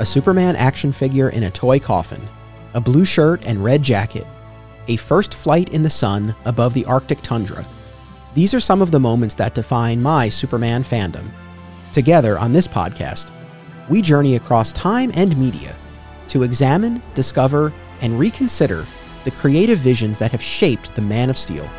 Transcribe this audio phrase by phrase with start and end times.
[0.00, 2.20] a Superman action figure in a toy coffin,
[2.74, 4.26] a blue shirt and red jacket,
[4.88, 7.64] a first flight in the sun above the Arctic tundra.
[8.34, 11.30] These are some of the moments that define my Superman fandom.
[11.92, 13.30] Together on this podcast,
[13.88, 15.76] we journey across time and media
[16.26, 18.84] to examine, discover, and reconsider
[19.22, 21.70] the creative visions that have shaped the Man of Steel.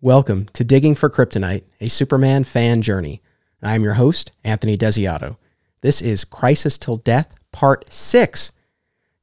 [0.00, 3.20] Welcome to Digging for Kryptonite, a Superman fan journey.
[3.60, 5.36] I'm your host, Anthony Desiato.
[5.80, 8.50] This is Crisis Till Death, Part 6.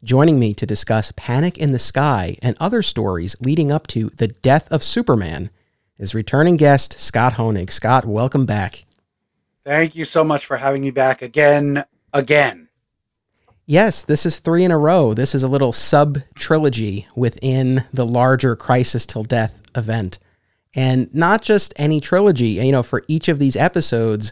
[0.05, 4.29] Joining me to discuss Panic in the Sky and other stories leading up to the
[4.29, 5.49] death of Superman
[5.99, 7.69] is returning guest Scott Honig.
[7.69, 8.85] Scott, welcome back.
[9.65, 11.83] Thank you so much for having me back again,
[12.13, 12.69] again.
[13.65, 15.13] Yes, this is three in a row.
[15.13, 20.19] This is a little sub trilogy within the larger Crisis Till Death event.
[20.73, 24.31] And not just any trilogy, you know, for each of these episodes,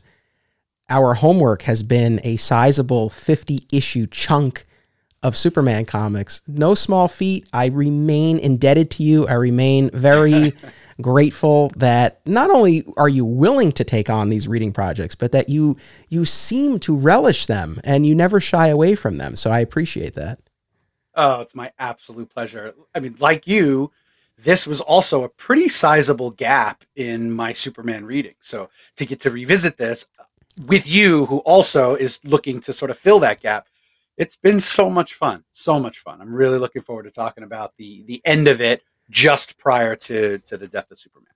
[0.89, 4.63] our homework has been a sizable 50 issue chunk
[5.23, 6.41] of Superman comics.
[6.48, 7.48] No small feat.
[7.53, 9.25] I remain indebted to you.
[9.25, 10.51] I remain very
[11.01, 15.49] grateful that not only are you willing to take on these reading projects, but that
[15.49, 15.77] you
[16.09, 19.37] you seem to relish them and you never shy away from them.
[19.37, 20.40] So I appreciate that.
[21.15, 22.73] Oh, it's my absolute pleasure.
[22.93, 23.91] I mean, like you,
[24.37, 28.34] this was also a pretty sizable gap in my Superman reading.
[28.41, 30.07] So to get to revisit this
[30.68, 33.68] with you, who also is looking to sort of fill that gap,
[34.18, 35.43] it's been so much fun.
[35.51, 36.21] So much fun.
[36.21, 40.40] I'm really looking forward to talking about the the end of it just prior to
[40.40, 41.29] to the death of Superman.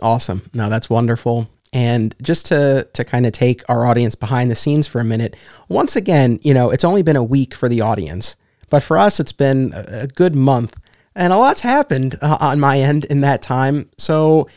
[0.00, 0.42] Awesome.
[0.52, 1.48] No, that's wonderful.
[1.72, 5.36] And just to to kind of take our audience behind the scenes for a minute,
[5.68, 8.34] once again, you know, it's only been a week for the audience,
[8.70, 10.76] but for us, it's been a good month
[11.14, 13.88] and a lot's happened uh, on my end in that time.
[13.98, 14.48] So,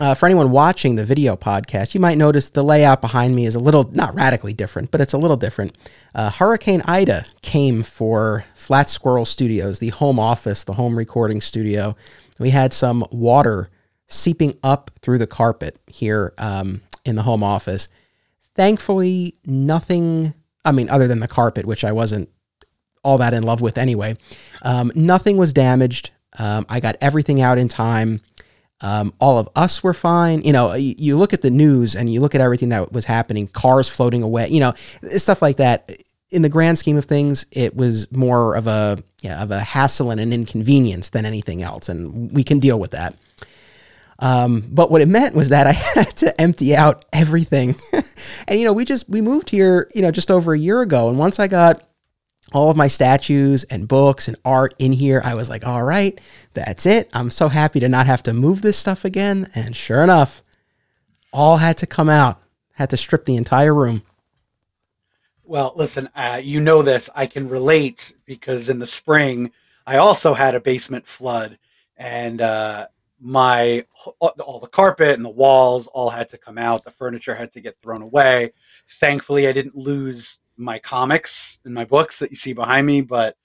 [0.00, 3.54] uh, for anyone watching the video podcast, you might notice the layout behind me is
[3.54, 5.76] a little, not radically different, but it's a little different.
[6.14, 11.96] Uh, Hurricane Ida came for Flat Squirrel Studios, the home office, the home recording studio.
[12.38, 13.70] We had some water
[14.06, 17.88] seeping up through the carpet here um, in the home office.
[18.54, 22.28] Thankfully, nothing, I mean, other than the carpet, which I wasn't
[23.02, 24.16] all that in love with anyway.
[24.62, 26.10] Um, nothing was damaged.
[26.38, 28.20] Um, I got everything out in time.
[28.80, 30.42] Um, all of us were fine.
[30.42, 33.06] You know, you, you, look at the news and you look at everything that was
[33.06, 35.90] happening, cars floating away, you know, stuff like that.
[36.30, 40.10] In the grand scheme of things, it was more of a yeah, of a hassle
[40.10, 43.14] and an inconvenience than anything else, and we can deal with that.
[44.18, 47.76] Um, but what it meant was that I had to empty out everything,
[48.48, 51.08] and you know, we just we moved here, you know, just over a year ago,
[51.08, 51.86] and once I got
[52.52, 55.20] all of my statues and books and art in here.
[55.24, 56.20] I was like, all right,
[56.54, 57.10] that's it.
[57.12, 59.50] I'm so happy to not have to move this stuff again.
[59.54, 60.42] And sure enough,
[61.32, 62.40] all had to come out,
[62.72, 64.02] had to strip the entire room.
[65.44, 67.08] Well, listen, uh, you know this.
[67.14, 69.52] I can relate because in the spring,
[69.86, 71.58] I also had a basement flood
[71.96, 72.86] and uh,
[73.20, 73.84] my
[74.18, 76.84] all the carpet and the walls all had to come out.
[76.84, 78.52] The furniture had to get thrown away.
[78.88, 83.36] Thankfully, I didn't lose my comics and my books that you see behind me, but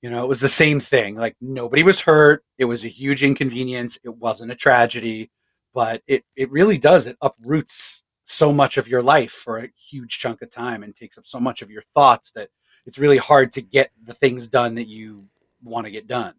[0.00, 1.14] you know, it was the same thing.
[1.14, 2.44] Like nobody was hurt.
[2.58, 3.98] It was a huge inconvenience.
[4.04, 5.30] It wasn't a tragedy,
[5.72, 7.06] but it it really does.
[7.06, 11.18] It uproots so much of your life for a huge chunk of time and takes
[11.18, 12.48] up so much of your thoughts that
[12.86, 15.28] it's really hard to get the things done that you
[15.62, 16.34] want to get done.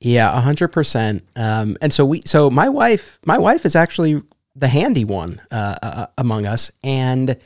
[0.00, 1.24] Yeah, a hundred percent.
[1.36, 4.20] Um, and so we, so my wife, my wife is actually
[4.56, 7.36] the handy one uh, uh, among us, and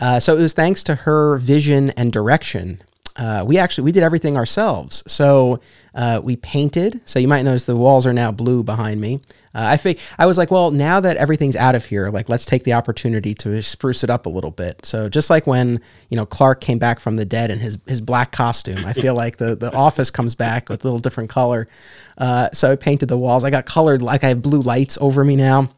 [0.00, 2.80] uh, so it was thanks to her vision and direction.
[3.18, 5.02] Uh, we actually we did everything ourselves.
[5.08, 5.60] So
[5.92, 7.00] uh, we painted.
[7.04, 9.16] So you might notice the walls are now blue behind me.
[9.52, 12.46] Uh, I think I was like, well, now that everything's out of here, like let's
[12.46, 14.86] take the opportunity to spruce it up a little bit.
[14.86, 18.00] So just like when you know Clark came back from the dead in his his
[18.00, 21.66] black costume, I feel like the the office comes back with a little different color.
[22.16, 23.42] Uh, so I painted the walls.
[23.42, 25.70] I got colored like I have blue lights over me now.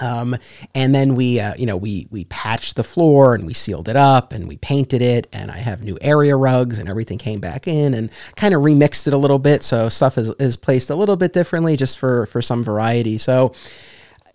[0.00, 0.36] Um,
[0.74, 3.96] and then we, uh, you know, we we patched the floor and we sealed it
[3.96, 7.66] up and we painted it and I have new area rugs and everything came back
[7.66, 10.94] in and kind of remixed it a little bit so stuff is, is placed a
[10.94, 13.18] little bit differently just for for some variety.
[13.18, 13.52] So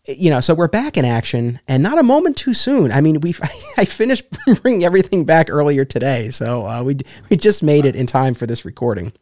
[0.06, 2.92] you know, so we're back in action and not a moment too soon.
[2.92, 3.34] I mean, we
[3.78, 4.26] I finished
[4.62, 6.98] bringing everything back earlier today, so uh, we
[7.30, 9.14] we just made it in time for this recording.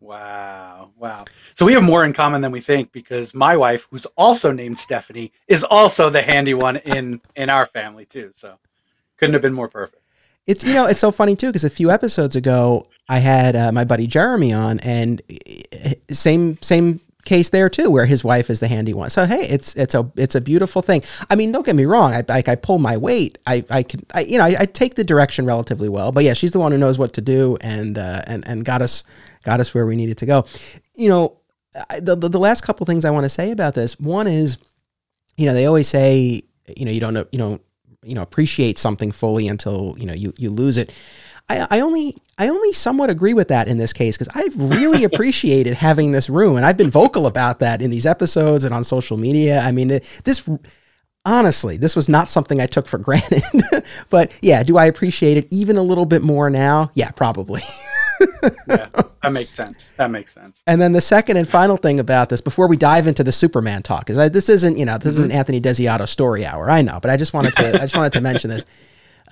[0.00, 1.24] Wow, wow.
[1.60, 4.78] So we have more in common than we think because my wife, who's also named
[4.78, 8.30] Stephanie, is also the handy one in in our family too.
[8.32, 8.54] So
[9.18, 10.02] couldn't have been more perfect.
[10.46, 13.72] It's you know it's so funny too because a few episodes ago I had uh,
[13.72, 18.60] my buddy Jeremy on and eh, same same case there too, where his wife is
[18.60, 19.10] the handy one.
[19.10, 21.02] So hey, it's it's a it's a beautiful thing.
[21.28, 22.14] I mean, don't get me wrong.
[22.14, 23.36] I like I pull my weight.
[23.46, 26.10] I I can I you know I, I, take the direction relatively well.
[26.10, 28.80] But yeah, she's the one who knows what to do and uh, and and got
[28.80, 29.04] us
[29.44, 30.46] got us where we needed to go.
[30.94, 31.39] You know,
[31.88, 33.98] I, the, the last couple things I want to say about this.
[33.98, 34.58] One is,
[35.36, 36.42] you know, they always say
[36.76, 37.58] you know you don't know you know
[38.02, 40.92] you know appreciate something fully until you know you you lose it.
[41.48, 45.04] I, I only I only somewhat agree with that in this case because I've really
[45.10, 48.84] appreciated having this room, and I've been vocal about that in these episodes and on
[48.84, 49.60] social media.
[49.60, 50.48] I mean, this
[51.24, 53.42] honestly, this was not something I took for granted.
[54.10, 56.90] but yeah, do I appreciate it even a little bit more now?
[56.94, 57.62] Yeah, probably.
[58.66, 58.86] yeah,
[59.22, 59.92] that makes sense.
[59.96, 60.62] That makes sense.
[60.66, 63.82] And then the second and final thing about this, before we dive into the Superman
[63.82, 65.24] talk, is I, this isn't you know this mm-hmm.
[65.24, 66.70] isn't Anthony Desiato story hour.
[66.70, 68.64] I know, but I just wanted to I just wanted to mention this.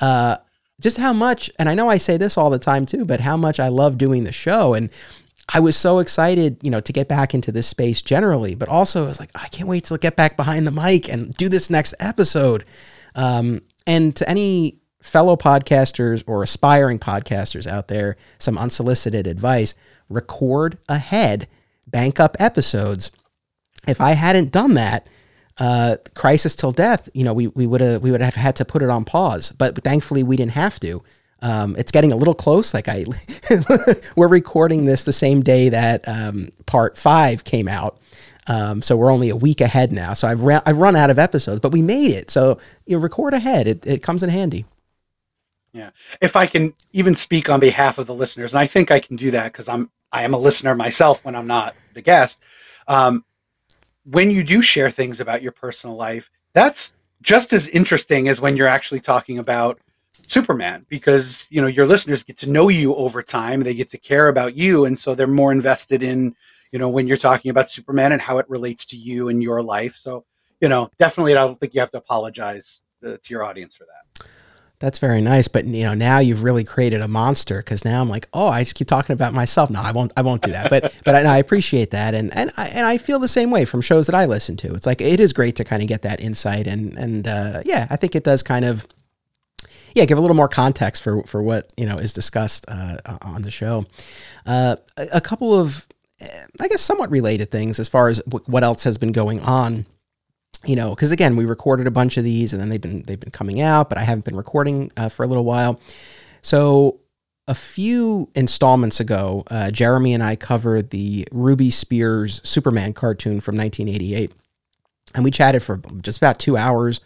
[0.00, 0.36] Uh,
[0.80, 3.36] just how much, and I know I say this all the time too, but how
[3.36, 4.74] much I love doing the show.
[4.74, 4.90] And
[5.48, 9.04] I was so excited, you know, to get back into this space generally, but also
[9.04, 11.70] I was like, I can't wait to get back behind the mic and do this
[11.70, 12.64] next episode.
[13.14, 19.74] Um, and to any fellow podcasters or aspiring podcasters out there, some unsolicited advice
[20.10, 21.48] record ahead,
[21.86, 23.10] bank up episodes.
[23.86, 25.08] If I hadn't done that,
[25.56, 28.64] uh, crisis till death, you know, we we would have we would have had to
[28.64, 31.02] put it on pause, but thankfully we didn't have to.
[31.40, 32.74] Um, it's getting a little close.
[32.74, 33.04] Like I,
[34.16, 37.98] we're recording this the same day that um, part five came out,
[38.48, 40.14] um, so we're only a week ahead now.
[40.14, 42.30] So I've ra- I've run out of episodes, but we made it.
[42.30, 43.68] So you record ahead.
[43.68, 44.64] It it comes in handy.
[45.72, 45.90] Yeah,
[46.20, 49.16] if I can even speak on behalf of the listeners, and I think I can
[49.16, 52.42] do that because I'm I am a listener myself when I'm not the guest.
[52.86, 53.24] Um,
[54.04, 58.56] when you do share things about your personal life, that's just as interesting as when
[58.56, 59.78] you're actually talking about
[60.28, 63.98] Superman because you know your listeners get to know you over time, they get to
[63.98, 66.36] care about you, and so they're more invested in
[66.70, 69.62] you know when you're talking about Superman and how it relates to you and your
[69.62, 69.96] life.
[69.96, 70.24] So
[70.60, 73.84] you know, definitely, I don't think you have to apologize uh, to your audience for
[73.84, 74.28] that.
[74.80, 78.08] That's very nice, but you know now you've really created a monster because now I'm
[78.08, 79.70] like, oh, I just keep talking about myself.
[79.70, 80.12] No, I won't.
[80.16, 80.70] I won't do that.
[80.70, 83.64] But but I, I, appreciate that, and and I, and I feel the same way
[83.64, 84.74] from shows that I listen to.
[84.74, 87.88] It's like it is great to kind of get that insight, and and uh, yeah,
[87.90, 88.86] I think it does kind of
[89.98, 93.42] yeah give a little more context for for what you know is discussed uh, on
[93.42, 93.84] the show.
[94.46, 95.86] Uh, a, couple of
[96.60, 99.84] I guess somewhat related things as far as what else has been going on
[100.66, 103.20] you know, because again, we recorded a bunch of these, and then they've been they've
[103.20, 105.80] been coming out, but I haven't been recording uh, for a little while.
[106.42, 107.00] So
[107.46, 113.56] a few installments ago, uh, Jeremy and I covered the Ruby Spears Superman cartoon from
[113.56, 114.32] 1988,
[115.14, 117.00] and we chatted for just about two hours,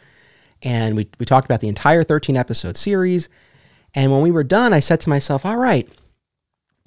[0.62, 3.28] and we we talked about the entire 13 episode series.
[3.94, 5.88] And when we were done, I said to myself, "All right,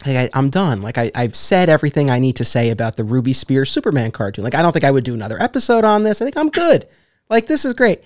[0.06, 0.82] like I, am done.
[0.82, 4.44] Like I, I've said everything I need to say about the Ruby Spears Superman cartoon.
[4.44, 6.22] Like I don't think I would do another episode on this.
[6.22, 6.86] I think I'm good.
[7.30, 8.04] Like this is great.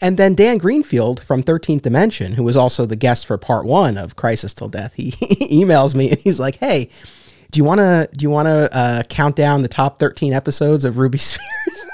[0.00, 3.96] And then Dan Greenfield from 13th Dimension, who was also the guest for part one
[3.96, 6.90] of Crisis Till Death, he, he emails me and he's like, "Hey,
[7.50, 10.84] do you want to do you want to uh, count down the top 13 episodes
[10.84, 11.86] of Ruby Spears?"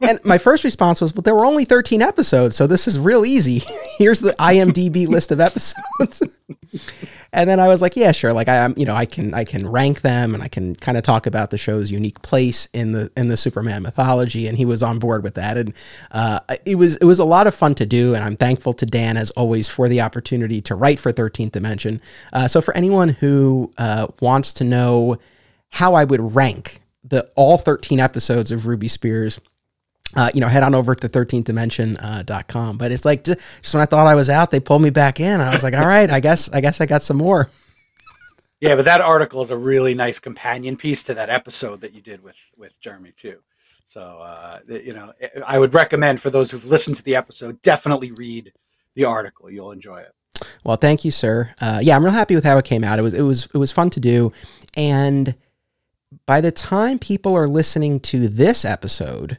[0.00, 3.24] And my first response was, "Well, there were only 13 episodes, so this is real
[3.24, 3.62] easy.
[3.98, 6.38] Here's the IMDb list of episodes."
[7.32, 8.32] and then I was like, "Yeah, sure.
[8.32, 10.96] Like I am, you know, I can I can rank them and I can kind
[10.96, 14.64] of talk about the show's unique place in the in the Superman mythology." And he
[14.64, 15.72] was on board with that, and
[16.10, 18.14] uh, it was it was a lot of fun to do.
[18.14, 22.00] And I'm thankful to Dan as always for the opportunity to write for 13th Dimension.
[22.32, 25.18] Uh, so for anyone who uh, wants to know
[25.70, 29.40] how I would rank the all 13 episodes of Ruby Spears,
[30.14, 32.68] uh, you know, head on over to 13thdimension.com.
[32.68, 34.90] Uh, but it's like just, just, when I thought I was out, they pulled me
[34.90, 35.40] back in.
[35.40, 37.50] I was like, all right, I guess I guess I got some more.
[38.60, 42.00] Yeah, but that article is a really nice companion piece to that episode that you
[42.00, 43.38] did with with Jeremy too.
[43.84, 45.12] So uh, you know,
[45.46, 48.52] I would recommend for those who've listened to the episode, definitely read
[48.94, 49.50] the article.
[49.50, 50.12] You'll enjoy it.
[50.64, 51.54] Well, thank you, sir.
[51.60, 52.98] Uh, yeah, I'm real happy with how it came out.
[52.98, 54.32] It was it was it was fun to do,
[54.76, 55.34] and
[56.24, 59.38] by the time people are listening to this episode,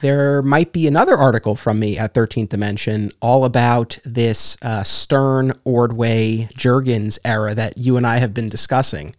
[0.00, 5.52] there might be another article from me at 13th Dimension all about this uh, Stern,
[5.64, 9.14] Ordway, Jurgens era that you and I have been discussing.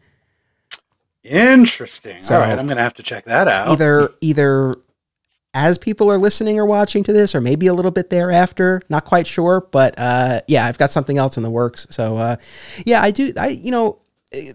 [1.23, 2.21] Interesting.
[2.21, 3.69] So all right, I'm going to have to check that out.
[3.69, 4.75] Either either
[5.53, 8.81] as people are listening or watching to this, or maybe a little bit thereafter.
[8.89, 11.87] Not quite sure, but uh, yeah, I've got something else in the works.
[11.91, 12.35] So uh,
[12.85, 13.31] yeah, I do.
[13.39, 13.99] I you know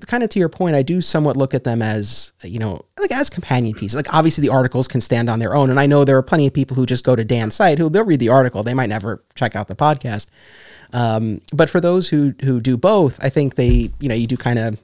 [0.06, 3.12] kind of to your point, I do somewhat look at them as, you know, like
[3.12, 3.94] as companion pieces.
[3.94, 5.70] Like obviously the articles can stand on their own.
[5.70, 7.88] And I know there are plenty of people who just go to Dan's site who
[7.88, 8.62] they'll read the article.
[8.62, 10.26] They might never check out the podcast.
[10.92, 14.37] Um, but for those who, who do both, I think they, you know, you do
[14.37, 14.80] kind of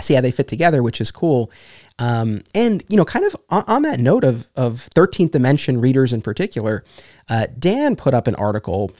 [0.00, 1.50] see how they fit together, which is cool.
[1.98, 6.12] Um, and you know, kind of on, on, that note of of Thirteenth Dimension readers
[6.12, 6.84] in particular,
[7.28, 8.92] uh, Dan put up an article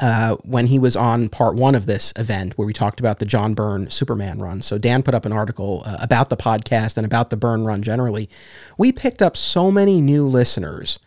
[0.00, 3.24] uh, when he was on part one of this event where we talked about the
[3.24, 4.60] John Byrne Superman run.
[4.62, 7.82] So Dan put up an article uh, about the podcast and about the Byrne run
[7.82, 8.28] generally.
[8.76, 10.98] We picked up so many new listeners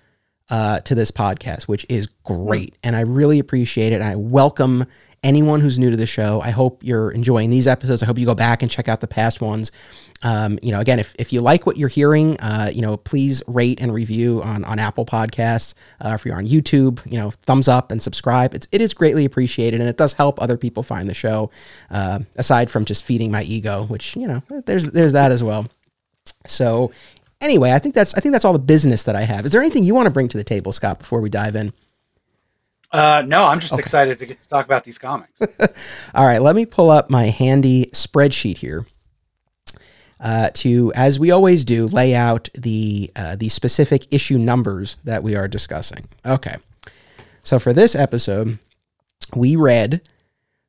[0.49, 4.01] uh, to this podcast, which is great, and I really appreciate it.
[4.01, 4.85] I welcome
[5.23, 6.41] anyone who's new to the show.
[6.41, 8.01] I hope you're enjoying these episodes.
[8.01, 9.71] I hope you go back and check out the past ones.
[10.21, 13.41] Um, you know, again, if, if you like what you're hearing, uh, you know, please
[13.47, 15.73] rate and review on, on Apple Podcasts.
[16.03, 18.53] Uh, if you're on YouTube, you know, thumbs up and subscribe.
[18.53, 21.51] It's, it is greatly appreciated, and it does help other people find the show.
[21.89, 25.67] Uh, aside from just feeding my ego, which you know, there's there's that as well.
[26.45, 26.91] So,
[27.41, 29.45] anyway, I think that's I think that's all the business that I have.
[29.45, 31.71] Is there anything you want to bring to the table, Scott, before we dive in?
[32.91, 33.81] Uh, no, I'm just okay.
[33.81, 35.39] excited to get to talk about these comics.
[36.15, 38.85] All right, let me pull up my handy spreadsheet here.
[40.21, 45.23] Uh, to, as we always do, lay out the uh, the specific issue numbers that
[45.23, 46.05] we are discussing.
[46.25, 46.57] Okay,
[47.41, 48.59] so for this episode,
[49.35, 50.01] we read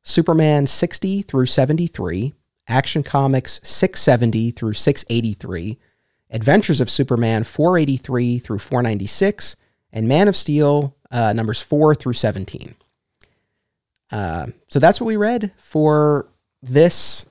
[0.03, 2.33] Superman 60 through 73,
[2.69, 5.79] Action Comics 670 through 683,
[6.31, 9.57] Adventures of Superman 483 through 496,
[9.93, 12.75] and Man of Steel uh, numbers 4 through 17.
[14.13, 16.29] Uh, so that's what we read for
[16.63, 17.27] this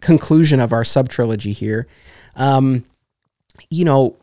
[0.00, 1.86] conclusion of our sub trilogy here.
[2.36, 2.84] Um,
[3.70, 4.16] you know,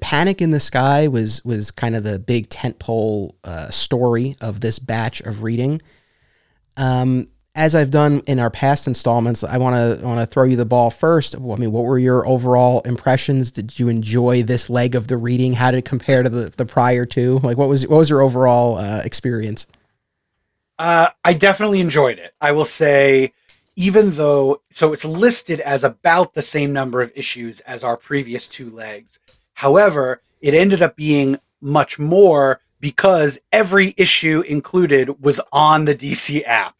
[0.00, 4.78] Panic in the Sky was was kind of the big tentpole uh, story of this
[4.78, 5.82] batch of reading.
[6.76, 10.56] Um, as I've done in our past installments, I want to want to throw you
[10.56, 11.34] the ball first.
[11.34, 13.52] I mean, what were your overall impressions?
[13.52, 15.52] Did you enjoy this leg of the reading?
[15.52, 17.40] How did it compare to the, the prior two?
[17.42, 19.66] Like, what was what was your overall uh, experience?
[20.78, 22.34] Uh, I definitely enjoyed it.
[22.40, 23.32] I will say,
[23.76, 28.48] even though so it's listed as about the same number of issues as our previous
[28.48, 29.18] two legs.
[29.54, 36.42] However, it ended up being much more because every issue included was on the DC
[36.46, 36.74] app.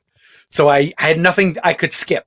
[0.49, 2.27] So I, I had nothing I could skip.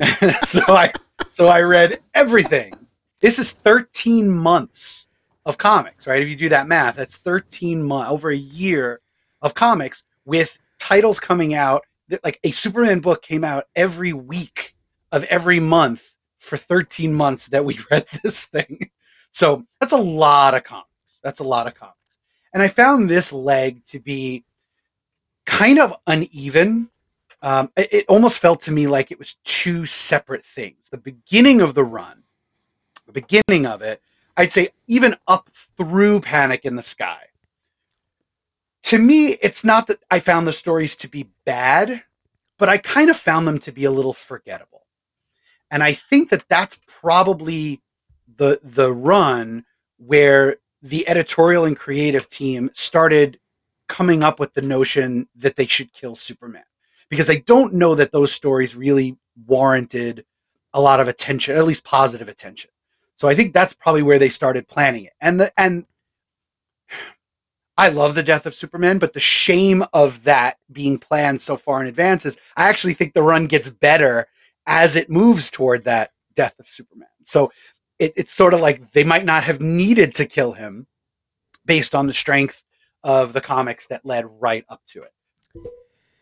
[0.42, 0.92] so I
[1.30, 2.72] so I read everything.
[3.20, 5.08] This is 13 months
[5.46, 6.22] of comics, right?
[6.22, 9.00] If you do that math, that's 13 months over a year
[9.40, 11.84] of comics with titles coming out.
[12.24, 14.74] Like a Superman book came out every week
[15.10, 18.90] of every month for 13 months that we read this thing.
[19.30, 21.20] So that's a lot of comics.
[21.22, 21.96] That's a lot of comics.
[22.52, 24.44] And I found this leg to be
[25.46, 26.90] kind of uneven
[27.42, 30.88] um, it, it almost felt to me like it was two separate things.
[30.88, 32.22] The beginning of the run,
[33.06, 34.00] the beginning of it,
[34.36, 37.26] I'd say even up through Panic in the Sky.
[38.84, 42.02] To me, it's not that I found the stories to be bad,
[42.58, 44.86] but I kind of found them to be a little forgettable.
[45.70, 47.82] And I think that that's probably
[48.36, 49.64] the the run
[49.96, 53.38] where the editorial and creative team started
[53.88, 56.64] coming up with the notion that they should kill Superman
[57.08, 60.24] because I don't know that those stories really warranted
[60.74, 62.70] a lot of attention, at least positive attention.
[63.14, 65.12] So I think that's probably where they started planning it.
[65.20, 65.84] And the and
[67.76, 71.80] I love the death of Superman, but the shame of that being planned so far
[71.80, 74.26] in advance is I actually think the run gets better
[74.66, 77.08] as it moves toward that death of Superman.
[77.24, 77.50] So
[77.98, 80.86] it, it's sort of like they might not have needed to kill him
[81.64, 82.62] based on the strength
[83.02, 85.12] of the comics that led right up to it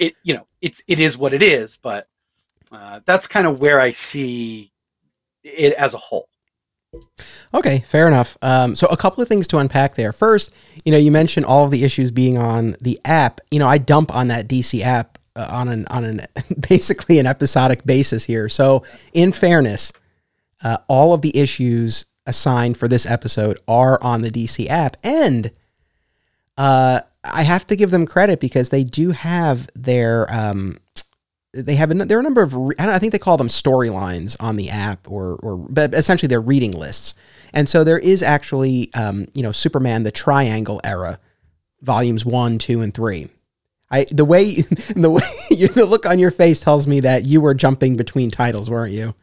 [0.00, 2.08] it you know it's it is what it is but
[2.72, 4.72] uh, that's kind of where i see
[5.44, 6.28] it as a whole
[7.52, 8.36] Okay, fair enough.
[8.42, 10.12] Um, so a couple of things to unpack there.
[10.12, 10.52] First,
[10.84, 13.40] you know, you mentioned all of the issues being on the app.
[13.50, 16.20] You know, I dump on that DC app uh, on an on an
[16.68, 18.48] basically an episodic basis here.
[18.48, 19.92] So, in fairness,
[20.62, 25.50] uh, all of the issues assigned for this episode are on the DC app, and
[26.56, 30.78] uh, I have to give them credit because they do have their um,
[31.52, 33.48] they have a, there are a number of re- I, I, think they call them
[33.48, 37.14] storylines on the app or or but essentially they're reading lists.
[37.52, 41.18] And so there is actually um, you know Superman the Triangle era
[41.82, 43.28] volumes one two and three.
[43.90, 44.54] I the way
[44.96, 48.30] the way you, the look on your face tells me that you were jumping between
[48.30, 49.14] titles weren't you?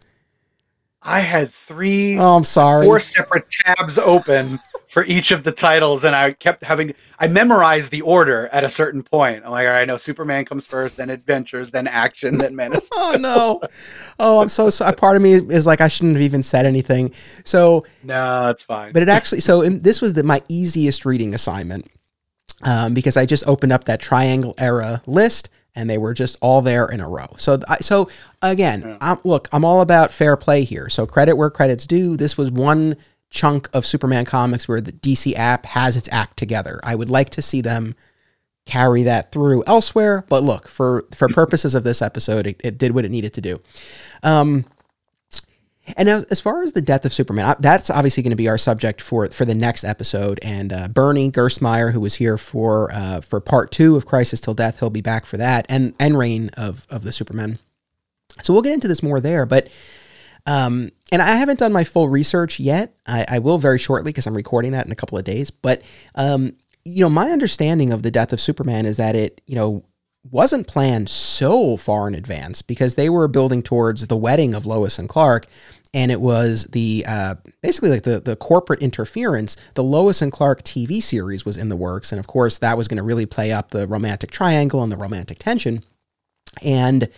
[1.01, 2.85] I had three oh I'm sorry.
[2.85, 7.91] four separate tabs open for each of the titles, and I kept having I memorized
[7.91, 9.43] the order at a certain point.
[9.45, 12.89] I'm like, all right, I know Superman comes first, then Adventures, then Action, then Menace.
[12.93, 13.61] oh no!
[14.19, 14.93] Oh, I'm so sorry.
[14.95, 17.13] Part of me is like I shouldn't have even said anything.
[17.45, 18.93] So no, it's fine.
[18.93, 21.87] But it actually so in, this was the, my easiest reading assignment
[22.63, 26.61] um, because I just opened up that Triangle era list and they were just all
[26.63, 27.27] there in a row.
[27.37, 28.09] So, I, so
[28.41, 28.97] again, Yeah.
[28.99, 30.89] I'm, look, I'm all about fair play here.
[30.89, 32.17] So credit where credit's due.
[32.17, 32.95] This was one
[33.29, 36.79] chunk of Superman comics where the DC app has its act together.
[36.83, 37.95] I would like to see them
[38.65, 42.93] carry that through elsewhere, but look, for for purposes of this episode, it, it did
[42.93, 43.59] what it needed to do.
[44.23, 44.65] Um,
[45.95, 48.57] and now, as far as the death of Superman, that's obviously going to be our
[48.57, 50.39] subject for for the next episode.
[50.43, 54.53] And uh, Bernie Gerstmeyer, who was here for uh, for part two of Crisis Till
[54.53, 57.59] Death, he'll be back for that, and and Reign of of the Superman.
[58.41, 59.69] So we'll get into this more there, but.
[60.47, 62.95] Um, and I haven't done my full research yet.
[63.05, 65.51] I, I will very shortly because I'm recording that in a couple of days.
[65.51, 65.83] But
[66.15, 66.53] um,
[66.85, 69.83] you know, my understanding of the death of Superman is that it, you know,
[70.31, 74.97] wasn't planned so far in advance because they were building towards the wedding of Lois
[74.97, 75.45] and Clark,
[75.93, 79.57] and it was the uh, basically like the the corporate interference.
[79.75, 82.87] The Lois and Clark TV series was in the works, and of course that was
[82.87, 85.83] going to really play up the romantic triangle and the romantic tension,
[86.63, 87.09] and.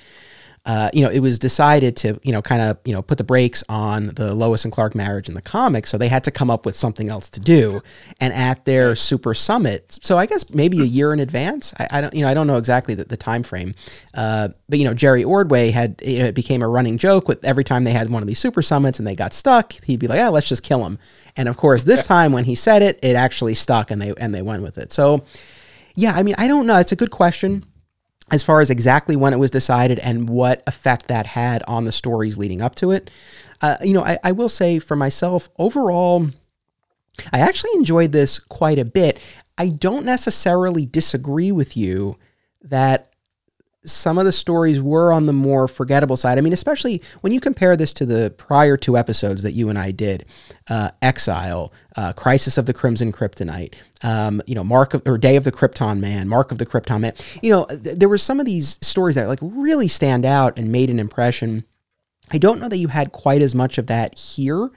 [0.69, 3.23] Uh, you know, it was decided to, you know, kind of, you know, put the
[3.23, 5.89] brakes on the Lois and Clark marriage in the comics.
[5.89, 7.81] So they had to come up with something else to do.
[8.19, 11.73] And at their super summit, so I guess maybe a year in advance.
[11.79, 13.73] I, I don't, you know, I don't know exactly the, the time frame.
[14.13, 17.43] Uh, but you know, Jerry Ordway had, you know, it became a running joke with
[17.43, 20.05] every time they had one of these super summits and they got stuck, he'd be
[20.05, 20.99] like, "Oh, let's just kill him."
[21.35, 24.35] And of course, this time when he said it, it actually stuck, and they and
[24.35, 24.93] they went with it.
[24.93, 25.25] So,
[25.95, 26.77] yeah, I mean, I don't know.
[26.77, 27.65] It's a good question
[28.31, 31.91] as far as exactly when it was decided and what effect that had on the
[31.91, 33.09] stories leading up to it.
[33.61, 36.29] Uh, you know, I, I will say for myself, overall,
[37.33, 39.19] I actually enjoyed this quite a bit.
[39.57, 42.17] I don't necessarily disagree with you
[42.61, 43.08] that
[43.91, 46.37] some of the stories were on the more forgettable side.
[46.37, 49.77] I mean, especially when you compare this to the prior two episodes that you and
[49.77, 50.25] I did,
[50.69, 55.35] uh, Exile, uh, Crisis of the Crimson Kryptonite, um, you know, Mark of, or Day
[55.35, 57.13] of the Krypton Man, Mark of the Krypton Man.
[57.41, 60.71] You know, th- there were some of these stories that like really stand out and
[60.71, 61.65] made an impression.
[62.31, 64.69] I don't know that you had quite as much of that here.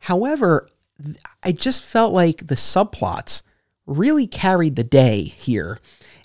[0.00, 0.68] However,
[1.02, 3.42] th- I just felt like the subplots
[3.86, 5.78] really carried the day here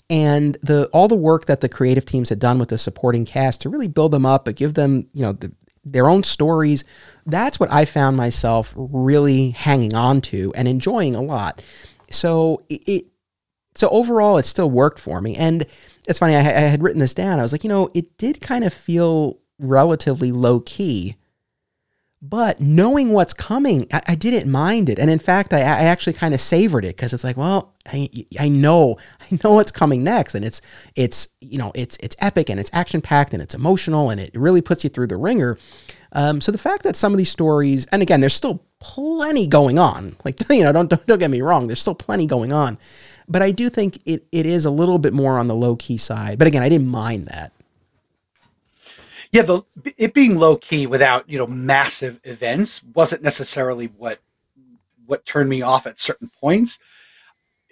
[0.08, 3.60] and the all the work that the creative teams had done with the supporting cast
[3.62, 5.52] to really build them up but give them you know the,
[5.84, 6.84] their own stories
[7.26, 11.62] that's what i found myself really hanging on to and enjoying a lot.
[12.10, 13.06] So it, it
[13.74, 15.36] so overall it still worked for me.
[15.36, 15.66] And
[16.08, 17.38] it's funny I, I had written this down.
[17.38, 21.16] I was like you know it did kind of feel relatively low key
[22.22, 26.14] but knowing what's coming, I, I didn't mind it, and in fact, I, I actually
[26.14, 28.08] kind of savored it because it's like, well, I,
[28.40, 30.62] I know, I know what's coming next, and it's
[30.94, 34.30] it's you know it's it's epic and it's action packed and it's emotional and it
[34.34, 35.58] really puts you through the ringer.
[36.12, 39.78] Um, so the fact that some of these stories, and again, there's still plenty going
[39.78, 40.16] on.
[40.24, 42.78] Like you know, don't don't, don't get me wrong, there's still plenty going on,
[43.28, 45.98] but I do think it it is a little bit more on the low key
[45.98, 46.38] side.
[46.38, 47.52] But again, I didn't mind that.
[49.32, 49.62] Yeah the
[49.96, 54.20] it being low key without you know massive events wasn't necessarily what
[55.06, 56.78] what turned me off at certain points.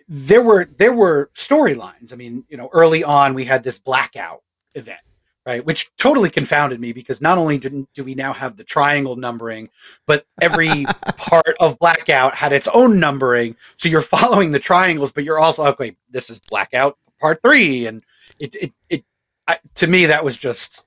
[0.09, 2.13] There were there were storylines.
[2.13, 4.43] I mean you know early on we had this blackout
[4.75, 5.01] event
[5.47, 9.15] right which totally confounded me because not only didn't do we now have the triangle
[9.17, 9.69] numbering
[10.07, 10.85] but every
[11.17, 13.57] part of blackout had its own numbering.
[13.77, 18.05] So you're following the triangles but you're also okay this is blackout part 3 and
[18.39, 19.05] it it, it
[19.47, 20.87] I, to me that was just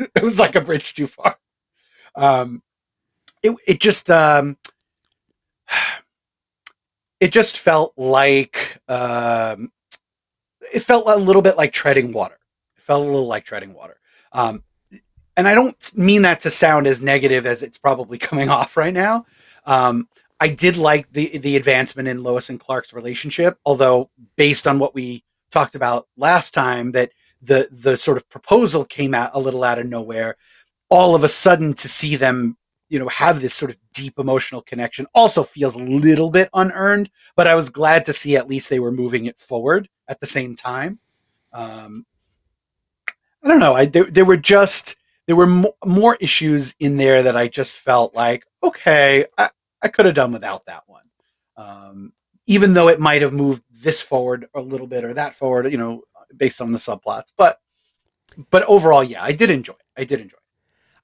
[0.14, 1.38] it was like a bridge too far.
[2.16, 2.62] Um,
[3.42, 4.56] it it just um,
[7.20, 9.70] it just felt like um,
[10.72, 12.38] it felt a little bit like treading water.
[12.76, 13.98] It felt a little like treading water.
[14.32, 14.62] Um,
[15.36, 18.94] and I don't mean that to sound as negative as it's probably coming off right
[18.94, 19.26] now.
[19.66, 20.08] Um,
[20.40, 24.94] I did like the the advancement in Lois and Clark's relationship, although based on what
[24.94, 29.64] we talked about last time, that the the sort of proposal came out a little
[29.64, 30.36] out of nowhere.
[30.88, 32.56] All of a sudden, to see them,
[32.88, 37.10] you know, have this sort of deep emotional connection also feels a little bit unearned.
[37.36, 40.26] But I was glad to see at least they were moving it forward at the
[40.26, 40.98] same time.
[41.52, 42.04] Um,
[43.42, 43.74] I don't know.
[43.74, 47.78] I there, there were just there were mo- more issues in there that I just
[47.78, 49.50] felt like okay, I,
[49.82, 51.04] I could have done without that one.
[51.56, 52.12] Um,
[52.46, 55.78] even though it might have moved this forward a little bit or that forward, you
[55.78, 56.02] know,
[56.36, 57.32] based on the subplots.
[57.36, 57.60] But
[58.50, 59.86] but overall, yeah, I did enjoy it.
[59.96, 60.40] I did enjoy it.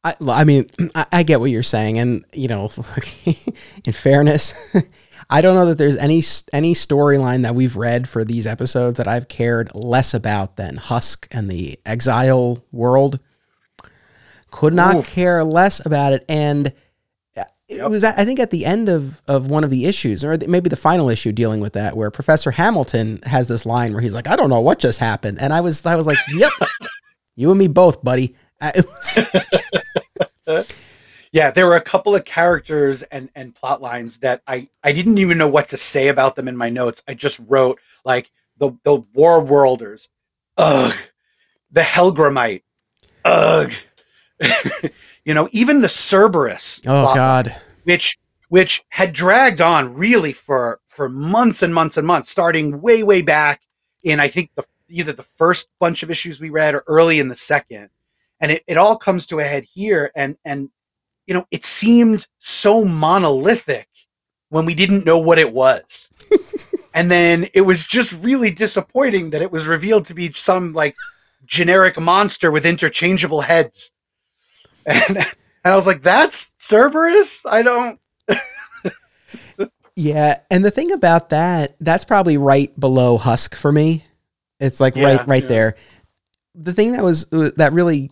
[0.04, 2.70] I, I mean, I, I get what you're saying, and you know,
[3.84, 4.76] in fairness,
[5.30, 9.08] I don't know that there's any any storyline that we've read for these episodes that
[9.08, 13.18] I've cared less about than Husk and the Exile world.
[14.52, 15.06] Could not Oof.
[15.08, 16.72] care less about it, and
[17.68, 17.90] it yep.
[17.90, 20.76] was I think at the end of of one of the issues, or maybe the
[20.76, 24.36] final issue dealing with that, where Professor Hamilton has this line where he's like, "I
[24.36, 26.52] don't know what just happened," and I was I was like, "Yep,
[27.34, 28.36] you and me both, buddy."
[31.32, 35.18] yeah, there were a couple of characters and and plot lines that I I didn't
[35.18, 37.02] even know what to say about them in my notes.
[37.08, 40.08] I just wrote like the the War Worlders,
[40.56, 40.94] ugh,
[41.72, 42.62] the Hellgrammite,
[43.24, 43.72] ugh.
[45.26, 46.80] you know, even the Cerberus.
[46.86, 48.16] Oh God, which
[48.48, 53.20] which had dragged on really for for months and months and months, starting way way
[53.20, 53.60] back
[54.04, 57.26] in I think the either the first bunch of issues we read or early in
[57.26, 57.90] the second,
[58.40, 60.70] and it, it all comes to a head here, and and
[61.26, 63.88] you know it seemed so monolithic
[64.50, 66.08] when we didn't know what it was.
[66.94, 70.94] and then it was just really disappointing that it was revealed to be some like
[71.44, 73.92] generic monster with interchangeable heads
[74.86, 75.26] and, and
[75.64, 78.00] I was like, "That's Cerberus." I don't.
[79.96, 84.04] yeah, and the thing about that, that's probably right below Husk for me.
[84.60, 85.48] It's like yeah, right, right yeah.
[85.48, 85.76] there.
[86.54, 88.10] The thing that was uh, that really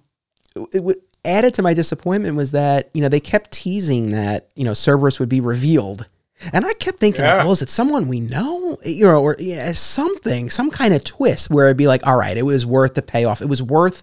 [0.73, 4.75] it, added to my disappointment was that you know they kept teasing that you know
[4.75, 6.09] Cerberus would be revealed.
[6.53, 7.37] And I kept thinking, yeah.
[7.37, 8.77] like, well, is it someone we know?
[8.85, 12.37] You know, or yeah, something, some kind of twist where it'd be like, all right,
[12.37, 13.41] it was worth the payoff.
[13.41, 14.03] It was worth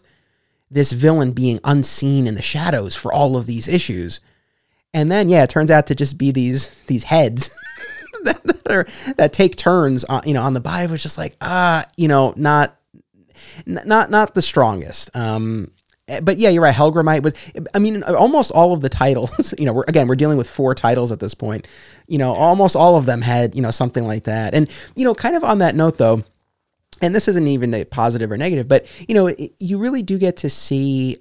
[0.72, 4.22] this villain being unseen in the shadows for all of these issues.
[4.94, 7.58] And then yeah, it turns out to just be these these heads
[8.24, 11.86] that, are, that take turns on you know on the buy was just like ah
[11.98, 12.78] you know not
[13.66, 15.16] not not the strongest.
[15.16, 15.72] Um,
[16.08, 16.76] eh, but yeah, you're right.
[16.76, 17.52] Hellgrammite was.
[17.74, 19.54] I mean, almost all of the titles.
[19.60, 21.68] You know, we're again we're dealing with four titles at this point.
[22.08, 24.54] You know, almost all of them had you know something like that.
[24.54, 26.24] And you know, kind of on that note though,
[27.02, 30.18] and this isn't even a positive or negative, but you know, it, you really do
[30.18, 31.18] get to see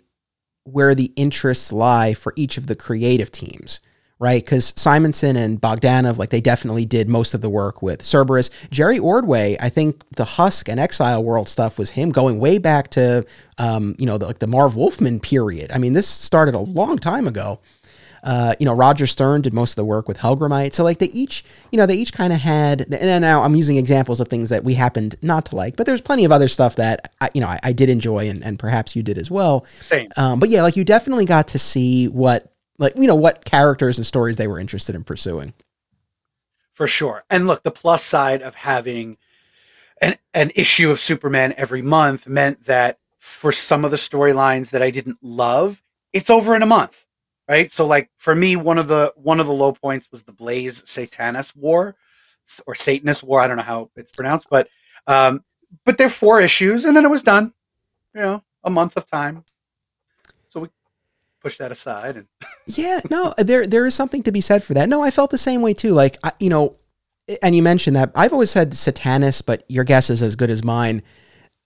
[0.65, 3.81] where the interests lie for each of the creative teams,
[4.19, 4.45] right?
[4.45, 8.51] Because Simonson and Bogdanove, like they definitely did most of the work with Cerberus.
[8.71, 12.89] Jerry Ordway, I think the Husk and Exile World stuff was him going way back
[12.91, 13.25] to,
[13.59, 15.73] um, you know, the, like the Marv Wolfman period.
[15.73, 17.61] I mean, this started a long time ago.
[18.23, 20.75] Uh, you know, Roger Stern did most of the work with Hellgrammite.
[20.75, 22.93] So like they each, you know, they each kind of had.
[22.93, 26.01] And now I'm using examples of things that we happened not to like, but there's
[26.01, 28.95] plenty of other stuff that I, you know I, I did enjoy, and, and perhaps
[28.95, 29.65] you did as well.
[29.65, 30.11] Same.
[30.17, 33.99] Um, but yeah, like you definitely got to see what like you know what characters
[33.99, 35.55] and stories they were interested in pursuing.
[36.73, 37.25] For sure.
[37.29, 39.19] And look, the plus side of having
[40.01, 44.83] an an issue of Superman every month meant that for some of the storylines that
[44.83, 47.07] I didn't love, it's over in a month
[47.51, 47.73] right?
[47.73, 50.83] So like for me, one of the one of the low points was the Blaze
[50.89, 51.97] Satanus War
[52.65, 53.41] or Satanist War.
[53.41, 54.69] I don't know how it's pronounced, but
[55.09, 55.45] um,
[55.85, 57.53] but they're four issues, and then it was done.
[58.15, 59.45] You know, a month of time.
[60.47, 60.69] So we
[61.41, 62.27] push that aside and
[62.67, 65.39] yeah no there there is something to be said for that no i felt the
[65.39, 66.77] same way too like I, you know
[67.43, 70.63] and you mentioned that i've always said satanus but your guess is as good as
[70.63, 71.03] mine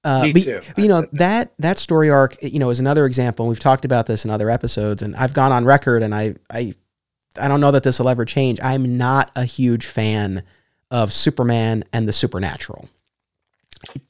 [0.05, 0.61] uh, Me but, too.
[0.75, 1.15] But, you know that.
[1.15, 3.47] that that story arc, you know, is another example.
[3.47, 6.35] And We've talked about this in other episodes, and I've gone on record, and I
[6.51, 6.75] I
[7.41, 8.61] I don't know that this will ever change.
[8.63, 10.43] I'm not a huge fan
[10.91, 12.89] of Superman and the supernatural.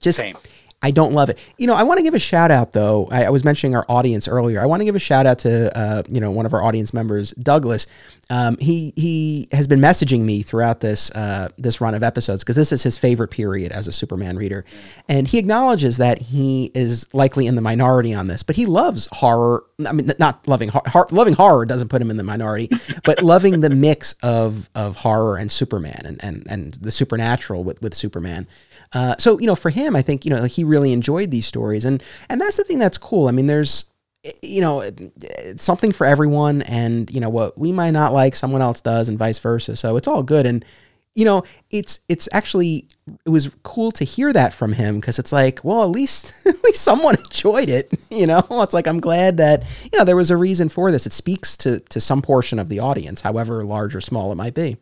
[0.00, 0.36] just Same.
[0.84, 1.38] I don't love it.
[1.56, 3.08] You know, I want to give a shout out though.
[3.10, 4.60] I, I was mentioning our audience earlier.
[4.60, 6.92] I want to give a shout out to uh, you know one of our audience
[6.92, 7.86] members, Douglas.
[8.28, 12.56] Um, he he has been messaging me throughout this uh, this run of episodes because
[12.56, 14.66] this is his favorite period as a Superman reader,
[15.08, 19.08] and he acknowledges that he is likely in the minority on this, but he loves
[19.10, 19.64] horror.
[19.86, 22.68] I mean, not loving horror, loving horror doesn't put him in the minority,
[23.04, 27.80] but loving the mix of of horror and Superman and and and the supernatural with
[27.80, 28.46] with Superman.
[28.94, 31.46] Uh, so you know, for him, I think you know like he really enjoyed these
[31.46, 33.28] stories, and and that's the thing that's cool.
[33.28, 33.86] I mean, there's
[34.42, 34.88] you know
[35.56, 39.18] something for everyone, and you know what we might not like, someone else does, and
[39.18, 39.76] vice versa.
[39.76, 40.64] So it's all good, and
[41.14, 42.88] you know it's it's actually
[43.24, 46.62] it was cool to hear that from him because it's like well at least at
[46.64, 48.42] least someone enjoyed it you know?
[48.50, 51.06] It's like i'm glad that you know there was a reason for this.
[51.06, 54.54] It speaks to to some portion of the audience however large or small it might
[54.54, 54.76] be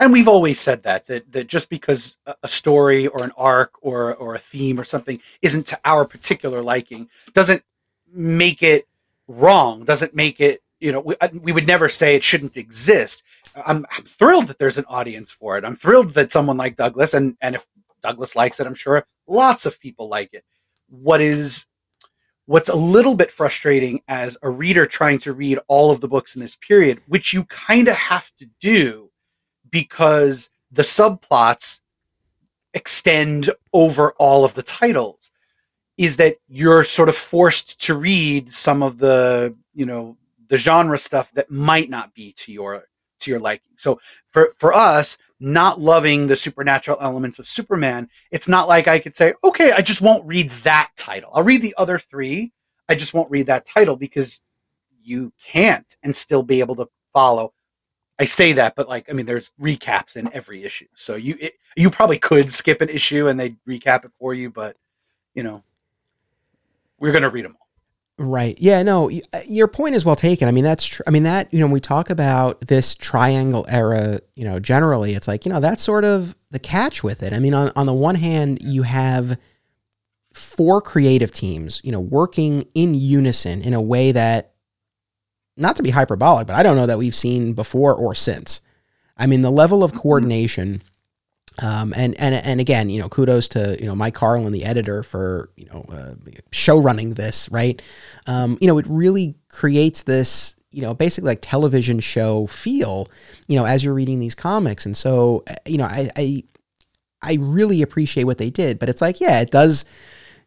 [0.00, 4.14] and we've always said that that that just because a story or an arc or
[4.16, 7.62] or a theme or something isn't to our particular liking doesn't
[8.12, 8.86] make it
[9.28, 13.22] wrong doesn't make it you know we, uh, we would never say it shouldn't exist.
[13.54, 15.64] I'm, I'm thrilled that there's an audience for it.
[15.64, 17.66] I'm thrilled that someone like douglas and and if
[18.02, 20.44] douglas likes it i'm sure lots of people like it.
[20.88, 21.66] What is
[22.46, 26.34] what's a little bit frustrating as a reader trying to read all of the books
[26.34, 29.11] in this period which you kind of have to do
[29.72, 31.80] because the subplots
[32.74, 35.32] extend over all of the titles
[35.98, 40.16] is that you're sort of forced to read some of the you know
[40.48, 42.84] the genre stuff that might not be to your
[43.18, 43.72] to your liking.
[43.76, 48.98] So for for us, not loving the supernatural elements of Superman, it's not like I
[48.98, 51.30] could say, okay, I just won't read that title.
[51.34, 52.52] I'll read the other three.
[52.88, 54.42] I just won't read that title because
[55.02, 57.52] you can't and still be able to follow.
[58.22, 61.54] I say that, but like, I mean, there's recaps in every issue, so you it,
[61.76, 64.76] you probably could skip an issue and they recap it for you, but
[65.34, 65.62] you know,
[66.98, 67.62] we're gonna read them all.
[68.24, 68.56] Right.
[68.60, 68.82] Yeah.
[68.82, 69.10] No.
[69.32, 70.46] Uh, your point is well taken.
[70.46, 71.02] I mean, that's true.
[71.06, 75.14] I mean, that you know, when we talk about this triangle era, you know, generally,
[75.14, 77.32] it's like you know that's sort of the catch with it.
[77.32, 79.38] I mean, on on the one hand, you have
[80.32, 84.51] four creative teams, you know, working in unison in a way that,
[85.56, 88.60] not to be hyperbolic, but I don't know that we've seen before or since.
[89.16, 90.00] I mean, the level of mm-hmm.
[90.00, 90.82] coordination
[91.60, 95.02] um, and and and again, you know, kudos to you know Mike Carlin, the editor,
[95.02, 96.14] for you know uh,
[96.50, 97.50] show running this.
[97.50, 97.82] Right,
[98.26, 103.08] um, you know, it really creates this you know basically like television show feel.
[103.48, 106.44] You know, as you're reading these comics, and so uh, you know, I I,
[107.22, 109.84] I really appreciate what they did, but it's like, yeah, it does.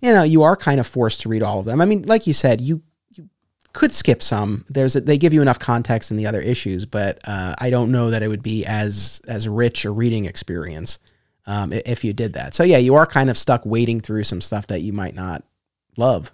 [0.02, 1.82] You know, you are kind of forced to read all of them.
[1.82, 2.82] I mean, like you said, you you
[3.76, 4.66] could skip some.
[4.70, 7.92] There's a, they give you enough context in the other issues, but uh, I don't
[7.92, 10.98] know that it would be as as rich a reading experience
[11.46, 12.56] um, if you did that.
[12.56, 15.44] So yeah, you are kind of stuck wading through some stuff that you might not
[15.98, 16.32] love.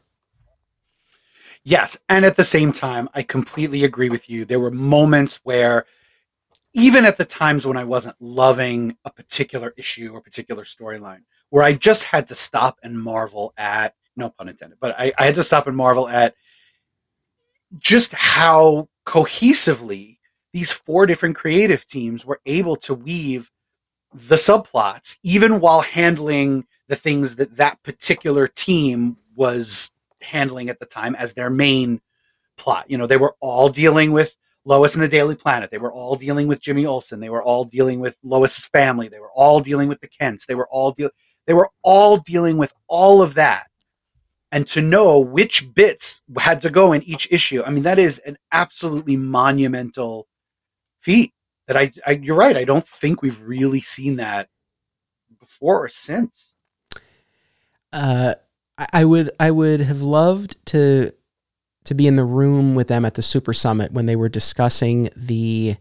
[1.63, 4.45] Yes, and at the same time, I completely agree with you.
[4.45, 5.85] There were moments where
[6.73, 11.63] even at the times when I wasn't loving a particular issue or particular storyline, where
[11.63, 15.35] I just had to stop and marvel at, no pun intended, but I, I had
[15.35, 16.35] to stop and marvel at
[17.79, 20.17] just how cohesively
[20.53, 23.49] these four different creative teams were able to weave
[24.13, 30.85] the subplots, even while handling the things that that particular team was handling at the
[30.85, 32.01] time as their main
[32.57, 32.85] plot.
[32.89, 35.71] You know, they were all dealing with Lois and the Daily Planet.
[35.71, 37.19] They were all dealing with Jimmy Olsen.
[37.19, 39.07] They were all dealing with Lois's family.
[39.07, 40.45] They were all dealing with the Kents.
[40.45, 41.09] They were all deal.
[41.47, 43.67] They were all dealing with all of that.
[44.51, 48.19] And to know which bits had to go in each issue, I mean, that is
[48.19, 50.27] an absolutely monumental
[51.01, 51.33] feat
[51.67, 52.57] that I, I you're right.
[52.57, 54.49] I don't think we've really seen that
[55.39, 56.57] before or since.
[57.93, 58.35] Uh,
[58.93, 61.13] I would I would have loved to
[61.83, 65.09] to be in the room with them at the Super Summit when they were discussing
[65.15, 65.75] the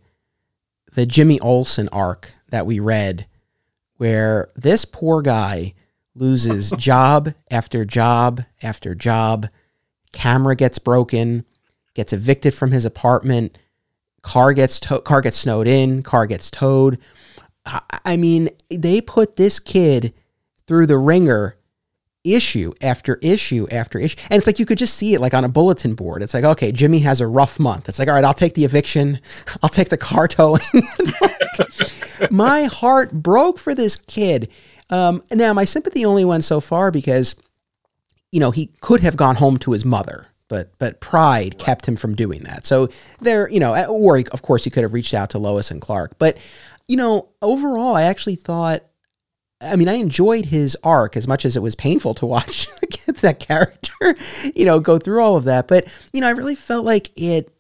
[0.93, 3.27] the Jimmy Olsen arc that we read,
[3.97, 5.75] where this poor guy
[6.21, 9.49] loses job after job after job,
[10.13, 11.45] camera gets broken,
[11.95, 13.59] gets evicted from his apartment,
[14.23, 16.99] car gets to- car gets snowed in, car gets towed.
[18.05, 20.15] I mean, they put this kid
[20.67, 21.57] through the ringer
[22.25, 24.17] issue after issue after issue.
[24.31, 26.23] And it's like you could just see it like on a bulletin board.
[26.23, 27.89] It's like, okay, Jimmy has a rough month.
[27.89, 29.21] It's like, all right, I'll take the eviction.
[29.63, 30.61] I'll take the car towing.
[31.21, 34.51] like, my heart broke for this kid.
[34.91, 37.37] Um, now, my sympathy only went so far because,
[38.33, 41.97] you know, he could have gone home to his mother but but pride kept him
[41.97, 42.67] from doing that.
[42.67, 42.89] So
[43.21, 45.81] there, you know, or he, of course he could have reached out to Lois and
[45.81, 46.19] Clark.
[46.19, 46.37] But
[46.89, 48.83] you know, overall, I actually thought.
[49.63, 52.67] I mean, I enjoyed his arc as much as it was painful to watch
[53.07, 54.15] that character,
[54.55, 55.69] you know, go through all of that.
[55.69, 57.55] But you know, I really felt like it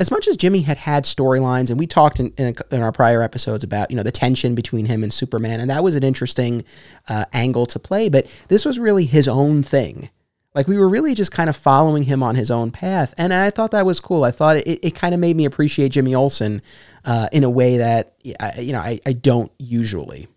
[0.00, 3.22] as much as Jimmy had had storylines, and we talked in, in, in, our prior
[3.22, 6.64] episodes about you know the tension between him and Superman, and that was an interesting
[7.08, 8.08] uh, angle to play.
[8.08, 10.10] But this was really his own thing,
[10.54, 13.12] like we were really just kind of following him on his own path.
[13.18, 14.24] And I thought that was cool.
[14.24, 16.62] I thought it, it kind of made me appreciate Jimmy Olsen
[17.04, 20.28] uh, in a way that, you know, I, I don't usually.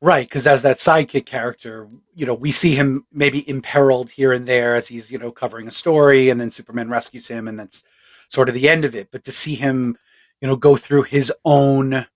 [0.00, 4.46] Right, because as that sidekick character, you know, we see him maybe imperiled here and
[4.46, 7.84] there as he's, you know, covering a story, and then Superman rescues him, and that's
[8.28, 9.08] sort of the end of it.
[9.10, 9.96] But to see him,
[10.40, 12.06] you know, go through his own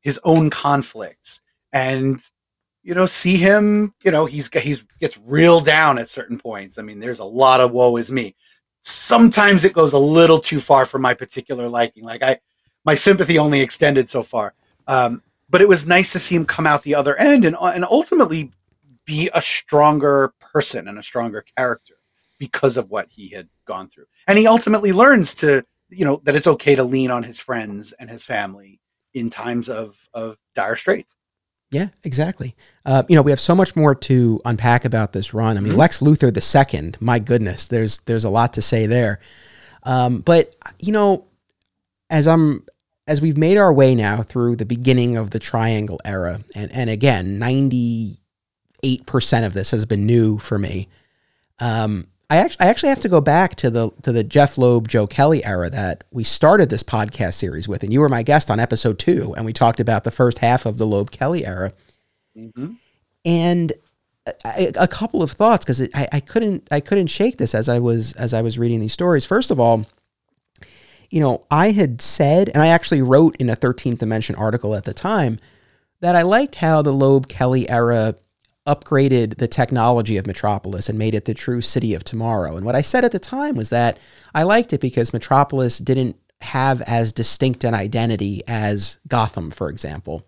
[0.00, 2.20] his own conflicts and
[2.84, 6.78] you know, see him, you know, he's he's gets real down at certain points.
[6.78, 8.36] I mean, there's a lot of woe is me.
[8.82, 12.04] Sometimes it goes a little too far for my particular liking.
[12.04, 12.38] Like I,
[12.84, 14.52] my sympathy only extended so far.
[14.86, 17.84] Um, but it was nice to see him come out the other end and and
[17.84, 18.52] ultimately
[19.06, 21.94] be a stronger person and a stronger character
[22.38, 24.06] because of what he had gone through.
[24.26, 27.92] And he ultimately learns to, you know, that it's okay to lean on his friends
[27.92, 28.80] and his family
[29.12, 31.16] in times of of dire straits.
[31.70, 32.54] Yeah, exactly.
[32.86, 35.56] Uh, you know, we have so much more to unpack about this run.
[35.56, 35.80] I mean, mm-hmm.
[35.80, 36.96] Lex Luthor the second.
[37.00, 39.18] My goodness, there's there's a lot to say there.
[39.82, 41.26] Um, but you know,
[42.10, 42.64] as I'm
[43.06, 46.90] as we've made our way now through the beginning of the Triangle era, and and
[46.90, 48.18] again, ninety
[48.84, 50.88] eight percent of this has been new for me.
[51.58, 54.88] Um, I actually, I actually have to go back to the to the Jeph Loeb
[54.88, 58.50] Joe Kelly era that we started this podcast series with, and you were my guest
[58.50, 61.72] on episode two, and we talked about the first half of the Loeb Kelly era,
[62.36, 62.72] mm-hmm.
[63.24, 63.72] and
[64.26, 67.78] a, a, couple of thoughts because I, I couldn't I couldn't shake this as I
[67.78, 69.26] was as I was reading these stories.
[69.26, 69.84] First of all,
[71.10, 74.84] you know, I had said, and I actually wrote in a 13th Dimension article at
[74.84, 75.38] the time
[76.00, 78.14] that I liked how the Loeb Kelly era
[78.66, 82.56] upgraded the technology of Metropolis and made it the true city of tomorrow.
[82.56, 83.98] And what I said at the time was that
[84.34, 90.26] I liked it because Metropolis didn't have as distinct an identity as Gotham, for example.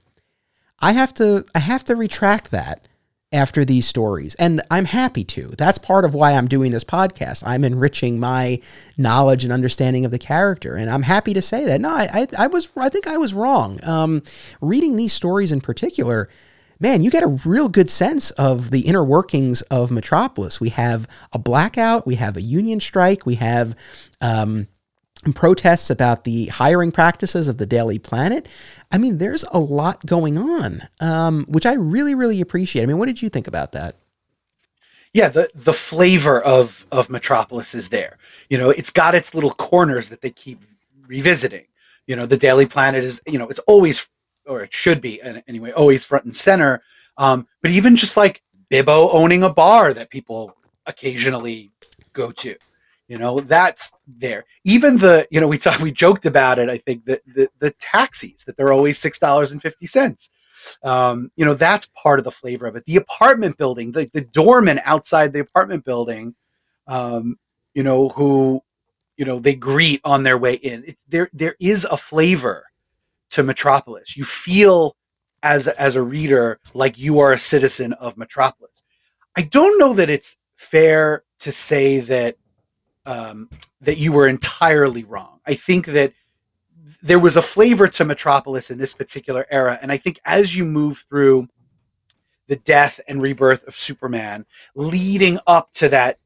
[0.81, 2.87] I have to I have to retract that
[3.33, 4.35] after these stories.
[4.37, 5.49] And I'm happy to.
[5.59, 7.43] That's part of why I'm doing this podcast.
[7.45, 8.61] I'm enriching my
[8.97, 10.77] knowledge and understanding of the character.
[10.77, 11.81] And I'm happy to say that.
[11.81, 13.83] No, I, I, I was I think I was wrong.
[13.85, 14.23] Um,
[14.61, 16.29] reading these stories in particular,
[16.79, 20.61] man, you get a real good sense of the inner workings of Metropolis.
[20.61, 23.77] We have a blackout, we have a union strike, we have
[24.21, 24.69] um,
[25.35, 28.49] protests about the hiring practices of the Daily Planet.
[28.93, 32.83] I mean, there's a lot going on, um, which I really, really appreciate.
[32.83, 33.97] I mean, what did you think about that?
[35.13, 38.19] Yeah, the the flavor of of Metropolis is there.
[38.51, 40.63] You know, it's got its little corners that they keep
[41.07, 41.67] revisiting.
[42.07, 44.11] You know, the Daily Planet is, you know, it's always
[44.47, 46.83] or it should be anyway, always front and center.
[47.19, 50.57] Um, but even just like Bibbo owning a bar that people
[50.87, 51.73] occasionally
[52.13, 52.55] go to,
[53.09, 54.45] you know, that's there.
[54.65, 56.69] Even the, you know, we talked, we joked about it.
[56.69, 60.31] I think that the, the taxis that they're always six dollars and fifty cents.
[60.83, 62.85] Um, you know, that's part of the flavor of it.
[62.87, 66.35] The apartment building, the, the doorman outside the apartment building,
[66.89, 67.39] um,
[67.73, 68.61] you know, who,
[69.17, 70.83] you know, they greet on their way in.
[70.85, 72.65] It, there, there is a flavor
[73.31, 74.17] to Metropolis.
[74.17, 74.97] You feel
[75.43, 78.85] as as a reader like you are a citizen of Metropolis.
[79.37, 82.37] I don't know that it's fair to say that
[83.05, 83.49] um,
[83.81, 85.41] that you were entirely wrong.
[85.47, 86.13] I think that
[87.03, 90.65] there was a flavor to Metropolis in this particular era, and I think as you
[90.65, 91.49] move through
[92.49, 96.19] the death and rebirth of Superman, leading up to that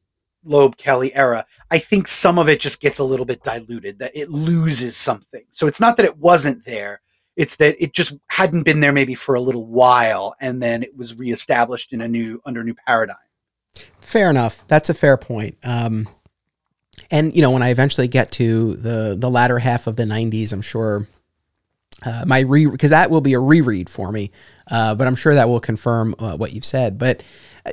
[0.43, 4.11] Loeb Kelly era, I think some of it just gets a little bit diluted, that
[4.15, 5.43] it loses something.
[5.51, 7.01] So it's not that it wasn't there,
[7.35, 10.95] it's that it just hadn't been there maybe for a little while, and then it
[10.97, 13.15] was reestablished in a new under a new paradigm.
[13.99, 14.65] Fair enough.
[14.67, 15.57] That's a fair point.
[15.63, 16.09] Um,
[17.09, 20.51] and you know, when I eventually get to the the latter half of the '90s,
[20.51, 21.07] I'm sure
[22.03, 24.31] uh, my re because that will be a reread for me,
[24.69, 26.97] uh, but I'm sure that will confirm uh, what you've said.
[26.97, 27.23] But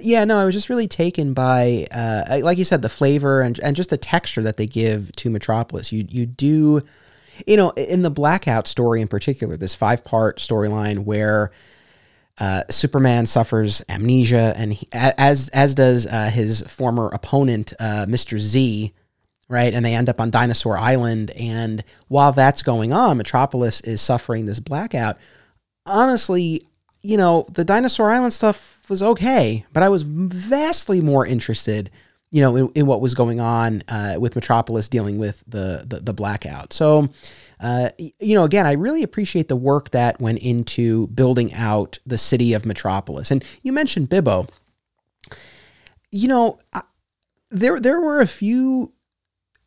[0.00, 3.58] yeah, no, I was just really taken by, uh, like you said, the flavor and
[3.60, 5.92] and just the texture that they give to Metropolis.
[5.92, 6.82] You you do,
[7.46, 11.50] you know, in the Blackout story in particular, this five part storyline where.
[12.40, 18.38] Uh, Superman suffers amnesia, and he, as as does uh, his former opponent, uh, Mister
[18.38, 18.94] Z,
[19.48, 19.74] right?
[19.74, 21.32] And they end up on Dinosaur Island.
[21.32, 25.18] And while that's going on, Metropolis is suffering this blackout.
[25.84, 26.62] Honestly,
[27.02, 31.90] you know, the Dinosaur Island stuff was okay, but I was vastly more interested,
[32.30, 36.00] you know, in, in what was going on uh, with Metropolis dealing with the the,
[36.00, 36.72] the blackout.
[36.72, 37.08] So,
[37.60, 42.18] uh, you know, again, I really appreciate the work that went into building out the
[42.18, 43.30] city of Metropolis.
[43.30, 44.48] And you mentioned Bibbo.
[46.10, 46.82] You know, I,
[47.50, 48.92] there there were a few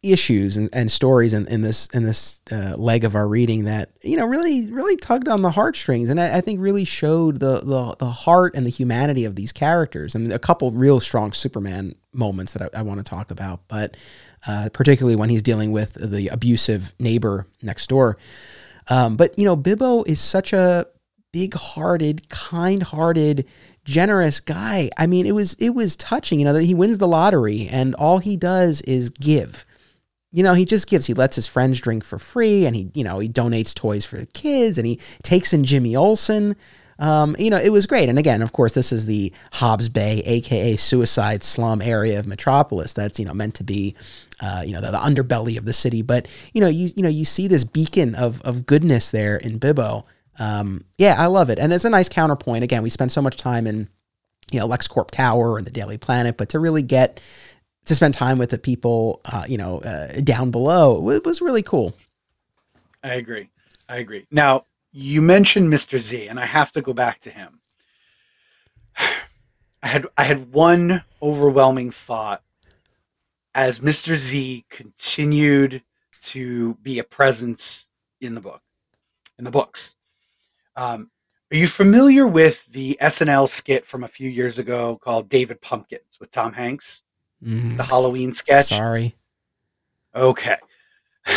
[0.04, 3.92] issues and, and stories in, in this in this uh, leg of our reading that
[4.02, 7.60] you know really really tugged on the heartstrings and I, I, think really showed the,
[7.60, 10.16] the the heart and the humanity of these characters.
[10.16, 13.96] And a couple real strong Superman moments that I, I want to talk about but
[14.48, 18.18] uh, particularly when he's dealing with the abusive neighbor next door.
[18.90, 20.88] Um, but you know Bibbo is such a
[21.32, 23.46] big-hearted kind-hearted
[23.86, 24.90] generous guy.
[24.98, 27.94] I mean it was it was touching you know that he wins the lottery and
[27.94, 29.64] all he does is give
[30.32, 31.06] you know, he just gives.
[31.06, 34.18] He lets his friends drink for free, and he, you know, he donates toys for
[34.18, 36.56] the kids, and he takes in Jimmy Olsen.
[37.00, 38.10] Um, you know, it was great.
[38.10, 42.94] And again, of course, this is the Hob's Bay, aka suicide slum area of Metropolis.
[42.94, 43.96] That's you know meant to be,
[44.40, 46.02] uh, you know, the, the, underbelly of the city.
[46.02, 49.60] But you know, you you know, you see this beacon of of goodness there in
[49.60, 50.06] Bibbo.
[50.40, 52.64] Um, yeah, I love it, and it's a nice counterpoint.
[52.64, 53.90] Again, we spend so much time in,
[54.52, 57.22] you know, LexCorp Tower and the Daily Planet, but to really get
[57.86, 61.10] to spend time with the people, uh, you know, uh, down below.
[61.10, 61.94] It was really cool.
[63.04, 63.50] I agree.
[63.90, 64.28] I agree.
[64.32, 65.98] Now, you mentioned Mr.
[66.00, 67.62] Z, and I have to go back to him.
[69.84, 72.44] I had I had one overwhelming thought
[73.56, 74.16] as Mr.
[74.16, 75.84] Z continued
[76.22, 77.90] to be a presence
[78.20, 78.62] in the book,
[79.40, 79.96] in the books.
[80.76, 81.10] Um,
[81.52, 86.18] are you familiar with the SNL skit from a few years ago called David Pumpkins
[86.20, 87.04] with Tom Hanks?
[87.44, 88.68] Mm, the Halloween sketch.
[88.68, 89.16] Sorry.
[90.16, 90.58] Okay.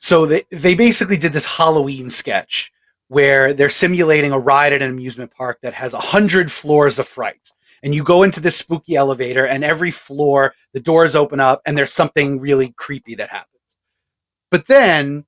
[0.00, 2.72] So they they basically did this Halloween sketch
[3.08, 7.06] where they're simulating a ride at an amusement park that has a hundred floors of
[7.06, 7.54] frights.
[7.82, 11.76] And you go into this spooky elevator, and every floor, the doors open up, and
[11.76, 13.76] there's something really creepy that happens.
[14.50, 15.26] But then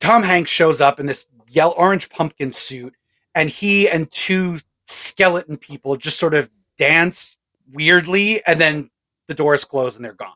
[0.00, 2.94] Tom Hanks shows up in this yellow orange pumpkin suit,
[3.34, 7.36] and he and two skeleton people just sort of dance
[7.72, 8.90] weirdly, and then
[9.28, 10.34] the doors close and they're gone.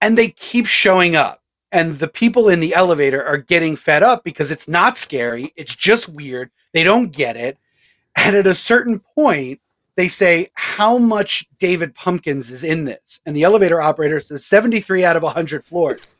[0.00, 1.42] And they keep showing up.
[1.70, 5.52] And the people in the elevator are getting fed up because it's not scary.
[5.54, 6.50] It's just weird.
[6.72, 7.58] They don't get it.
[8.16, 9.60] And at a certain point,
[9.96, 13.20] they say, How much David Pumpkins is in this?
[13.26, 16.14] And the elevator operator says 73 out of 100 floors.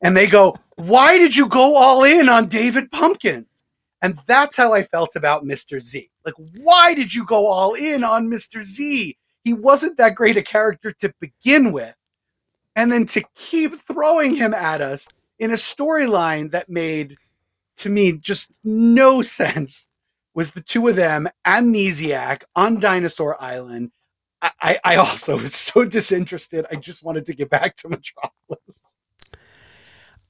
[0.00, 3.64] And they go, Why did you go all in on David Pumpkins?
[4.02, 5.80] And that's how I felt about Mr.
[5.80, 6.10] Z.
[6.24, 8.62] Like, why did you go all in on Mr.
[8.62, 9.16] Z?
[9.48, 11.94] He wasn't that great a character to begin with.
[12.76, 17.16] And then to keep throwing him at us in a storyline that made,
[17.78, 19.88] to me, just no sense
[20.34, 23.92] was the two of them amnesiac on Dinosaur Island.
[24.42, 26.66] I, I also was so disinterested.
[26.70, 28.96] I just wanted to get back to Metropolis.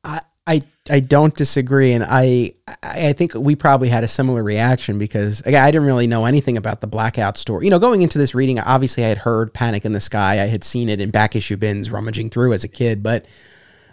[0.04, 4.98] I, I I don't disagree, and I I think we probably had a similar reaction
[4.98, 7.66] because again I didn't really know anything about the blackout story.
[7.66, 10.42] You know, going into this reading, obviously I had heard Panic in the Sky.
[10.42, 13.26] I had seen it in back issue bins rummaging through as a kid, but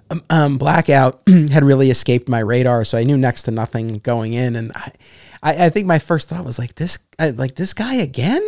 [0.10, 4.34] um, um, blackout had really escaped my radar, so I knew next to nothing going
[4.34, 4.56] in.
[4.56, 4.92] And I
[5.44, 8.48] I, I think my first thought was like this like this guy again.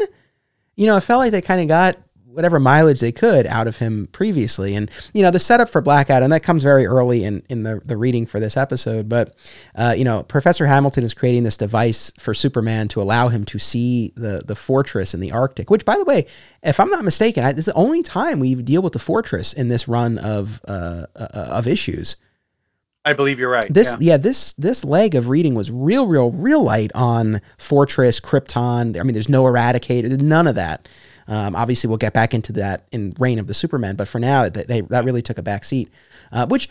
[0.78, 1.98] You know, I felt like they kind of got
[2.38, 4.76] whatever mileage they could out of him previously.
[4.76, 7.82] And you know, the setup for Blackout, and that comes very early in in the
[7.84, 9.10] the reading for this episode.
[9.10, 9.36] But
[9.76, 13.58] uh, you know, Professor Hamilton is creating this device for Superman to allow him to
[13.58, 15.72] see the the fortress in the Arctic.
[15.72, 16.28] Which, by the way,
[16.62, 19.52] if I'm not mistaken, I, this is the only time we deal with the fortress
[19.52, 22.18] in this run of uh, uh, of issues.
[23.04, 23.74] I believe you're right.
[23.74, 24.12] This yeah.
[24.12, 24.18] yeah.
[24.18, 29.00] this this leg of reading was real, real, real light on Fortress, Krypton.
[29.00, 30.88] I mean, there's no Eradicator, none of that.
[31.28, 34.48] Um, obviously, we'll get back into that in Reign of the Supermen, but for now,
[34.50, 35.90] they, they that really took a back seat.
[36.32, 36.70] Uh, which,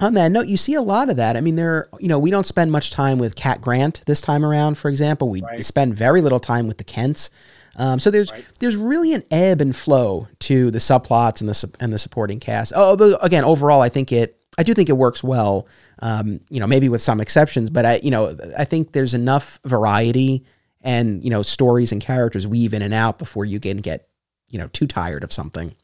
[0.00, 1.36] on that note, you see a lot of that.
[1.36, 4.44] I mean, there, you know, we don't spend much time with Cat Grant this time
[4.44, 4.78] around.
[4.78, 5.64] For example, we right.
[5.64, 7.30] spend very little time with the Kents.
[7.76, 8.44] Um, so there's right.
[8.58, 12.72] there's really an ebb and flow to the subplots and the and the supporting cast.
[12.72, 15.68] Although again, overall, I think it I do think it works well.
[16.00, 19.60] Um, you know, maybe with some exceptions, but I you know I think there's enough
[19.64, 20.44] variety
[20.88, 24.08] and you know stories and characters weave in and out before you can get
[24.48, 25.74] you know too tired of something.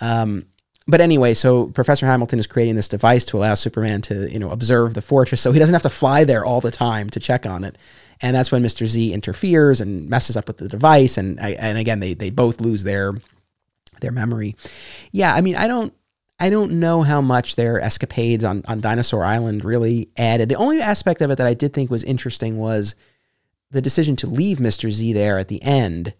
[0.00, 0.44] Um,
[0.86, 4.50] but anyway, so Professor Hamilton is creating this device to allow Superman to you know
[4.50, 7.46] observe the fortress, so he doesn't have to fly there all the time to check
[7.46, 7.76] on it.
[8.20, 12.00] And that's when Mister Z interferes and messes up with the device, and and again
[12.00, 13.14] they they both lose their
[14.02, 14.56] their memory.
[15.10, 15.94] Yeah, I mean I don't
[16.38, 20.50] I don't know how much their escapades on, on Dinosaur Island really added.
[20.50, 22.94] The only aspect of it that I did think was interesting was
[23.70, 24.90] the decision to leave Mr.
[24.90, 26.14] Z there at the end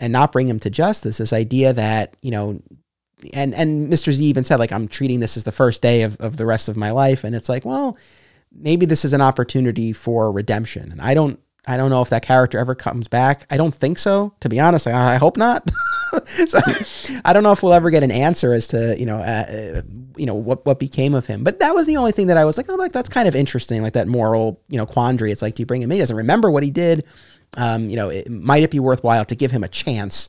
[0.00, 2.60] and not bring him to justice, this idea that, you know,
[3.32, 4.10] and and Mr.
[4.10, 6.68] Z even said, like, I'm treating this as the first day of, of the rest
[6.68, 7.22] of my life.
[7.22, 7.96] And it's like, well,
[8.50, 10.90] maybe this is an opportunity for redemption.
[10.90, 13.46] And I don't I don't know if that character ever comes back.
[13.50, 14.34] I don't think so.
[14.40, 15.70] To be honest, I, I hope not.
[16.46, 16.58] so,
[17.24, 19.82] I don't know if we'll ever get an answer as to you know uh, uh,
[20.16, 21.44] you know what what became of him.
[21.44, 23.34] But that was the only thing that I was like, oh, like that's kind of
[23.34, 25.32] interesting, like that moral you know quandary.
[25.32, 25.90] It's like, do you bring him?
[25.90, 25.96] in?
[25.96, 27.04] He doesn't remember what he did.
[27.56, 30.28] Um, you know, it, might it be worthwhile to give him a chance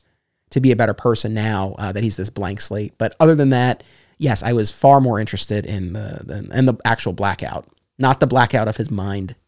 [0.50, 2.94] to be a better person now uh, that he's this blank slate?
[2.98, 3.82] But other than that,
[4.18, 7.66] yes, I was far more interested in the in the actual blackout,
[7.98, 9.34] not the blackout of his mind.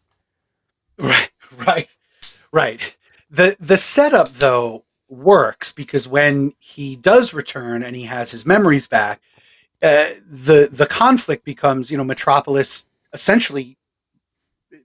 [0.99, 1.97] Right, right,
[2.51, 2.97] right.
[3.29, 8.87] The the setup though works because when he does return and he has his memories
[8.87, 9.21] back,
[9.81, 13.77] uh, the the conflict becomes you know Metropolis essentially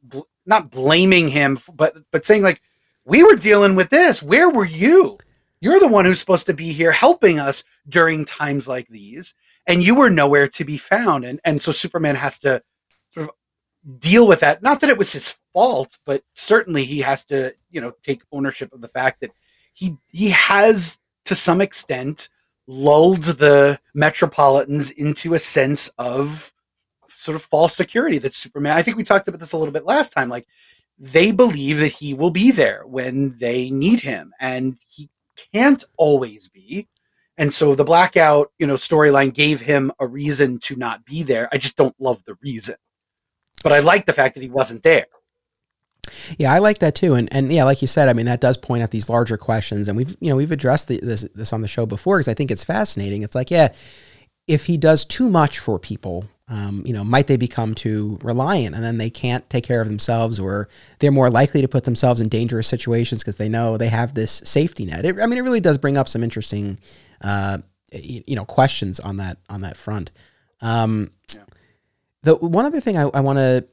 [0.03, 2.61] bl- not blaming him, but but saying like
[3.05, 4.23] we were dealing with this.
[4.23, 5.19] Where were you?
[5.61, 9.35] You're the one who's supposed to be here helping us during times like these,
[9.67, 11.25] and you were nowhere to be found.
[11.25, 12.63] And and so Superman has to
[13.13, 14.63] sort of deal with that.
[14.63, 18.73] Not that it was his fault, but certainly he has to you know take ownership
[18.73, 19.31] of the fact that
[19.73, 22.29] he he has to some extent
[22.67, 26.53] lulled the metropolitans into a sense of
[27.09, 28.77] sort of false security that Superman.
[28.77, 30.29] I think we talked about this a little bit last time.
[30.29, 30.47] Like
[30.99, 35.09] they believe that he will be there when they need him, and he
[35.53, 36.89] can't always be.
[37.39, 41.49] And so the blackout, you know, storyline gave him a reason to not be there.
[41.51, 42.77] I just don't love the reason,
[43.63, 45.07] but I like the fact that he wasn't there.
[46.39, 48.57] Yeah, I like that too, and and yeah, like you said, I mean that does
[48.57, 51.63] point out these larger questions, and we've you know we've addressed the, this this on
[51.63, 53.23] the show before because I think it's fascinating.
[53.23, 53.73] It's like yeah,
[54.47, 58.75] if he does too much for people, um, you know, might they become too reliant,
[58.75, 62.21] and then they can't take care of themselves, or they're more likely to put themselves
[62.21, 65.05] in dangerous situations because they know they have this safety net.
[65.05, 66.79] It, I mean, it really does bring up some interesting,
[67.23, 67.59] uh,
[67.93, 70.11] you know, questions on that on that front.
[70.61, 71.45] Um, yeah.
[72.23, 73.67] The one other thing I, I want to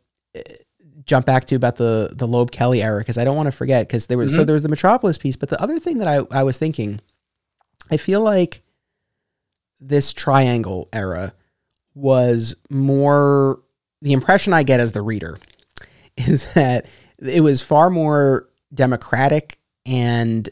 [1.10, 3.88] jump back to about the the Loeb Kelly era because I don't want to forget
[3.88, 4.42] because there was mm-hmm.
[4.42, 7.02] so there was the Metropolis piece, but the other thing that I I was thinking,
[7.92, 8.62] I feel like
[9.82, 11.34] this triangle era
[11.96, 13.60] was more
[14.02, 15.40] the impression I get as the reader
[16.18, 16.86] is that
[17.18, 20.48] it was far more democratic and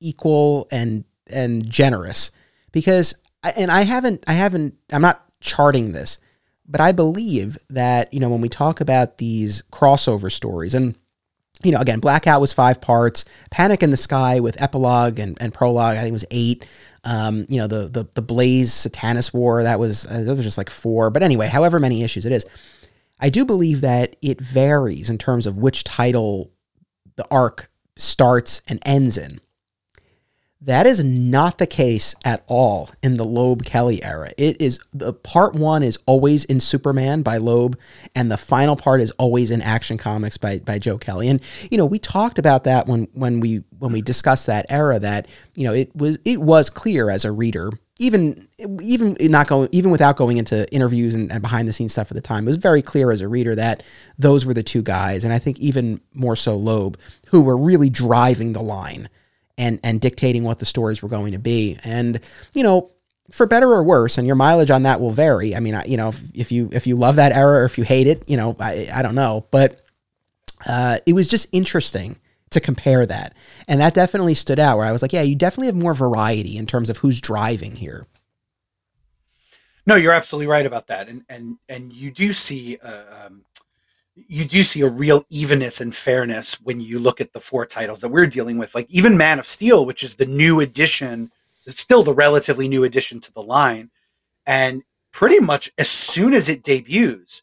[0.00, 2.30] equal and and generous
[2.72, 3.14] because
[3.56, 6.18] and I haven't I haven't I'm not charting this
[6.70, 10.94] but I believe that, you know, when we talk about these crossover stories, and,
[11.64, 15.52] you know, again, Blackout was five parts, Panic in the Sky with epilogue and, and
[15.52, 16.66] prologue, I think it was eight.
[17.02, 20.58] Um, you know, the, the, the Blaze Satanus War, that was, uh, that was just
[20.58, 21.10] like four.
[21.10, 22.46] But anyway, however many issues it is,
[23.18, 26.52] I do believe that it varies in terms of which title
[27.16, 29.40] the arc starts and ends in.
[30.62, 34.30] That is not the case at all in the Loeb Kelly era.
[34.36, 37.78] It is the part one is always in Superman by Loeb,
[38.14, 41.28] and the final part is always in Action Comics by by Joe Kelly.
[41.28, 41.40] And
[41.70, 45.28] you know, we talked about that when when we when we discussed that era that
[45.54, 48.48] you know it was it was clear as a reader even
[48.80, 52.14] even not going even without going into interviews and, and, behind the scenes stuff at
[52.14, 53.82] the time, it was very clear as a reader that
[54.18, 56.98] those were the two guys, and I think even more so Loeb,
[57.28, 59.08] who were really driving the line
[59.60, 61.78] and and dictating what the stories were going to be.
[61.84, 62.18] And
[62.54, 62.90] you know,
[63.30, 65.54] for better or worse, and your mileage on that will vary.
[65.54, 67.84] I mean, you know, if, if, you if you love that era or if you
[67.84, 69.84] hate it, you know, I I don't know, but
[70.66, 72.18] uh, it was just interesting
[72.50, 73.34] to compare that,
[73.68, 74.78] and that definitely stood out.
[74.78, 77.76] Where I was like, yeah, you definitely have more variety in terms of who's driving
[77.76, 78.06] here.
[79.86, 83.44] No, you're absolutely right about that, and and and you do see uh, um,
[84.28, 88.00] you do see a real evenness and fairness when you look at the four titles
[88.00, 88.74] that we're dealing with.
[88.74, 91.30] Like even Man of Steel, which is the new addition,
[91.66, 93.90] it's still the relatively new addition to the line.
[94.46, 97.42] And pretty much as soon as it debuts,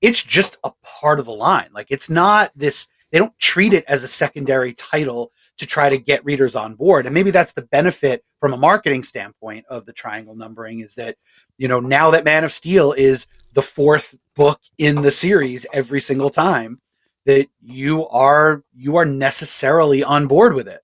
[0.00, 0.70] it's just a
[1.00, 1.68] part of the line.
[1.72, 5.98] Like it's not this, they don't treat it as a secondary title to try to
[5.98, 7.04] get readers on board.
[7.04, 11.16] And maybe that's the benefit from a marketing standpoint of the triangle numbering is that,
[11.56, 16.00] you know, now that Man of Steel is the fourth book in the series every
[16.00, 16.80] single time
[17.26, 20.80] that you are you are necessarily on board with it.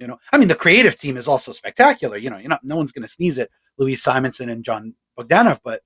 [0.00, 2.16] You know, I mean, the creative team is also spectacular.
[2.16, 5.60] You know, you know, no one's going to sneeze at Louise Simonson and John Bogdanove,
[5.62, 5.82] but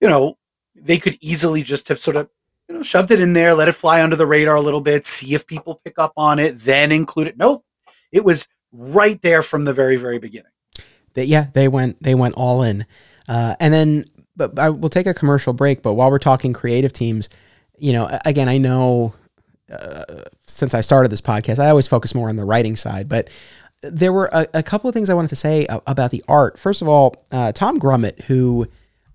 [0.00, 0.38] you know,
[0.74, 2.30] they could easily just have sort of
[2.68, 5.06] you know shoved it in there, let it fly under the radar a little bit,
[5.06, 7.36] see if people pick up on it, then include it.
[7.36, 7.64] Nope,
[8.10, 10.52] it was right there from the very very beginning.
[11.12, 12.86] That yeah, they went they went all in,
[13.28, 14.04] uh, and then
[14.38, 15.82] but I will take a commercial break.
[15.82, 17.28] But while we're talking creative teams,
[17.76, 19.12] you know, again, I know
[19.70, 20.04] uh,
[20.46, 23.28] since I started this podcast, I always focus more on the writing side, but
[23.82, 26.58] there were a, a couple of things I wanted to say about the art.
[26.58, 28.66] First of all, uh, Tom Grummett, who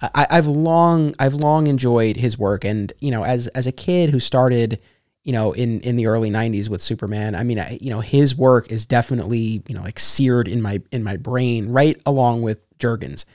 [0.01, 4.09] I, have long I've long enjoyed his work, and you know, as as a kid
[4.09, 4.79] who started,
[5.23, 8.35] you know, in in the early '90s with Superman, I mean, I, you know, his
[8.35, 12.59] work is definitely you know like seared in my in my brain, right along with
[12.79, 13.25] Jurgens.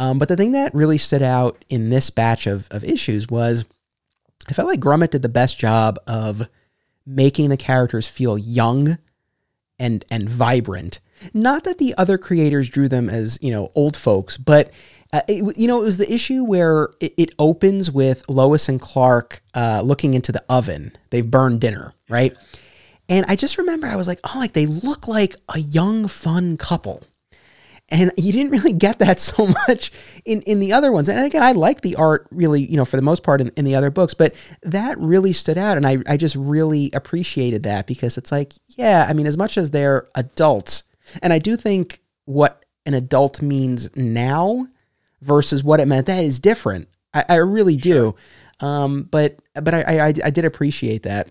[0.00, 3.66] Um, but the thing that really stood out in this batch of, of issues was
[4.48, 6.48] I felt like Grummett did the best job of
[7.04, 8.96] making the characters feel young
[9.78, 11.00] and and vibrant.
[11.34, 14.72] Not that the other creators drew them as you know old folks, but
[15.12, 18.80] uh, it, you know it was the issue where it, it opens with Lois and
[18.80, 20.92] Clark uh, looking into the oven.
[21.10, 22.34] They've burned dinner, right?
[23.10, 26.56] And I just remember I was like, oh, like they look like a young, fun
[26.56, 27.02] couple
[27.90, 29.92] and you didn't really get that so much
[30.24, 31.08] in, in the other ones.
[31.08, 33.64] And again, I like the art really, you know, for the most part in, in
[33.64, 35.76] the other books, but that really stood out.
[35.76, 39.56] And I, I just really appreciated that because it's like, yeah, I mean, as much
[39.56, 40.84] as they're adults,
[41.22, 44.66] and I do think what an adult means now
[45.20, 46.88] versus what it meant, that is different.
[47.12, 47.90] I, I really do.
[47.90, 48.14] Sure.
[48.60, 51.30] Um, but but I, I, I did appreciate that.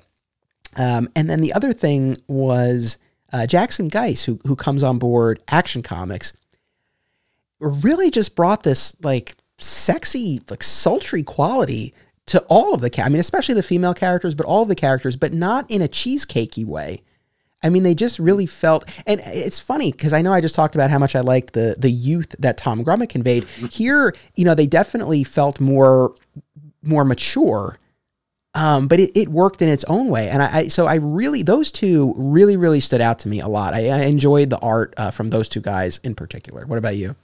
[0.76, 2.98] Um, and then the other thing was
[3.32, 6.34] uh, Jackson Guice, who who comes on board Action Comics,
[7.60, 11.94] really just brought this like sexy, like sultry quality
[12.28, 15.16] to all of the I mean, especially the female characters, but all of the characters,
[15.16, 17.02] but not in a cheesecakey way.
[17.64, 20.76] I mean, they just really felt, and it's funny because I know I just talked
[20.76, 23.46] about how much I liked the the youth that Tom Grummett conveyed.
[23.72, 26.16] Here, you know, they definitely felt more
[26.84, 27.78] more mature
[28.56, 31.44] Um, but it, it worked in its own way, and I, I, so I really
[31.44, 33.74] those two really really stood out to me a lot.
[33.76, 36.66] I, I enjoyed the art uh, from those two guys in particular.
[36.66, 37.16] What about you?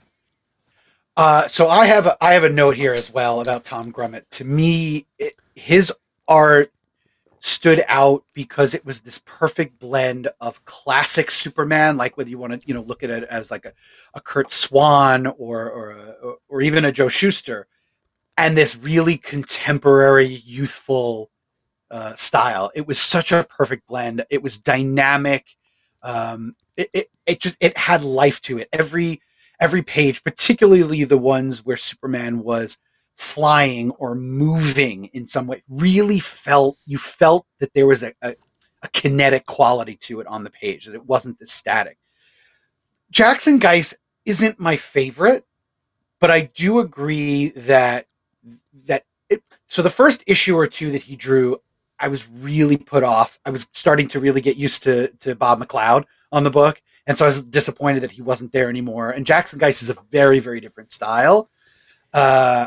[1.16, 4.28] Uh, so I have a, I have a note here as well about Tom Grummett.
[4.32, 5.92] To me, it, his
[6.28, 6.72] art
[7.40, 12.60] stood out because it was this perfect blend of classic Superman, like whether you want
[12.60, 13.72] to you know look at it as like a,
[14.14, 17.66] a Curt Swan or or a, or even a Joe Shuster,
[18.36, 21.30] and this really contemporary, youthful
[21.90, 22.70] uh, style.
[22.74, 24.24] It was such a perfect blend.
[24.28, 25.56] It was dynamic.
[26.02, 28.68] Um, it, it it just it had life to it.
[28.70, 29.22] Every
[29.60, 32.78] every page, particularly the ones where Superman was
[33.16, 38.34] flying or moving in some way, really felt you felt that there was a, a,
[38.82, 41.98] a kinetic quality to it on the page, that it wasn't this static.
[43.10, 43.94] Jackson Guice
[44.24, 45.46] isn't my favorite,
[46.20, 48.06] but I do agree that
[48.86, 51.56] that it, so the first issue or two that he drew,
[51.98, 53.38] I was really put off.
[53.44, 57.16] I was starting to really get used to to Bob McLeod on the book, and
[57.16, 59.10] so I was disappointed that he wasn't there anymore.
[59.10, 61.48] And Jackson Guice is a very very different style.
[62.12, 62.66] Uh,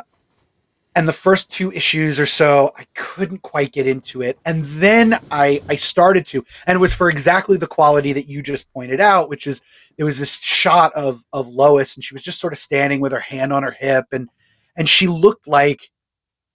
[0.95, 5.17] and the first two issues or so i couldn't quite get into it and then
[5.31, 8.99] i i started to and it was for exactly the quality that you just pointed
[8.99, 9.61] out which is
[9.97, 13.11] there was this shot of of lois and she was just sort of standing with
[13.11, 14.29] her hand on her hip and
[14.75, 15.89] and she looked like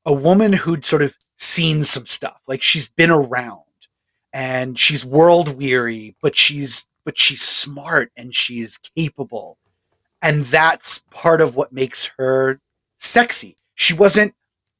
[0.04, 3.60] a woman who'd sort of seen some stuff like she's been around
[4.32, 9.58] and she's world weary but she's but she's smart and she's capable
[10.22, 12.60] and that's part of what makes her
[12.98, 14.34] sexy she wasn't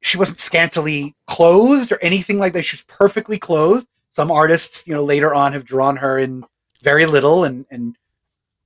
[0.05, 2.63] she wasn't scantily clothed or anything like that.
[2.63, 3.87] She was perfectly clothed.
[4.11, 6.45] Some artists, you know, later on have drawn her in
[6.83, 7.97] very little and and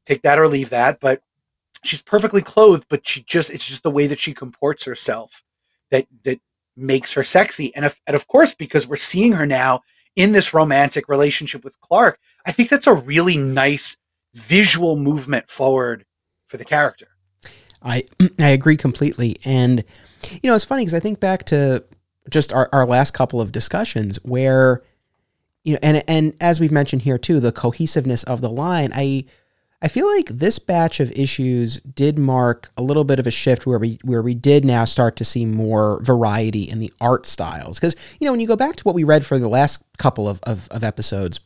[0.06, 1.22] take that or leave that, but
[1.86, 5.42] she's perfectly clothed, but she just it's just the way that she comports herself
[5.92, 6.42] that that
[6.76, 7.74] makes her sexy.
[7.74, 9.82] And if, and of course, because we're seeing her now
[10.18, 13.96] in this romantic relationship with Clark, I think that's a really nice
[14.34, 16.04] visual movement forward
[16.48, 17.10] for the character.
[17.84, 18.06] I
[18.40, 19.38] I agree completely.
[19.46, 19.84] And
[20.42, 21.84] you know, it's funny because I think back to
[22.28, 24.82] just our, our last couple of discussions where,
[25.64, 29.26] you know, and and as we've mentioned here too, the cohesiveness of the line, I
[29.84, 33.68] I feel like this batch of issues did mark a little bit of a shift
[33.68, 37.78] where we where we did now start to see more variety in the art styles.
[37.78, 40.28] Because, you know, when you go back to what we read for the last couple
[40.28, 41.40] of, of, of episodes,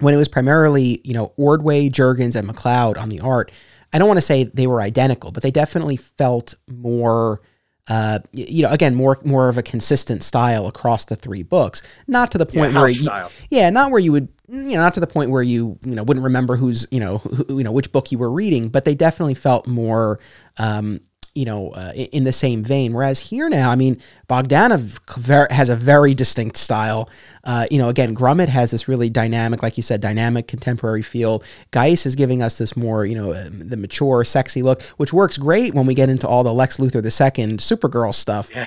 [0.00, 3.52] when it was primarily, you know, Ordway, Jurgens, and McLeod on the art,
[3.92, 7.40] I don't want to say they were identical, but they definitely felt more
[7.88, 11.82] uh, you know, again, more more of a consistent style across the three books.
[12.06, 13.30] Not to the point yeah, where, you, style.
[13.50, 16.04] yeah, not where you would, you know, not to the point where you, you know,
[16.04, 18.68] wouldn't remember who's, you know, who, you know, which book you were reading.
[18.68, 20.20] But they definitely felt more,
[20.58, 21.00] um,
[21.34, 22.92] you know, uh, in the same vein.
[22.92, 27.08] Whereas here now, I mean, Bogdanove has a very distinct style.
[27.44, 31.42] Uh, you know, again, Grummett has this really dynamic, like you said, dynamic contemporary feel.
[31.70, 35.38] Guice is giving us this more, you know, uh, the mature, sexy look, which works
[35.38, 38.50] great when we get into all the Lex Luthor II Supergirl stuff.
[38.54, 38.66] Yeah.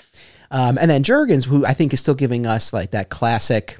[0.51, 3.77] Um, and then Jurgens, who I think is still giving us like that classic,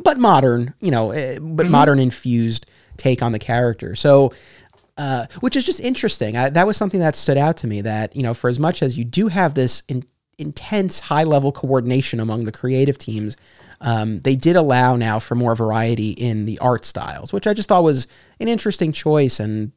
[0.00, 1.72] but modern, you know, eh, but mm-hmm.
[1.72, 2.66] modern infused
[2.96, 3.94] take on the character.
[3.94, 4.32] So
[4.96, 6.36] uh, which is just interesting.
[6.36, 7.80] I, that was something that stood out to me.
[7.80, 10.04] That you know, for as much as you do have this in,
[10.38, 13.36] intense, high level coordination among the creative teams,
[13.80, 17.68] um, they did allow now for more variety in the art styles, which I just
[17.68, 18.06] thought was
[18.40, 19.40] an interesting choice.
[19.40, 19.72] And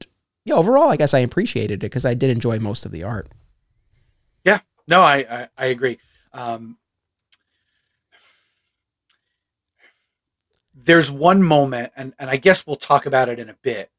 [0.46, 3.30] yeah, overall, I guess I appreciated it because I did enjoy most of the art.
[4.46, 6.00] Yeah, no, I I, I agree.
[6.34, 6.78] Um,
[10.88, 13.92] there's one moment, and, and I guess we'll talk about it in a bit,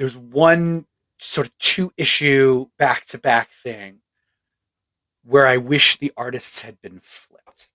[0.00, 0.86] there's one
[1.18, 4.00] sort of two issue back to back thing
[5.22, 7.68] where I wish the artists had been flipped.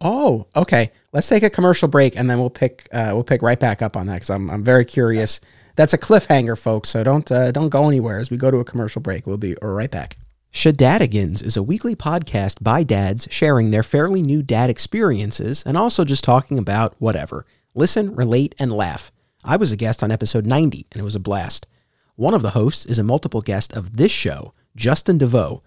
[0.00, 0.92] Oh, okay.
[1.12, 3.96] Let's take a commercial break and then we'll pick uh, we'll pick right back up
[3.96, 5.40] on that because I'm I'm very curious.
[5.74, 6.90] That's a cliffhanger, folks.
[6.90, 9.26] So don't uh, don't go anywhere as we go to a commercial break.
[9.26, 10.16] We'll be right back.
[10.52, 16.04] Shadadigans is a weekly podcast by dads sharing their fairly new dad experiences and also
[16.04, 17.44] just talking about whatever.
[17.74, 19.10] Listen, relate, and laugh.
[19.46, 21.66] I was a guest on episode 90, and it was a blast.
[22.16, 25.62] One of the hosts is a multiple guest of this show, Justin DeVoe.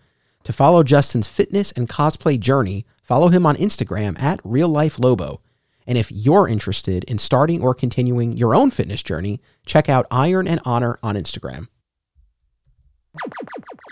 [0.45, 5.41] To follow Justin's fitness and cosplay journey, follow him on Instagram at Real Life Lobo.
[5.86, 10.47] And if you're interested in starting or continuing your own fitness journey, check out Iron
[10.47, 11.67] and Honor on Instagram.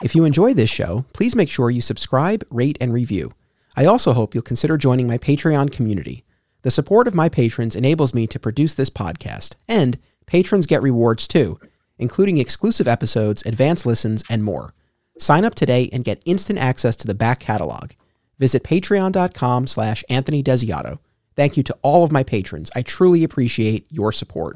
[0.04, 3.34] If you enjoy this show, please make sure you subscribe, rate, and review.
[3.76, 6.25] I also hope you'll consider joining my Patreon community.
[6.66, 11.28] The support of my patrons enables me to produce this podcast, and patrons get rewards
[11.28, 11.60] too,
[12.00, 14.74] including exclusive episodes, advanced listens, and more.
[15.20, 17.92] Sign up today and get instant access to the back catalog.
[18.40, 20.98] visit patreon.com slash Anthony Desiato.
[21.36, 22.72] Thank you to all of my patrons.
[22.76, 24.56] I truly appreciate your support.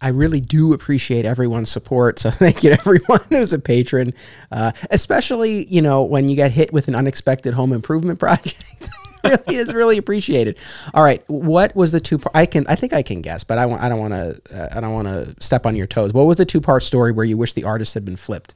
[0.00, 2.20] I really do appreciate everyone's support.
[2.20, 4.12] So thank you to everyone who's a patron,
[4.52, 8.88] uh, especially you know when you get hit with an unexpected home improvement project.
[9.46, 10.58] really is really appreciated.
[10.94, 12.20] All right, what was the two?
[12.34, 14.68] I can I think I can guess, but I want I don't want to uh,
[14.72, 16.12] I don't want to step on your toes.
[16.12, 18.54] What was the two part story where you wish the artist had been flipped?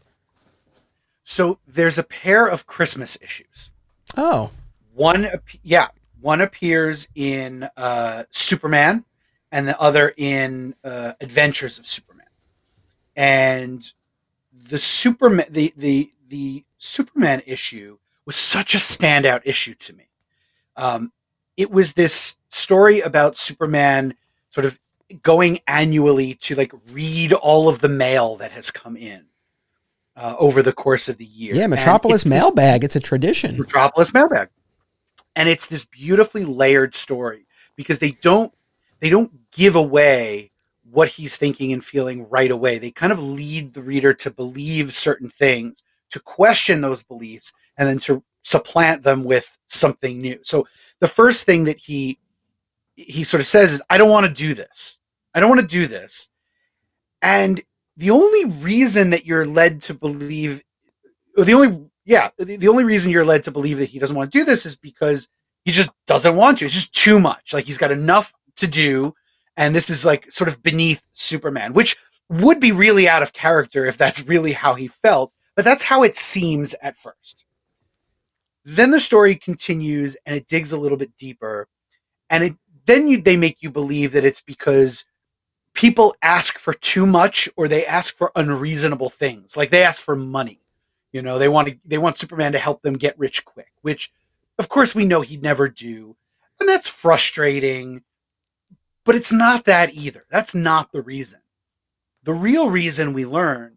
[1.22, 3.70] So there's a pair of Christmas issues.
[4.16, 4.50] Oh,
[4.94, 5.26] one
[5.62, 5.88] yeah,
[6.20, 9.04] one appears in uh, Superman
[9.52, 12.26] and the other in uh, Adventures of Superman.
[13.14, 13.92] And
[14.52, 20.08] the Superman, the the the Superman issue was such a standout issue to me.
[20.76, 21.12] Um,
[21.56, 24.14] it was this story about Superman
[24.50, 24.78] sort of
[25.22, 29.26] going annually to like read all of the mail that has come in
[30.16, 31.54] uh, over the course of the year.
[31.54, 32.80] Yeah, Metropolis it's mailbag.
[32.80, 33.58] This, it's a tradition.
[33.58, 34.48] Metropolis mailbag,
[35.34, 37.46] and it's this beautifully layered story
[37.76, 38.52] because they don't
[39.00, 40.50] they don't give away
[40.90, 42.78] what he's thinking and feeling right away.
[42.78, 47.88] They kind of lead the reader to believe certain things, to question those beliefs, and
[47.88, 50.38] then to supplant them with something new.
[50.44, 50.68] So
[51.00, 52.18] the first thing that he
[52.94, 55.00] he sort of says is, "I don't want to do this.
[55.34, 56.30] I don't want to do this."
[57.20, 57.60] And
[57.96, 60.62] the only reason that you're led to believe,
[61.36, 64.30] the only yeah, the, the only reason you're led to believe that he doesn't want
[64.30, 65.28] to do this is because
[65.64, 66.66] he just doesn't want to.
[66.66, 67.52] It's just too much.
[67.52, 69.12] Like he's got enough to do,
[69.56, 71.96] and this is like sort of beneath Superman, which
[72.28, 75.32] would be really out of character if that's really how he felt.
[75.56, 77.45] But that's how it seems at first.
[78.68, 81.68] Then the story continues and it digs a little bit deeper.
[82.28, 85.04] And it then you, they make you believe that it's because
[85.72, 89.56] people ask for too much or they ask for unreasonable things.
[89.56, 90.60] Like they ask for money.
[91.12, 94.12] You know, they want to they want Superman to help them get rich quick, which
[94.58, 96.16] of course we know he'd never do.
[96.58, 98.02] And that's frustrating.
[99.04, 100.26] But it's not that either.
[100.28, 101.38] That's not the reason.
[102.24, 103.75] The real reason we learn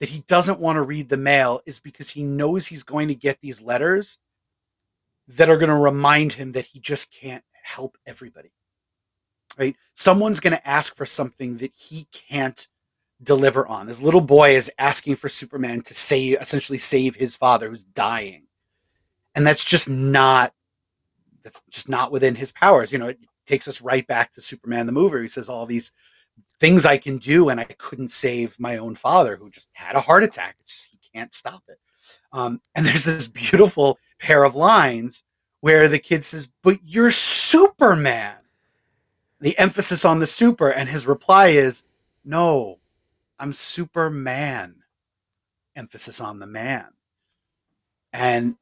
[0.00, 3.14] that he doesn't want to read the mail is because he knows he's going to
[3.14, 4.18] get these letters
[5.28, 8.50] that are going to remind him that he just can't help everybody.
[9.58, 9.76] Right?
[9.94, 12.66] Someone's going to ask for something that he can't
[13.22, 13.86] deliver on.
[13.86, 18.44] This little boy is asking for Superman to save essentially save his father who's dying.
[19.34, 20.54] And that's just not
[21.42, 22.92] that's just not within his powers.
[22.92, 25.22] You know, it takes us right back to Superman the movie.
[25.22, 25.92] He says all these
[26.58, 30.00] things I can do, and I couldn't save my own father who just had a
[30.00, 30.56] heart attack.
[30.60, 31.78] It's just, he can't stop it.
[32.32, 35.24] Um, and there's this beautiful pair of lines
[35.60, 38.36] where the kid says, But you're Superman.
[39.40, 41.84] The emphasis on the super, and his reply is,
[42.24, 42.78] No,
[43.38, 44.76] I'm Superman.
[45.74, 46.88] Emphasis on the man.
[48.12, 48.56] And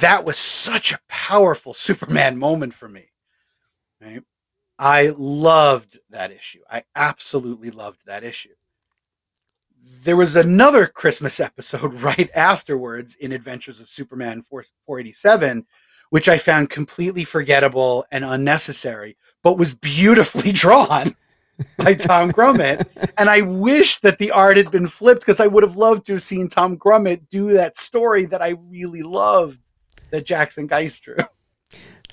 [0.00, 3.10] that was such a powerful Superman moment for me.
[4.00, 4.22] Right?
[4.78, 6.60] I loved that issue.
[6.70, 8.54] I absolutely loved that issue.
[10.04, 15.66] There was another Christmas episode right afterwards in Adventures of Superman 487,
[16.10, 21.16] which I found completely forgettable and unnecessary, but was beautifully drawn
[21.78, 22.86] by Tom Grummett.
[23.16, 26.12] And I wish that the art had been flipped because I would have loved to
[26.12, 29.70] have seen Tom Grummett do that story that I really loved
[30.10, 31.16] that Jackson Guice drew.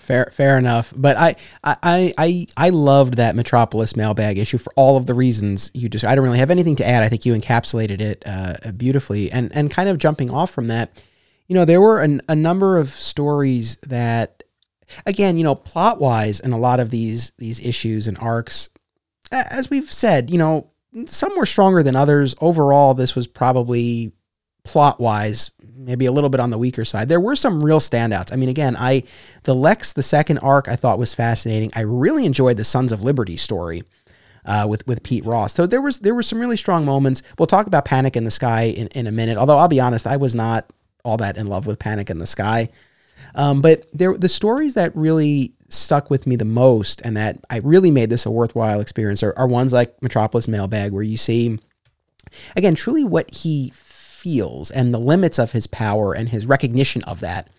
[0.04, 0.94] Fair, fair enough.
[0.96, 5.72] But I, I, I, I loved that Metropolis mailbag issue for all of the reasons
[5.74, 6.04] you just.
[6.04, 7.04] I don't really have anything to add.
[7.04, 9.32] I think you encapsulated it uh, beautifully.
[9.32, 11.02] And and kind of jumping off from that,
[11.48, 14.44] you know, there were an, a number of stories that,
[15.06, 18.70] again, you know, plot wise, in a lot of these these issues and arcs,
[19.32, 20.70] as we've said, you know,
[21.08, 22.36] some were stronger than others.
[22.42, 24.12] Overall, this was probably
[24.64, 27.10] plot wise maybe a little bit on the weaker side.
[27.10, 28.32] There were some real standouts.
[28.32, 29.04] I mean, again, I
[29.44, 31.72] the Lex the second arc I thought was fascinating.
[31.76, 33.84] I really enjoyed the Sons of Liberty story.
[34.46, 37.24] Uh, with with Pete Ross, so there was there were some really strong moments.
[37.40, 39.38] We'll talk about Panic in the Sky in, in a minute.
[39.38, 40.70] Although I'll be honest, I was not
[41.06, 42.68] all that in love with Panic in the Sky.
[43.36, 47.60] Um, but there, the stories that really stuck with me the most, and that I
[47.60, 51.58] really made this a worthwhile experience, are, are ones like Metropolis Mailbag, where you see,
[52.56, 53.72] again, truly what he
[54.24, 57.50] feels and the limits of his power and his recognition of that.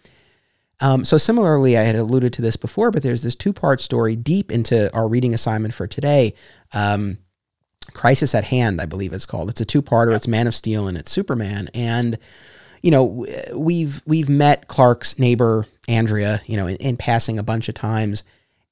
[0.81, 4.17] Um, so, similarly, I had alluded to this before, but there's this two part story
[4.17, 6.35] deep into our reading assignment for today.
[6.73, 7.19] Um,
[7.93, 9.51] Crisis at Hand, I believe it's called.
[9.51, 10.17] It's a two parter.
[10.17, 11.69] It's Man of Steel and it's Superman.
[11.75, 12.19] And
[12.83, 17.69] you know, we've we've met Clark's neighbor Andrea, you know, in, in passing a bunch
[17.69, 18.25] of times,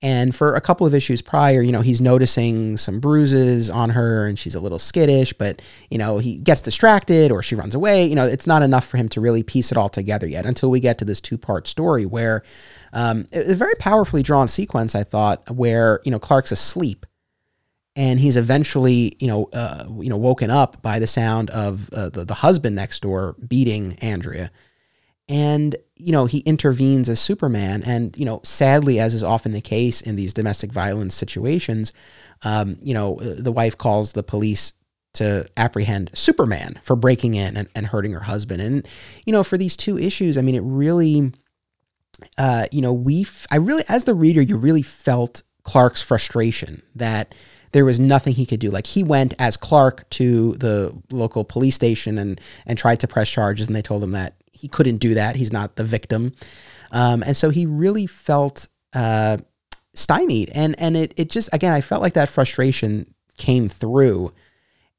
[0.02, 4.26] And for a couple of issues prior, you know, he's noticing some bruises on her
[4.26, 8.04] and she's a little skittish, but, you know, he gets distracted or she runs away.
[8.04, 10.70] You know, it's not enough for him to really piece it all together yet until
[10.70, 12.42] we get to this two part story where
[12.92, 17.06] um, it's a very powerfully drawn sequence, I thought, where, you know, Clark's asleep
[17.94, 22.08] and he's eventually, you know, uh, you know, woken up by the sound of uh,
[22.08, 24.50] the, the husband next door beating Andrea
[25.32, 29.62] and you know he intervenes as superman and you know sadly as is often the
[29.62, 31.92] case in these domestic violence situations
[32.44, 34.74] um, you know the wife calls the police
[35.14, 38.86] to apprehend superman for breaking in and, and hurting her husband and
[39.24, 41.32] you know for these two issues i mean it really
[42.36, 46.82] uh, you know we f- I really as the reader you really felt clark's frustration
[46.94, 47.34] that
[47.72, 48.70] there was nothing he could do.
[48.70, 53.30] Like he went as Clark to the local police station and and tried to press
[53.30, 55.36] charges, and they told him that he couldn't do that.
[55.36, 56.32] He's not the victim.
[56.92, 59.38] Um, and so he really felt uh,
[59.94, 60.50] stymied.
[60.54, 64.32] And and it it just again I felt like that frustration came through.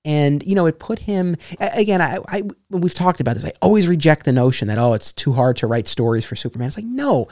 [0.06, 2.02] And you know, it put him again.
[2.02, 3.46] I, I we've talked about this.
[3.46, 6.68] I always reject the notion that oh, it's too hard to write stories for Superman.
[6.68, 7.30] It's like no,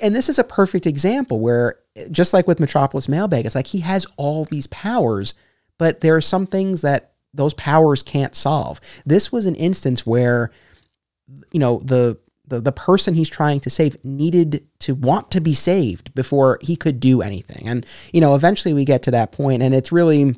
[0.00, 3.80] and this is a perfect example where, just like with Metropolis Mailbag, it's like he
[3.80, 5.34] has all these powers,
[5.76, 8.80] but there are some things that those powers can't solve.
[9.04, 10.50] This was an instance where
[11.52, 15.54] you know the the, the person he's trying to save needed to want to be
[15.54, 17.66] saved before he could do anything.
[17.66, 20.36] And, you know, eventually we get to that point and it's really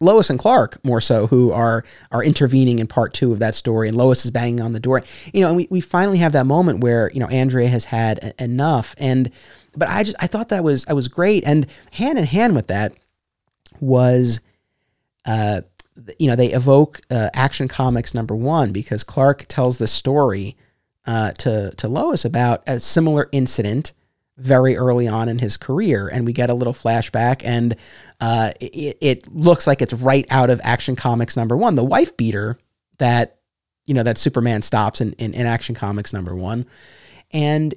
[0.00, 3.88] Lois and Clark more so who are are intervening in part two of that story
[3.88, 5.02] and Lois is banging on the door.
[5.32, 8.18] You know, and we, we finally have that moment where, you know, Andrea has had
[8.18, 8.94] a- enough.
[8.98, 9.30] And
[9.76, 11.46] but I just I thought that was I was great.
[11.46, 12.94] And hand in hand with that
[13.80, 14.40] was
[15.24, 15.62] uh
[16.18, 20.56] you know, they evoke uh, Action Comics number one because Clark tells the story
[21.06, 23.92] uh, to to Lois about a similar incident
[24.38, 27.76] very early on in his career, and we get a little flashback, and
[28.20, 32.16] uh, it, it looks like it's right out of Action Comics number one, the wife
[32.16, 32.58] beater
[32.98, 33.38] that
[33.86, 36.66] you know that Superman stops in, in, in Action Comics number one,
[37.32, 37.74] and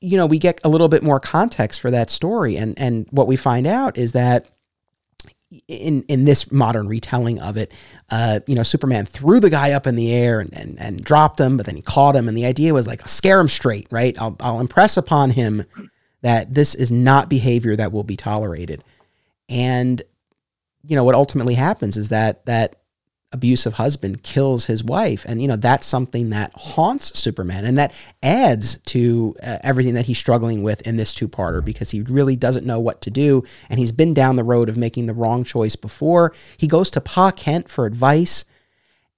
[0.00, 3.26] you know we get a little bit more context for that story, and and what
[3.26, 4.48] we find out is that
[5.68, 7.72] in in this modern retelling of it,
[8.10, 11.40] uh, you know, Superman threw the guy up in the air and, and, and dropped
[11.40, 13.86] him, but then he caught him, and the idea was like, I'll scare him straight,
[13.90, 14.20] right?
[14.20, 15.64] I'll I'll impress upon him
[16.22, 18.84] that this is not behavior that will be tolerated,
[19.48, 20.02] and
[20.86, 22.76] you know what ultimately happens is that that
[23.34, 25.26] abusive husband kills his wife.
[25.28, 30.06] And you know that's something that haunts superman and that adds to uh, everything that
[30.06, 33.42] he's struggling with in this two-parter because he really doesn't know what to do.
[33.68, 36.32] And he's been down the road of making the wrong choice before.
[36.56, 38.44] He goes to pa kent for advice.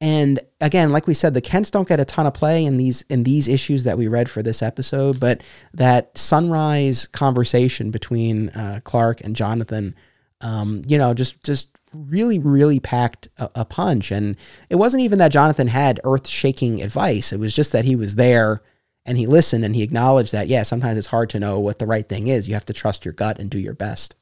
[0.01, 3.03] And again like we said the kents don't get a ton of play in these
[3.03, 5.43] in these issues that we read for this episode but
[5.75, 9.95] that sunrise conversation between uh, clark and jonathan
[10.41, 14.11] um, you know just just really, really packed a, a punch.
[14.11, 14.37] And
[14.71, 18.15] it wasn't even that Jonathan had earth shaking advice, it was just that he was
[18.17, 18.63] there
[19.07, 21.87] and he listened and he acknowledged that, yeah, sometimes it's hard to know what the
[21.87, 22.49] right thing is.
[22.49, 24.17] You have to trust your gut and do your best.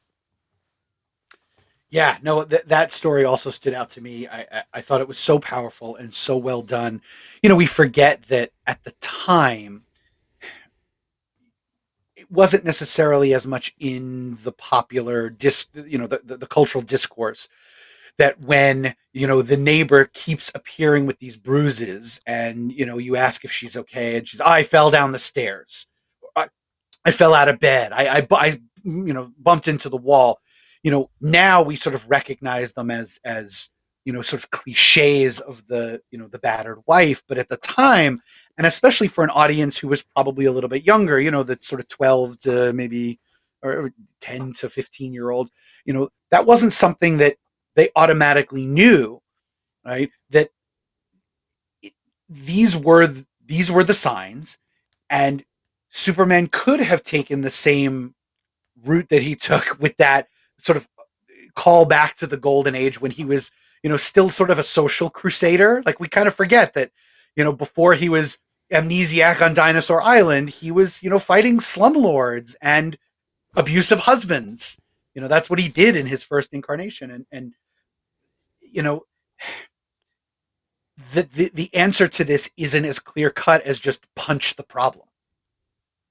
[1.88, 4.26] Yeah, no, th- that story also stood out to me.
[4.26, 7.00] I, I, I thought it was so powerful and so well done.
[7.42, 9.84] You know, we forget that at the time,
[12.16, 16.82] it wasn't necessarily as much in the popular dis, you know, the, the, the cultural
[16.82, 17.48] discourse
[18.18, 23.16] that when you know the neighbor keeps appearing with these bruises and you know you
[23.16, 25.86] ask if she's okay and she's i fell down the stairs.
[26.36, 26.48] I,
[27.04, 27.92] I fell out of bed.
[27.92, 30.38] I, I i you know bumped into the wall.
[30.82, 33.70] You know now we sort of recognize them as as
[34.04, 37.56] you know sort of cliches of the you know the battered wife but at the
[37.56, 38.20] time
[38.58, 41.58] and especially for an audience who was probably a little bit younger you know the
[41.62, 43.18] sort of 12 to maybe
[43.62, 43.90] or
[44.20, 45.50] 10 to 15 year olds
[45.86, 47.36] you know that wasn't something that
[47.74, 49.20] they automatically knew,
[49.84, 50.50] right, that
[52.28, 53.08] these were
[53.44, 54.58] these were the signs,
[55.10, 55.44] and
[55.90, 58.14] Superman could have taken the same
[58.84, 61.02] route that he took with that sort of uh,
[61.54, 63.52] call back to the golden age when he was,
[63.82, 65.82] you know, still sort of a social crusader.
[65.86, 66.90] Like we kind of forget that,
[67.36, 68.38] you know, before he was
[68.72, 72.98] amnesiac on Dinosaur Island, he was, you know, fighting slumlords and
[73.54, 74.80] abusive husbands.
[75.14, 77.10] You know, that's what he did in his first incarnation.
[77.10, 77.52] And and
[78.74, 79.04] you know,
[81.12, 85.06] the, the, the answer to this isn't as clear cut as just punch the problem.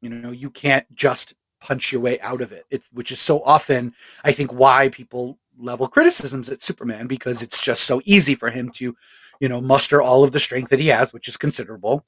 [0.02, 2.66] You know, you can't just punch your way out of it.
[2.70, 3.94] It's which is so often,
[4.24, 8.70] I think, why people level criticisms at Superman because it's just so easy for him
[8.72, 8.96] to,
[9.40, 12.06] you know, muster all of the strength that he has, which is considerable,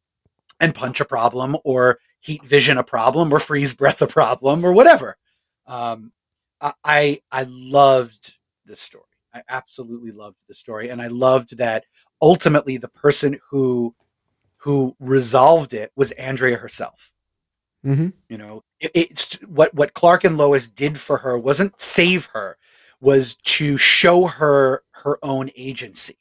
[0.60, 4.74] and punch a problem or heat vision a problem or freeze breath a problem or
[4.74, 5.18] whatever.
[5.68, 6.12] Um,
[6.84, 8.36] I I loved
[8.66, 9.05] this story.
[9.36, 11.84] I absolutely loved the story, and I loved that
[12.22, 13.94] ultimately the person who
[14.58, 17.12] who resolved it was Andrea herself.
[17.86, 18.10] Mm-hmm.
[18.30, 22.58] You know, it, it's what what Clark and Lois did for her wasn't save her,
[23.02, 26.16] was to show her her own agency,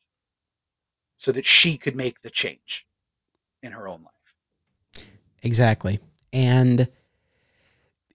[1.16, 2.84] so that she could make the change
[3.62, 5.06] in her own life.
[5.42, 6.00] Exactly,
[6.32, 6.88] and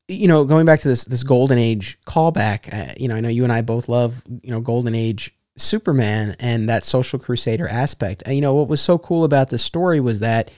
[0.09, 3.29] you know, going back to this this golden age callback, uh, you know, I know
[3.29, 8.27] you and I both love you know golden age Superman and that social crusader aspect.
[8.27, 10.51] You know, what was so cool about the story was that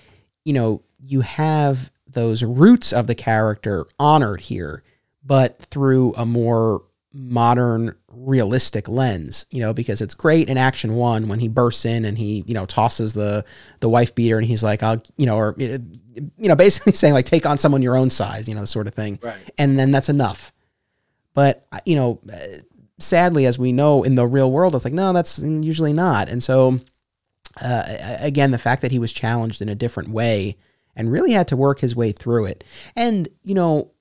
[0.46, 4.84] you know you have those roots of the character honored here,
[5.24, 6.84] but through a more
[7.14, 12.06] modern realistic lens you know because it's great in action one when he bursts in
[12.06, 13.44] and he you know tosses the
[13.80, 15.78] the wife beater and he's like i'll you know or eh,
[16.38, 18.94] you know basically saying like take on someone your own size you know sort of
[18.94, 19.20] thing.
[19.22, 19.52] Right.
[19.58, 20.54] and then that's enough.
[21.34, 22.58] But uh, you know eh,
[23.00, 26.30] sadly as we know in the real world it's like no that's usually not.
[26.30, 26.80] And so
[27.62, 27.84] uh,
[28.20, 30.58] again the fact that he was challenged in a different way
[30.96, 32.64] and really had to work his way through it.
[32.96, 33.92] And you know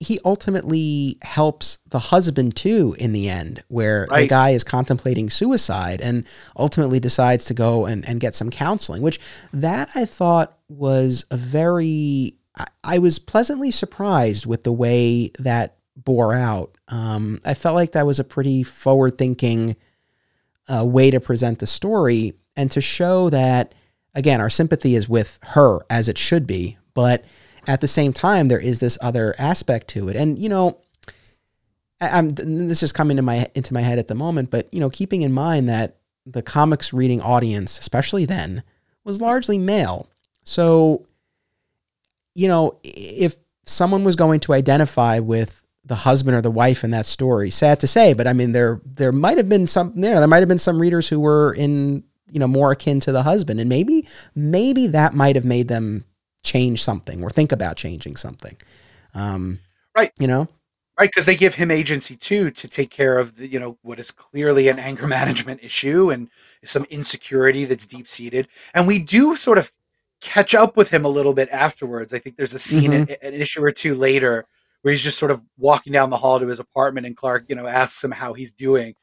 [0.00, 6.00] he ultimately helps the husband too in the end, where the guy is contemplating suicide
[6.00, 6.26] and
[6.56, 9.20] ultimately decides to go and, and get some counseling, which
[9.52, 15.76] that I thought was a very, I, I was pleasantly surprised with the way that
[15.96, 16.78] bore out.
[16.88, 19.76] Um, I felt like that was a pretty forward thinking
[20.66, 23.74] uh, way to present the story and to show that,
[24.14, 27.22] again, our sympathy is with her as it should be, but
[27.66, 30.16] at the same time, there is this other aspect to it.
[30.16, 30.78] And, you know,
[32.00, 34.80] I, I'm this is coming to my into my head at the moment, but you
[34.80, 38.62] know, keeping in mind that the comics reading audience, especially then,
[39.04, 40.08] was largely male.
[40.44, 41.06] So,
[42.34, 43.36] you know, if
[43.66, 47.80] someone was going to identify with the husband or the wife in that story, sad
[47.80, 50.18] to say, but I mean, there there might have been some there.
[50.18, 53.22] There might have been some readers who were in you know more akin to the
[53.22, 56.04] husband, and maybe maybe that might have made them
[56.42, 58.56] change something or think about changing something.
[59.14, 59.58] Um,
[59.96, 60.12] Right.
[60.18, 60.48] You know.
[60.98, 63.98] right because they give him agency too to take care of the you know what
[63.98, 66.28] is clearly an anger management issue and
[66.64, 69.72] some insecurity that's deep seated and we do sort of
[70.20, 73.10] catch up with him a little bit afterwards i think there's a scene Mhm.
[73.10, 74.46] an, an issue or two later
[74.82, 77.56] where he's just sort of walking down the hall to his apartment and clark you
[77.56, 78.94] know asks him how he's doing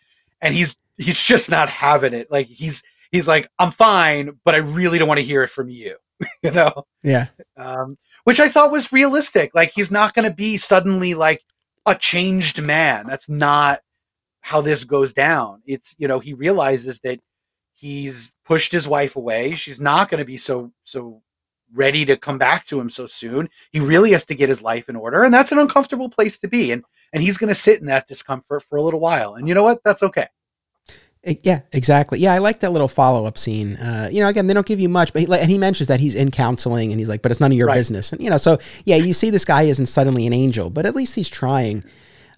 [0.42, 2.82] and he's he's just not having it like he's
[3.12, 5.96] he's like i'm fine but i really don't want to hear it from you
[6.44, 7.28] you know Yeah.
[7.58, 9.52] um, which I thought was realistic.
[9.54, 11.44] Like he's not going to be suddenly like
[11.86, 13.06] a changed man.
[13.08, 13.82] That's not
[14.42, 15.62] how this goes down.
[15.66, 17.20] It's you know he realizes that
[17.74, 19.56] he's pushed his wife away.
[19.56, 21.22] She's not going to be so so
[21.74, 23.50] ready to come back to him so soon.
[23.72, 26.48] He really has to get his life in order, and that's an uncomfortable place to
[26.48, 26.72] be.
[26.72, 29.36] And and he's going to sit in that discomfort for a little while.
[29.36, 29.80] And you know what?
[29.86, 30.28] That's okay.
[31.28, 32.20] E- Yeah, exactly.
[32.20, 33.76] Yeah, I like that little follow up scene.
[33.76, 36.00] Uh, you know, again, they don't give you much, but he, and he mentions that
[36.00, 37.76] he's in counseling, and he's like, "But it's none of your Right.
[37.76, 40.86] business." And you know, so yeah, you see this guy isn't suddenly an angel, but
[40.86, 41.84] at least he's trying.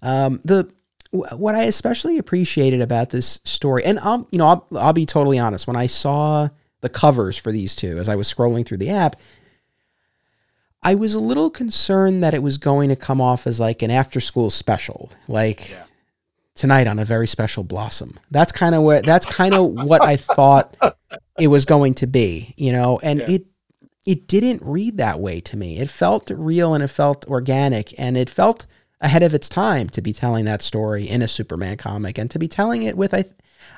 [0.01, 0.69] Um, the
[1.11, 5.39] what I especially appreciated about this story, and I'll you know I'll, I'll be totally
[5.39, 6.49] honest, when I saw
[6.81, 9.19] the covers for these two as I was scrolling through the app,
[10.83, 13.91] I was a little concerned that it was going to come off as like an
[13.91, 15.83] after school special, like Yeah.
[16.55, 18.13] Tonight on a very special blossom.
[18.31, 20.75] That's kind of where that's kind of what I thought
[21.39, 23.29] it was going to be, you know, and Yeah.
[23.31, 23.45] it
[24.05, 25.77] it didn't read that way to me.
[25.77, 28.65] It felt real and it felt organic and it felt
[29.01, 32.39] ahead of its time to be telling that story in a Superman comic and to
[32.39, 33.25] be telling it with I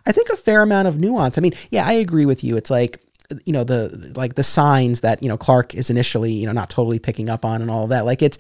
[0.06, 1.38] I think a fair amount of nuance.
[1.38, 2.58] I mean, yeah, I agree with you.
[2.58, 3.00] It's like
[3.46, 6.70] you know the like the signs that you know Clark is initially you know not
[6.70, 8.06] totally picking up on and all that.
[8.06, 8.38] Like it's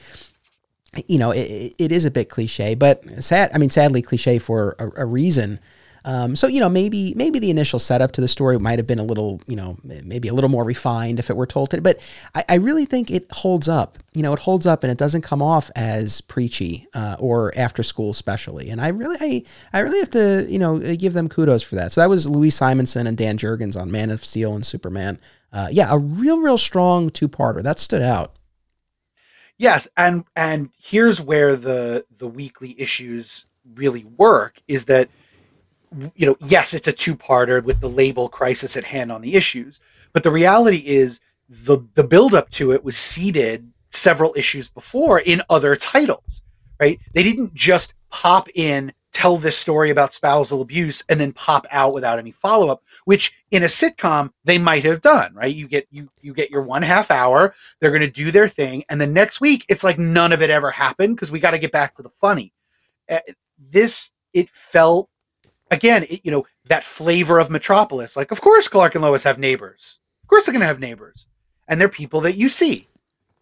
[1.08, 3.52] you know it, it is a bit cliche, but sad.
[3.54, 5.60] I mean, sadly cliche for a, a reason.
[6.04, 8.98] Um, so you know maybe maybe the initial setup to the story might have been
[8.98, 11.82] a little you know maybe a little more refined if it were told to.
[11.82, 12.02] But
[12.34, 14.00] I, I really think it holds up.
[14.14, 17.84] You know, it holds up and it doesn't come off as preachy uh, or after
[17.84, 18.70] school especially.
[18.70, 21.92] And I really I, I really have to you know give them kudos for that.
[21.92, 25.20] So that was Louise Simonson and Dan Jurgens on Man of Steel and Superman.
[25.54, 28.34] Uh, yeah, a real real strong two parter that stood out.
[29.62, 33.45] Yes, and and here's where the the weekly issues
[33.76, 35.07] really work is that
[36.16, 39.80] you know, yes, it's a two-parter with the label crisis at hand on the issues,
[40.14, 45.20] but the reality is the the build up to it was seeded several issues before
[45.20, 46.41] in other titles,
[46.80, 46.99] right?
[47.14, 51.93] They didn't just pop in tell this story about spousal abuse and then pop out
[51.93, 55.53] without any follow-up which in a sitcom they might have done right?
[55.53, 58.84] You get you you get your one half hour they're going to do their thing
[58.89, 61.59] and the next week it's like none of it ever happened because we got to
[61.59, 62.53] get back to the funny.
[63.09, 63.20] Uh,
[63.59, 65.09] this it felt
[65.70, 69.38] again it, you know that flavor of metropolis like of course clark and lois have
[69.38, 69.99] neighbors.
[70.24, 71.28] Of course they're going to have neighbors.
[71.68, 72.88] And they're people that you see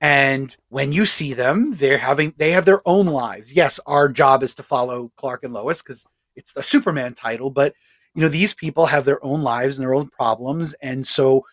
[0.01, 3.53] and when you see them they're having they have their own lives.
[3.53, 7.73] Yes our job is to follow clark and lois because it's the superman title but
[8.15, 10.73] you know these people have their own lives and their own problems.
[10.75, 11.45] And so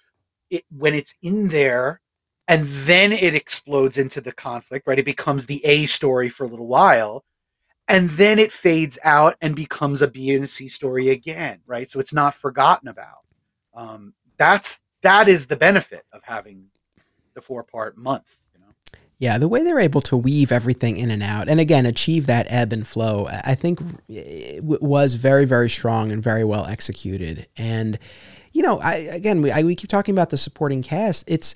[0.51, 2.01] it, when it's in there
[2.49, 4.99] and then it explodes into the conflict right?
[4.99, 7.25] It becomes the a story for a little while
[7.89, 11.91] and then it fades out and becomes a b and c story again right?
[11.91, 13.25] So it's not forgotten about.
[13.75, 16.67] Um, that's that is the benefit of having
[17.37, 18.43] the four part month.
[18.53, 18.75] You know?
[19.19, 22.47] Yeah, the way they're able to weave everything in and out, and again achieve that
[22.51, 27.47] ebb and flow, I think was very very strong and very well executed.
[27.57, 28.01] And
[28.53, 31.31] you know, I again we I, we keep talking about the supporting cast.
[31.31, 31.55] It's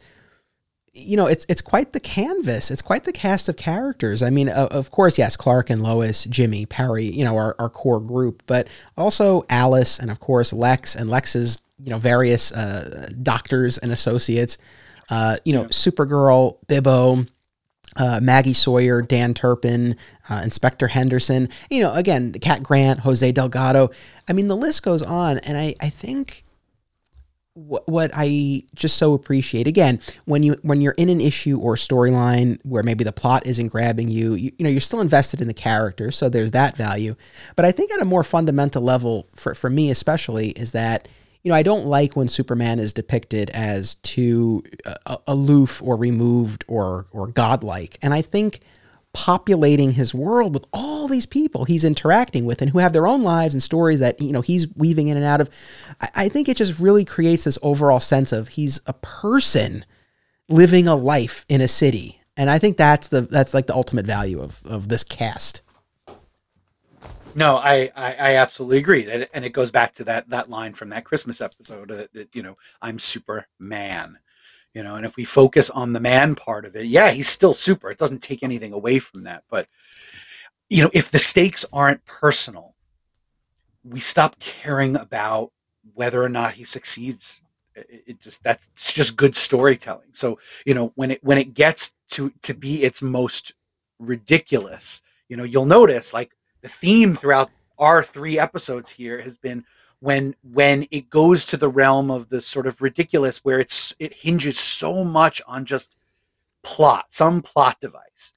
[0.92, 2.70] you know, it's it's quite the canvas.
[2.70, 4.22] It's quite the cast of characters.
[4.22, 7.68] I mean, uh, of course, yes, Clark and Lois, Jimmy, Perry, you know, our, our
[7.68, 13.08] core group, but also Alice and of course Lex and Lex's, you know, various uh,
[13.22, 14.58] doctors and associates.
[15.10, 15.68] Uh, you know, yeah.
[15.68, 17.28] Supergirl, Bibbo,
[17.96, 19.96] uh, Maggie Sawyer, Dan Turpin,
[20.28, 23.90] uh, Inspector Henderson, you know, again, Cat Grant, Jose Delgado.
[24.28, 25.38] I mean, the list goes on.
[25.38, 26.44] And I, I think
[27.54, 31.74] what, what I just so appreciate, again, when, you, when you're in an issue or
[31.74, 35.48] storyline where maybe the plot isn't grabbing you, you, you know, you're still invested in
[35.48, 36.12] the character.
[36.12, 37.16] So there's that value.
[37.56, 41.08] But I think at a more fundamental level, for, for me especially, is that–
[41.42, 46.64] you know, I don't like when Superman is depicted as too uh, aloof or removed
[46.68, 47.98] or or godlike.
[48.02, 48.60] And I think
[49.12, 53.22] populating his world with all these people he's interacting with and who have their own
[53.22, 55.50] lives and stories that you know he's weaving in and out of
[56.00, 59.84] I, I think it just really creates this overall sense of he's a person
[60.48, 64.06] living a life in a city and i think that's the that's like the ultimate
[64.06, 65.62] value of of this cast
[67.34, 70.74] no, I, I, I absolutely agree, and, and, it goes back to that that line
[70.74, 74.18] from that Christmas episode that, that you know I'm Superman,
[74.74, 77.54] you know, and if we focus on the man part of it, yeah, he's still
[77.54, 77.90] super.
[77.90, 79.68] It doesn't take anything away from that, but
[80.68, 82.74] you know, if the stakes aren't personal,
[83.84, 85.52] we stop caring about
[85.94, 87.42] whether or not he succeeds.
[87.74, 90.10] It, just that's it's just good storytelling.
[90.12, 93.54] So you know when it when it gets to to be its most
[93.98, 99.64] ridiculous, you know, you'll notice like the theme throughout our three episodes here has been
[100.00, 104.14] when when it goes to the realm of the sort of ridiculous where it's it
[104.14, 105.94] hinges so much on just
[106.62, 108.34] plot some plot device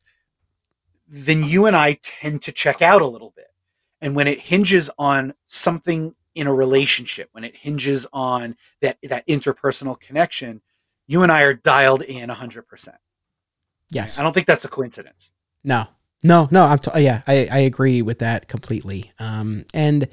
[1.08, 3.48] then you and i tend to check out a little bit.
[4.02, 9.28] And when it hinges on something in a relationship when it hinges on that that
[9.28, 10.62] interpersonal connection
[11.08, 12.90] you and i are dialed in 100%
[13.90, 14.20] yes.
[14.20, 15.32] I don't think that's a coincidence.
[15.64, 15.88] No
[16.24, 19.12] no, no, I'm t- yeah, I, I agree with that completely.
[19.20, 20.08] Um, and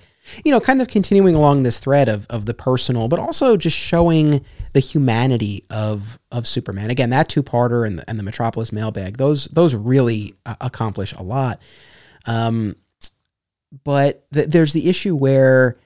[0.44, 3.76] you know, kind of continuing along this thread of of the personal, but also just
[3.76, 6.90] showing the humanity of of Superman.
[6.90, 11.12] Again, that two parter and the, and the Metropolis mailbag, those those really uh, accomplish
[11.14, 11.61] a lot.
[12.26, 12.76] Um,
[13.84, 15.78] but th- there's the issue where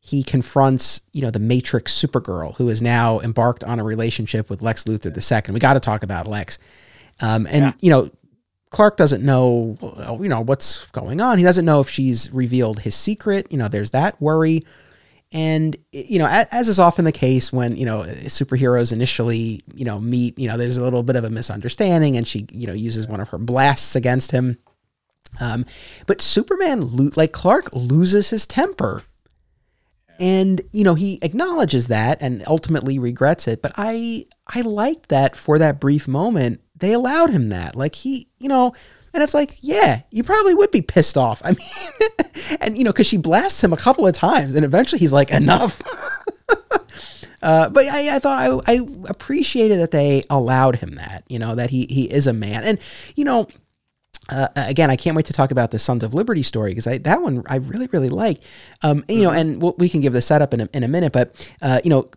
[0.00, 4.62] he confronts, you know, the Matrix Supergirl, who is now embarked on a relationship with
[4.62, 5.52] Lex Luthor II.
[5.52, 6.58] We got to talk about Lex.
[7.20, 7.72] Um, and yeah.
[7.80, 8.10] you know,
[8.70, 9.76] Clark doesn't know,
[10.20, 11.38] you know, what's going on.
[11.38, 13.50] He doesn't know if she's revealed his secret.
[13.50, 14.62] You know, there's that worry.
[15.30, 20.00] And, you know, as is often the case when, you know, superheroes initially, you know,
[20.00, 23.06] meet, you know, there's a little bit of a misunderstanding and she, you know, uses
[23.06, 24.58] one of her blasts against him.
[25.38, 25.66] Um,
[26.06, 29.02] but Superman, like Clark, loses his temper.
[30.18, 33.60] And, you know, he acknowledges that and ultimately regrets it.
[33.60, 37.76] But I, I like that for that brief moment they allowed him that.
[37.76, 38.74] Like he, you know,
[39.14, 41.42] and it's like, yeah, you probably would be pissed off.
[41.44, 44.98] I mean, and you know, because she blasts him a couple of times, and eventually
[44.98, 45.80] he's like, enough.
[47.42, 51.24] uh, but I, I thought I, I appreciated that they allowed him that.
[51.28, 52.78] You know, that he he is a man, and
[53.16, 53.48] you know.
[54.30, 57.22] Uh, again, I can't wait to talk about the Sons of Liberty story because that
[57.22, 58.42] one I really really like.
[58.82, 59.38] Um, you know, mm-hmm.
[59.38, 61.88] and we'll, we can give the setup in a, in a minute, but uh, you
[61.88, 62.10] know,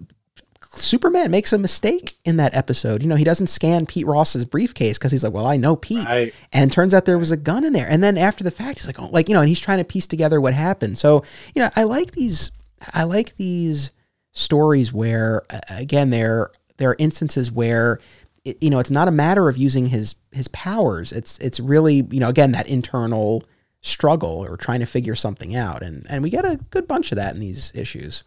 [0.73, 3.01] Superman makes a mistake in that episode.
[3.03, 6.05] You know, he doesn't scan Pete Ross's briefcase because he's like, well, I know Pete.
[6.05, 6.33] Right.
[6.53, 7.87] And turns out there was a gun in there.
[7.89, 9.83] And then after the fact, he's like, oh, like, you know, and he's trying to
[9.83, 10.97] piece together what happened.
[10.97, 11.23] So,
[11.53, 12.51] you know, I like these,
[12.93, 13.91] I like these
[14.31, 17.99] stories where, again, there, there are instances where,
[18.45, 21.11] it, you know, it's not a matter of using his, his powers.
[21.11, 23.43] It's, it's really, you know, again, that internal
[23.81, 27.15] struggle or trying to figure something out, and and we get a good bunch of
[27.15, 28.23] that in these issues.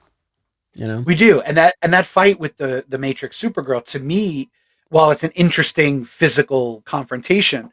[0.75, 4.01] You know, we do, and that and that fight with the the Matrix Supergirl to
[4.01, 4.51] me,
[4.89, 7.71] while it's an interesting physical confrontation,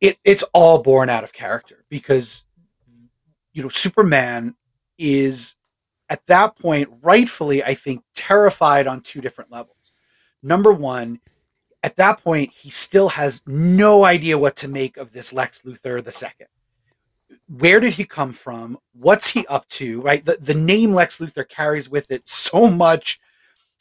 [0.00, 2.44] it it's all born out of character because
[3.52, 4.54] you know Superman
[4.98, 5.54] is
[6.10, 9.92] at that point rightfully I think terrified on two different levels.
[10.42, 11.20] Number one,
[11.82, 16.04] at that point he still has no idea what to make of this Lex Luthor
[16.04, 16.48] the second.
[17.48, 18.78] Where did he come from?
[18.92, 20.00] What's he up to?
[20.00, 20.24] Right?
[20.24, 23.20] The the name Lex Luthor carries with it so much,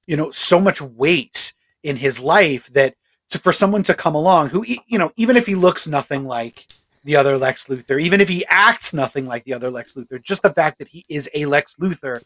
[0.06, 2.96] you know, so much weight in his life that
[3.30, 6.68] to, for someone to come along who you know even if he looks nothing like
[7.04, 10.42] the other Lex Luthor, even if he acts nothing like the other Lex Luthor, just
[10.42, 12.22] the fact that he is a Lex Luthor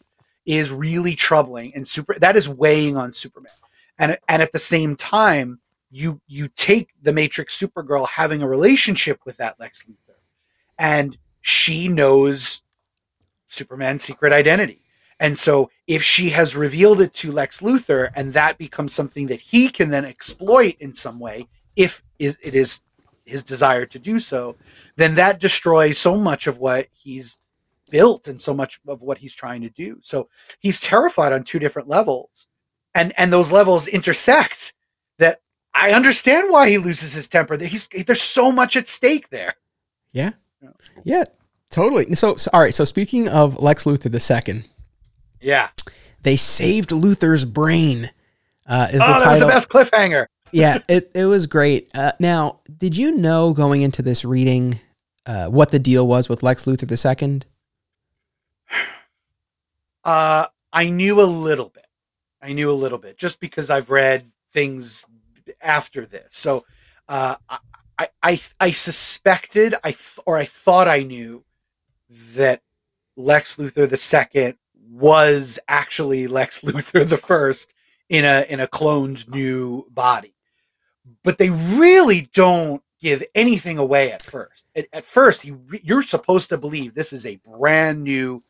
[0.45, 3.52] is really troubling and super that is weighing on Superman.
[3.98, 5.60] And and at the same time,
[5.91, 10.16] you you take the Matrix Supergirl having a relationship with that Lex Luthor,
[10.78, 12.61] and she knows
[13.48, 14.82] Superman's secret identity.
[15.20, 19.41] And so if she has revealed it to Lex Luthor and that becomes something that
[19.41, 22.82] he can then exploit in some way, if it is
[23.26, 24.56] his desire to do so,
[24.95, 27.40] then that destroys so much of what he's
[27.90, 29.99] built and so much of what he's trying to do.
[30.02, 30.30] So
[30.60, 32.48] he's terrified on two different levels.
[32.95, 34.74] And and those levels intersect
[35.20, 35.41] that
[35.74, 37.56] I understand why he loses his temper.
[37.56, 39.53] That he's there's so much at stake there.
[40.11, 40.32] Yeah.
[41.03, 41.23] Yeah.
[41.69, 42.15] Totally.
[42.15, 42.73] So, so all right.
[42.73, 44.65] So speaking of Lex Luthor the second,
[45.41, 45.69] yeah.
[46.22, 48.11] They saved Luthor's brain.
[48.68, 50.27] Uh, is oh, the that was the best cliffhanger.
[50.52, 51.90] yeah, it, it was great.
[51.95, 54.80] Uh, now, did you know going into this reading
[55.26, 57.41] uh, what the deal was with Lex Luthor II?
[60.02, 61.86] Uh, I knew a little bit.
[62.41, 65.06] I knew a little bit just because I've read things
[65.61, 66.27] after this.
[66.30, 66.64] So
[67.10, 67.36] uh,
[68.00, 71.44] I, I, I suspected, I th- or I thought I knew
[72.36, 72.62] that
[73.18, 74.56] Lex Luthor II
[74.90, 77.74] was actually Lex Luthor the first
[78.08, 80.34] in a in a cloned new body.
[81.24, 84.66] But they really don't give anything away at first.
[84.76, 85.54] At, at first, he,
[85.84, 88.44] you're supposed to believe this is a brand new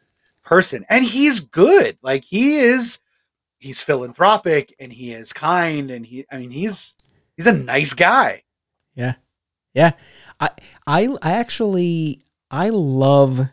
[0.44, 1.98] person, and he's good.
[2.02, 3.00] Like he is,
[3.58, 6.98] he's philanthropic and he is kind, and he, I mean, he's
[7.36, 8.44] he's a nice guy.
[8.96, 9.16] Yeah,
[9.74, 9.92] yeah.
[10.40, 10.50] I
[10.88, 12.22] I I actually
[12.52, 13.48] I love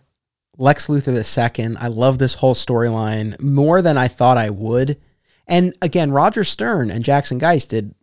[0.59, 1.76] Lex Luthor the second.
[1.78, 4.98] I love this whole storyline more than I thought I would.
[5.47, 7.94] And again, Roger Stern and Jackson Guice did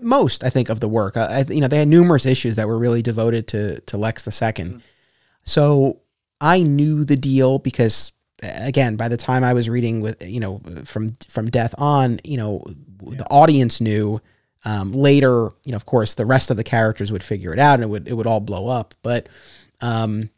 [0.00, 1.16] most, I think, of the work.
[1.16, 4.30] I, you know, they had numerous issues that were really devoted to to Lex the
[4.30, 4.78] 2nd mm-hmm.
[5.46, 6.00] So
[6.40, 8.12] I knew the deal because,
[8.42, 12.36] again, by the time I was reading with you know from from Death on, you
[12.36, 12.62] know,
[13.06, 13.18] yeah.
[13.18, 14.20] the audience knew.
[14.64, 17.74] Um, later, you know, of course, the rest of the characters would figure it out,
[17.74, 18.94] and it would it would all blow up.
[19.02, 19.28] But
[19.80, 20.30] um,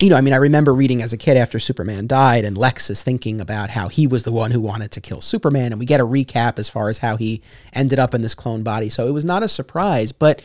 [0.00, 2.88] you know, I mean, I remember reading as a kid after Superman died, and Lex
[2.88, 5.86] is thinking about how he was the one who wanted to kill Superman, and we
[5.86, 8.90] get a recap as far as how he ended up in this clone body.
[8.90, 10.12] So it was not a surprise.
[10.12, 10.40] But,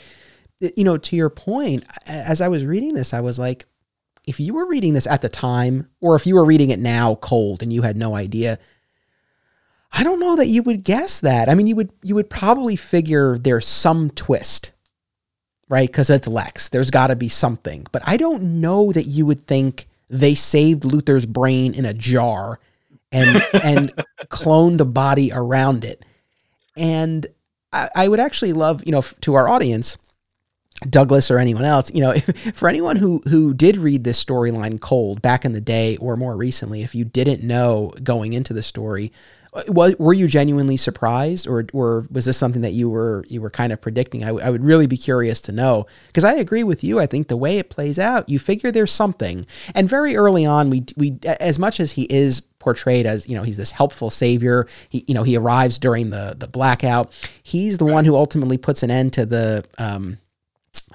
[0.59, 3.65] you know, to your point, as I was reading this, I was like,
[4.25, 7.15] if you were reading this at the time, or if you were reading it now
[7.15, 8.57] cold and you had no idea,
[9.93, 11.49] I don't know that you would guess that.
[11.49, 14.71] I mean, you would you would probably figure there's some twist
[15.73, 15.89] right?
[15.89, 16.69] Because it's Lex.
[16.69, 17.87] There's got to be something.
[17.91, 22.59] But I don't know that you would think they saved Luthor's brain in a jar
[23.11, 23.91] and and
[24.25, 26.05] cloned a body around it.
[26.77, 27.25] And
[27.71, 29.97] I, I would actually love, you know, to our audience,
[30.87, 32.25] Douglas or anyone else, you know, if,
[32.55, 36.37] for anyone who who did read this storyline cold back in the day or more
[36.37, 39.11] recently, if you didn't know going into the story,
[39.67, 43.71] were you genuinely surprised, or or was this something that you were you were kind
[43.71, 44.23] of predicting?
[44.23, 46.99] I, w- I would really be curious to know because I agree with you.
[46.99, 50.69] I think the way it plays out, you figure there's something, and very early on,
[50.69, 54.67] we we as much as he is portrayed as you know he's this helpful savior.
[54.89, 57.11] He you know he arrives during the the blackout.
[57.43, 60.17] He's the one who ultimately puts an end to the um,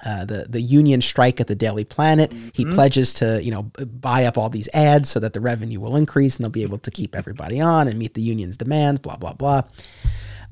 [0.05, 2.31] uh, the the union strike at the Daily Planet.
[2.31, 2.49] Mm-hmm.
[2.53, 5.95] He pledges to you know buy up all these ads so that the revenue will
[5.95, 8.99] increase and they'll be able to keep everybody on and meet the union's demands.
[8.99, 9.63] Blah blah blah.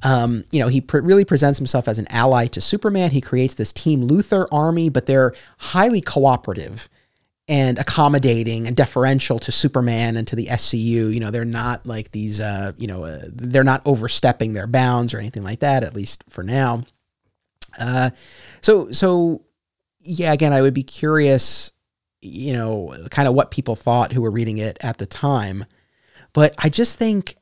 [0.03, 3.11] Um, you know, he pr- really presents himself as an ally to Superman.
[3.11, 6.87] He creates this Team Luthor army, but they're highly cooperative
[7.47, 11.13] and accommodating and deferential to Superman and to the SCU.
[11.13, 15.13] You know, they're not like these, uh, you know, uh, they're not overstepping their bounds
[15.13, 16.83] or anything like that, at least for now.
[17.77, 18.09] Uh,
[18.61, 19.43] so so
[19.99, 21.71] yeah, again, I would be curious,
[22.21, 25.65] you know, kind of what people thought who were reading it at the time.
[26.33, 27.35] But I just think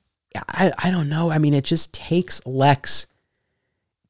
[0.48, 1.32] I, I don't know.
[1.32, 3.08] I mean, it just takes Lex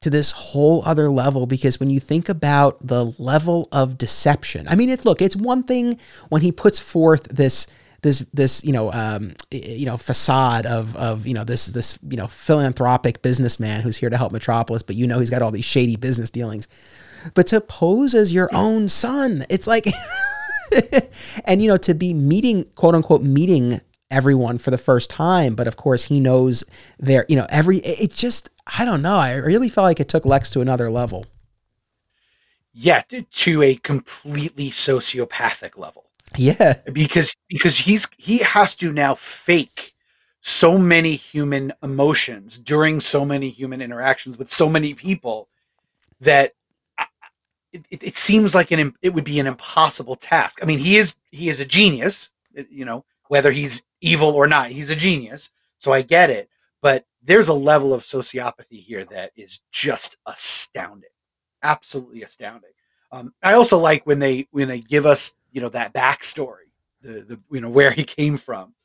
[0.02, 4.76] to this whole other level because when you think about the level of deception, I
[4.76, 6.00] mean, it look, it's one thing
[6.30, 7.68] when he puts forth this
[8.06, 12.16] this this you know um, you know facade of of you know this this you
[12.16, 15.66] know philanthropic businessman who's here to help Metropolis, but you know he's got all these
[15.66, 16.68] shady business dealings.
[17.34, 19.88] But to pose as your own son, it's like,
[21.46, 25.68] and you know to be meeting quote unquote meeting everyone for the first time, but
[25.68, 26.64] of course he knows
[27.00, 30.26] their you know every it just I don't know I really felt like it took
[30.26, 31.26] Lex to another level.
[32.72, 33.02] Yeah,
[33.32, 36.05] to a completely sociopathic level.
[36.38, 36.76] Yeah.
[36.92, 39.94] Because because he's he has to now fake
[40.42, 45.50] so many human emotions during so many human interactions with so many people
[46.22, 46.54] that
[47.74, 50.60] it, it, seems like an it would be an impossible task.
[50.62, 52.30] I mean, he is he is a genius,
[52.70, 55.52] you know, whether he's evil or not, he's a genius.
[55.78, 56.50] So I get it,
[56.82, 61.10] but there's a level of sociopathy here that is just astounding,
[61.64, 62.72] absolutely astounding.
[63.12, 66.70] Um, I also like when they when they give us you know that backstory,
[67.02, 68.76] the the you know where he came from,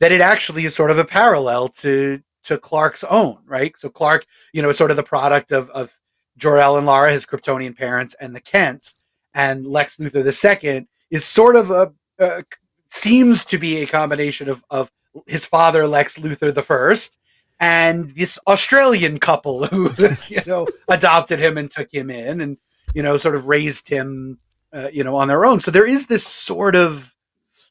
[0.00, 3.74] that it actually is sort of a parallel to to Clark's own, right?
[3.78, 5.92] So Clark, you know, is sort of the product of of
[6.38, 8.96] Jor-El and Lara, his Kryptonian parents, and the Kents,
[9.34, 12.42] and Lex Luthor II is sort of a, a
[12.88, 14.90] seems to be a combination of of
[15.26, 17.18] his father Lex Luthor the first
[17.60, 19.90] and this Australian couple who
[20.28, 22.56] you know adopted him and took him in and
[22.94, 24.38] you know sort of raised him
[24.74, 25.60] uh, you know, on their own.
[25.60, 27.14] So there is this sort of,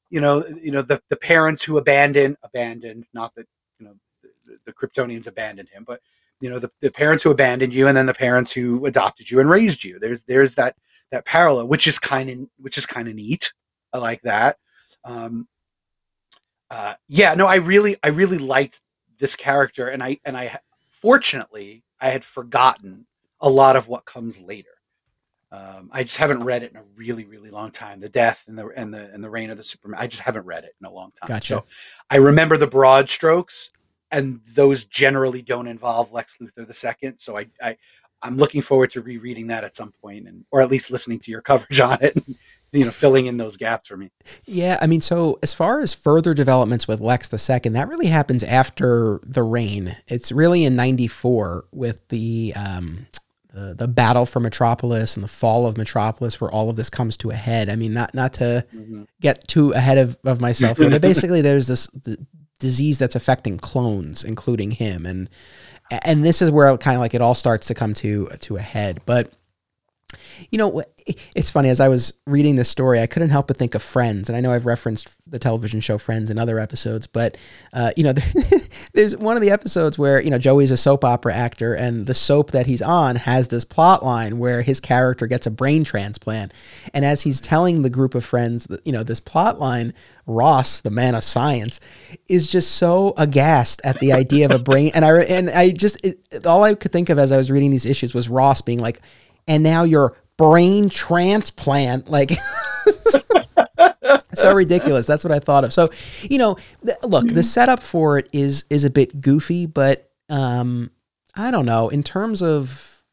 [0.09, 3.47] you know, you know, the, the parents who abandoned, abandoned, not that,
[3.79, 3.95] you know,
[4.45, 5.99] the, the Kryptonians abandoned him, but,
[6.39, 9.39] you know, the, the parents who abandoned you and then the parents who adopted you
[9.39, 9.99] and raised you.
[9.99, 10.75] There's, there's that,
[11.11, 13.53] that parallel, which is kind of, which is kind of neat.
[13.91, 14.57] I like that.
[15.03, 15.47] Um,
[16.69, 18.81] uh, yeah, no, I really, I really liked
[19.19, 20.57] this character and I, and I,
[20.89, 23.07] fortunately, I had forgotten
[23.41, 24.69] a lot of what comes later.
[25.53, 27.99] Um, I just haven't read it in a really, really long time.
[27.99, 29.99] The death and the and the and the reign of the Supermen.
[29.99, 31.27] I just haven't read it in a long time.
[31.27, 31.47] Gotcha.
[31.47, 31.65] So
[32.09, 33.69] I remember the broad strokes,
[34.09, 37.19] and those generally don't involve Lex Luthor the second.
[37.19, 37.77] So I, I
[38.23, 41.29] I'm looking forward to rereading that at some point, and or at least listening to
[41.29, 42.15] your coverage on it.
[42.15, 42.35] And,
[42.71, 44.09] you know, filling in those gaps for me.
[44.45, 48.07] Yeah, I mean, so as far as further developments with Lex the second, that really
[48.07, 49.95] happens after the reign.
[50.07, 53.05] It's really in '94 with the um,
[53.53, 57.15] the, the battle for Metropolis and the fall of Metropolis, where all of this comes
[57.17, 57.69] to a head.
[57.69, 59.03] I mean, not not to mm-hmm.
[59.21, 61.87] get too ahead of, of myself, but basically, there's this
[62.59, 65.29] disease that's affecting clones, including him, and
[65.91, 68.61] and this is where kind of like it all starts to come to to a
[68.61, 69.01] head.
[69.05, 69.31] But
[70.51, 70.83] you know,
[71.35, 74.29] it's funny as I was reading this story, I couldn't help but think of Friends,
[74.29, 77.37] and I know I've referenced the television show Friends in other episodes, but
[77.73, 78.13] uh, you know,
[78.93, 82.13] there's one of the episodes where you know Joey's a soap opera actor, and the
[82.13, 86.53] soap that he's on has this plot line where his character gets a brain transplant,
[86.93, 89.93] and as he's telling the group of friends, you know, this plot line,
[90.25, 91.79] Ross, the man of science,
[92.29, 96.03] is just so aghast at the idea of a brain, and I and I just
[96.05, 98.79] it, all I could think of as I was reading these issues was Ross being
[98.79, 99.01] like
[99.47, 102.31] and now your brain transplant like
[104.33, 105.05] so ridiculous.
[105.05, 105.73] That's what i thought of.
[105.73, 105.89] So
[106.21, 110.91] you know th- look the setup for it is is a bit goofy but um
[111.35, 111.89] i don't know.
[111.89, 113.03] In terms of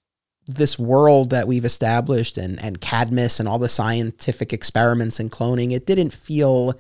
[0.47, 5.73] this world that we've established and and cadmus and all the scientific experiments and cloning
[5.73, 6.75] it didn't feel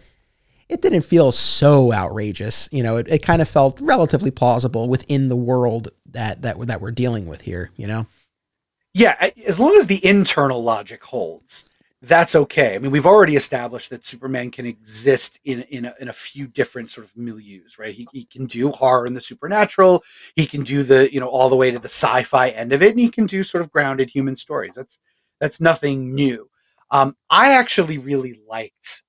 [0.69, 2.69] it didn't feel so outrageous.
[2.73, 6.81] You know it, it kind of felt relatively plausible within the world that that that
[6.81, 8.07] we're dealing with here you know
[8.95, 11.67] yeah, as long as the internal logic holds,
[12.03, 12.75] that's okay.
[12.75, 16.47] I mean, we've already established that Superman can exist in in a, in a few
[16.47, 17.95] different sort of milieus, right?
[17.95, 20.03] He, he can do horror and the supernatural.
[20.35, 22.93] He can do the you know all the way to the sci-fi end of it,
[22.93, 24.75] and he can do sort of grounded human stories.
[24.75, 25.01] That's
[25.41, 26.49] that's nothing new.
[26.91, 29.03] Um, I actually really liked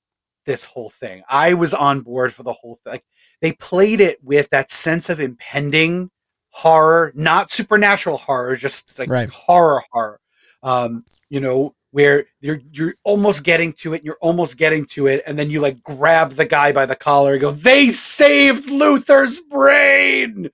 [0.46, 1.24] this whole thing.
[1.30, 2.94] I was on board for the whole thing.
[2.94, 3.06] Like,
[3.42, 6.12] they played it with that sense of impending
[6.52, 9.30] horror, not supernatural horror, just like right.
[9.30, 10.20] horror horror.
[10.64, 15.24] Um, you know, where you're you're almost getting to it, you're almost getting to it,
[15.28, 19.40] and then you like grab the guy by the collar and go, "They saved Luthor's
[19.42, 20.50] brain."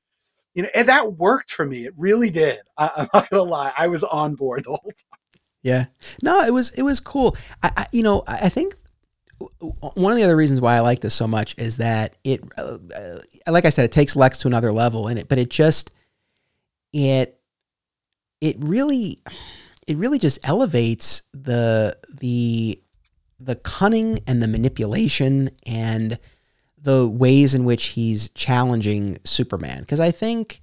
[0.56, 1.86] You know, and that worked for me.
[1.86, 2.60] It really did.
[2.78, 5.41] I, am not gonna lie, I was on board the whole time.
[5.61, 5.86] Yeah,
[6.24, 7.36] no, it was it was cool.
[7.61, 8.76] I, I you know I think
[9.60, 12.78] one of the other reasons why I like this so much is that it, uh,
[13.48, 15.92] like I said, it takes Lex to another level in it, but it just,
[16.94, 17.40] it,
[18.42, 19.22] it really,
[19.88, 22.82] it really just elevates the, the,
[23.40, 26.18] the cunning and the manipulation and
[26.80, 29.86] the ways in which he's challenging Superman.
[29.86, 30.62] Cause I think,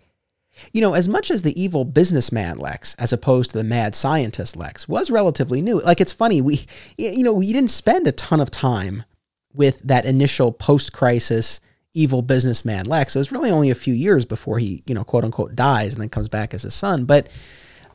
[0.73, 4.57] You know, as much as the evil businessman Lex, as opposed to the mad scientist
[4.57, 5.81] Lex, was relatively new.
[5.81, 6.67] Like it's funny, we,
[6.97, 9.05] you know, we didn't spend a ton of time
[9.53, 11.61] with that initial post-crisis
[11.93, 13.15] evil businessman Lex.
[13.15, 16.03] It was really only a few years before he, you know, quote unquote, dies and
[16.03, 17.05] then comes back as a son.
[17.05, 17.31] But,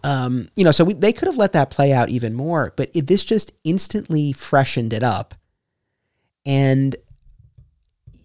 [0.03, 2.73] um, you know, so we, they could have let that play out even more.
[2.77, 5.35] But it, this just instantly freshened it up.
[6.45, 6.95] And,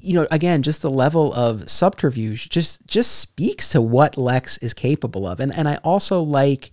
[0.05, 4.75] you know, again, just the level of subterfuge just just speaks to what Lex is
[4.75, 5.41] capable of.
[5.41, 6.71] And and I also like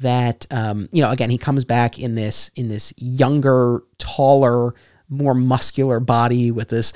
[0.00, 4.74] that um, you know, again, he comes back in this in this younger, taller,
[5.08, 6.92] more muscular body with this,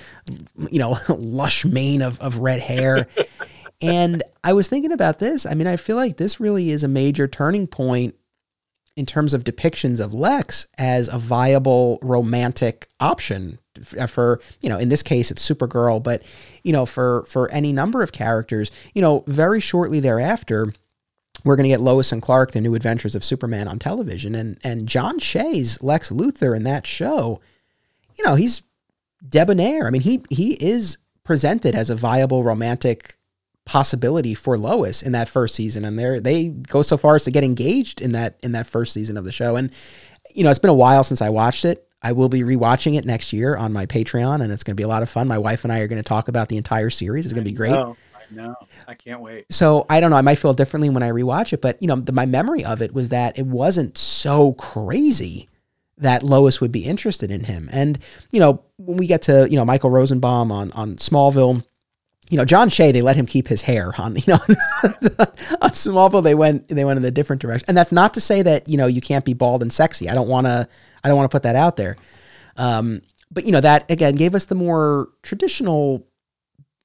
[0.71, 3.07] you know, lush mane of, of red hair.
[3.83, 5.47] and I was thinking about this.
[5.47, 8.15] I mean, I feel like this really is a major turning point
[8.97, 13.59] in terms of depictions of Lex as a viable romantic option
[13.99, 16.23] Uh, for you know in this case it's Supergirl but
[16.63, 20.73] you know for for any number of characters you know very shortly thereafter
[21.45, 24.59] we're going to get Lois and Clark the new adventures of Superman on television and
[24.63, 27.41] and John Shea's Lex Luthor in that show
[28.21, 28.63] you know, he's
[29.27, 29.87] debonair.
[29.87, 33.17] I mean, he he is presented as a viable romantic
[33.65, 37.31] possibility for Lois in that first season, and they they go so far as to
[37.31, 39.57] get engaged in that in that first season of the show.
[39.57, 39.73] And
[40.35, 41.87] you know, it's been a while since I watched it.
[42.03, 44.85] I will be rewatching it next year on my Patreon, and it's going to be
[44.85, 45.29] a lot of fun.
[45.29, 47.27] My wife and I are going to talk about the entire series.
[47.27, 47.73] It's going to be great.
[47.73, 47.97] Know,
[48.31, 48.55] I know.
[48.89, 49.53] I can't wait.
[49.53, 50.17] So I don't know.
[50.17, 52.81] I might feel differently when I rewatch it, but you know, the, my memory of
[52.81, 55.49] it was that it wasn't so crazy
[55.99, 57.69] that Lois would be interested in him.
[57.73, 57.99] And,
[58.33, 61.63] you know, when we get to, you know, Michael Rosenbaum on, on Smallville,
[62.31, 64.39] you know, John Shea, they let him keep his hair on, you know,
[65.61, 67.67] on Smallville, they went, they went in a different direction.
[67.69, 70.09] And that's not to say that, you know, you can't be bald and sexy.
[70.09, 70.69] I don't want to,
[71.05, 71.97] I don't want to put that out there.
[72.57, 73.03] Um,
[73.33, 76.07] but you know, that again gave us the more traditional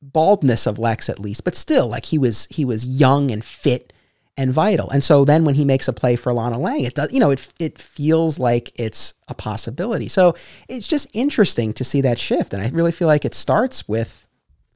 [0.01, 3.93] baldness of Lex at least, but still like he was, he was young and fit
[4.38, 4.89] and vital.
[4.89, 7.31] And so then when he makes a play for Lana Lang, it does, you know,
[7.31, 10.07] it, it feels like it's a possibility.
[10.07, 10.35] So
[10.67, 12.53] it's just interesting to see that shift.
[12.53, 14.27] And I really feel like it starts with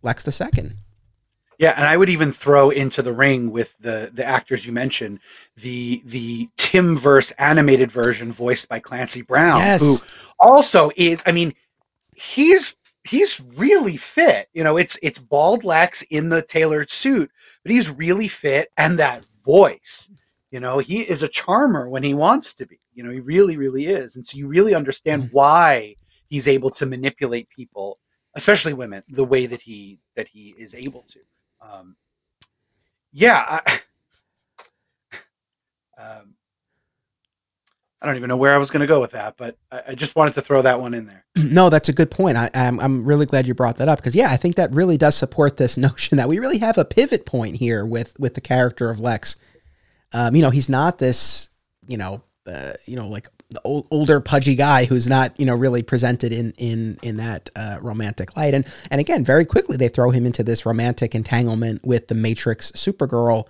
[0.02, 0.76] Lex the second.
[1.58, 5.20] Yeah, and I would even throw into the ring with the the actors you mentioned,
[5.58, 9.82] the the Timmverse animated version voiced by Clancy Brown, yes.
[9.82, 9.98] who
[10.40, 11.54] also is, I mean,
[12.16, 14.48] he's he's really fit.
[14.54, 17.30] You know, it's it's bald Lex in the tailored suit,
[17.64, 20.12] but he's really fit, and that voice.
[20.52, 22.80] You know, he is a charmer when he wants to be.
[22.94, 24.16] You know, he really, really is.
[24.16, 25.30] And so you really understand mm.
[25.32, 25.96] why
[26.28, 28.00] he's able to manipulate people,
[28.40, 31.20] especially women, the way that he that he is able to.
[31.62, 31.96] Um,
[33.12, 33.80] yeah, I,
[36.02, 36.36] um,
[38.02, 39.96] I don't even know where I was going to go with that, but I, I,
[39.96, 41.26] just wanted to throw that one in there.
[41.36, 42.38] No, that's a good point.
[42.38, 44.74] I, am I'm, I'm really glad you brought that up because yeah, I think that
[44.74, 48.36] really does support this notion that we really have a pivot point here with with
[48.36, 49.36] the character of Lex.
[50.14, 51.50] Um, you know, he's not this,
[51.88, 53.28] you know, uh, you know, like
[53.64, 57.78] old, older pudgy guy who's not, you know, really presented in in in that uh,
[57.82, 58.54] romantic light.
[58.54, 62.72] And and again, very quickly they throw him into this romantic entanglement with the Matrix
[62.72, 63.48] Supergirl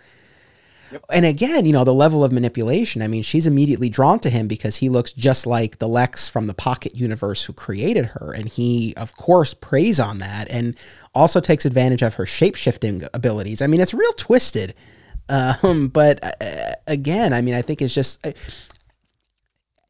[0.91, 1.05] Yep.
[1.11, 3.01] And again, you know, the level of manipulation.
[3.01, 6.47] I mean, she's immediately drawn to him because he looks just like the Lex from
[6.47, 8.33] the Pocket universe who created her.
[8.33, 10.77] And he, of course, preys on that and
[11.13, 13.61] also takes advantage of her shape shifting abilities.
[13.61, 14.73] I mean, it's real twisted.
[15.29, 18.25] Um, but uh, again, I mean, I think it's just.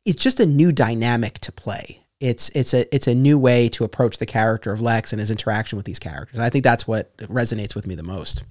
[0.09, 2.01] It's just a new dynamic to play.
[2.19, 5.31] It's it's a it's a new way to approach the character of Lex and his
[5.31, 6.35] interaction with these characters.
[6.35, 8.43] And I think that's what resonates with me the most.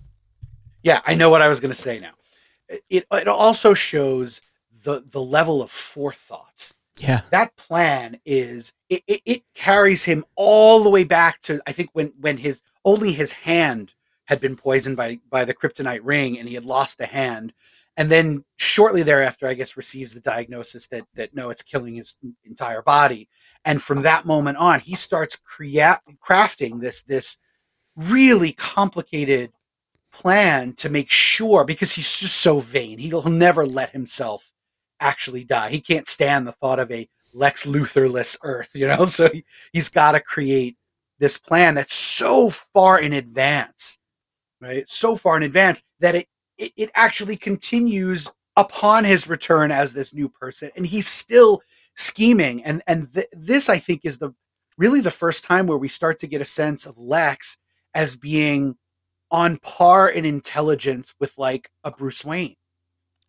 [0.82, 2.12] Yeah, I know what I was going to say now
[2.68, 4.40] it it also shows
[4.85, 6.72] the the level of forethought.
[6.98, 11.72] Yeah, that plan is it, it, it carries him all the way back to I
[11.72, 13.93] think when when his only his hand
[14.24, 17.52] had been poisoned by by the kryptonite ring and he had lost the hand
[17.98, 22.16] and then shortly thereafter i guess receives the diagnosis that that no it's killing his
[22.44, 23.28] entire body
[23.66, 27.38] and from that moment on he starts crea- crafting this this
[27.96, 29.52] really complicated
[30.12, 32.98] plan to make sure because he's just so vain.
[32.98, 34.52] He'll never let himself
[35.00, 35.70] actually die.
[35.70, 39.04] He can't stand the thought of a Lex Luthorless Earth, you know.
[39.06, 40.76] So he, he's got to create
[41.18, 43.98] this plan that's so far in advance,
[44.60, 44.88] right?
[44.88, 46.28] So far in advance that it,
[46.59, 51.62] it, it actually continues upon his return as this new person, and he's still
[51.94, 52.62] scheming.
[52.64, 54.35] And and th- this, I think, is the
[54.76, 57.59] really the first time where we start to get a sense of Lex
[57.94, 58.76] as being
[59.30, 62.56] on par in intelligence with like a Bruce Wayne,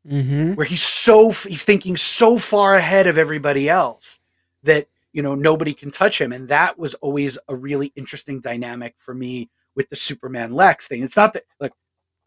[0.07, 0.53] mm-hmm.
[0.53, 4.19] where he's so he's thinking so far ahead of everybody else
[4.63, 8.95] that you know nobody can touch him, and that was always a really interesting dynamic
[8.97, 11.03] for me with the Superman Lex thing.
[11.03, 11.71] It's not that like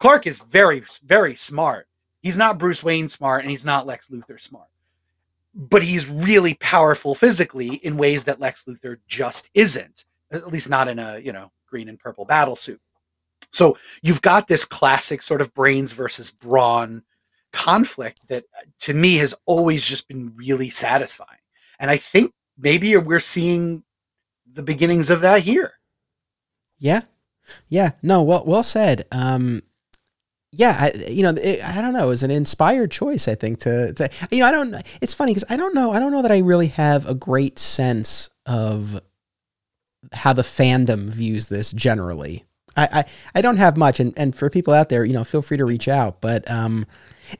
[0.03, 1.87] Clark is very, very smart.
[2.21, 4.67] He's not Bruce Wayne smart and he's not Lex Luthor smart.
[5.55, 10.89] But he's really powerful physically in ways that Lex Luthor just isn't, at least not
[10.89, 12.81] in a, you know, green and purple battle suit.
[13.51, 17.03] So you've got this classic sort of brains versus brawn
[17.53, 18.43] conflict that
[18.79, 21.39] to me has always just been really satisfying.
[21.79, 23.85] And I think maybe we're seeing
[24.51, 25.75] the beginnings of that here.
[26.77, 27.03] Yeah.
[27.69, 27.91] Yeah.
[28.01, 29.05] No, well well said.
[29.09, 29.61] Um
[30.55, 32.05] yeah, I, you know, it, I don't know.
[32.05, 33.59] It was an inspired choice, I think.
[33.59, 34.75] To, to you know, I don't.
[35.01, 35.91] It's funny because I don't know.
[35.91, 39.01] I don't know that I really have a great sense of
[40.11, 42.45] how the fandom views this generally.
[42.75, 43.05] I, I,
[43.35, 45.65] I don't have much, and, and for people out there, you know, feel free to
[45.65, 46.21] reach out.
[46.21, 46.85] But um,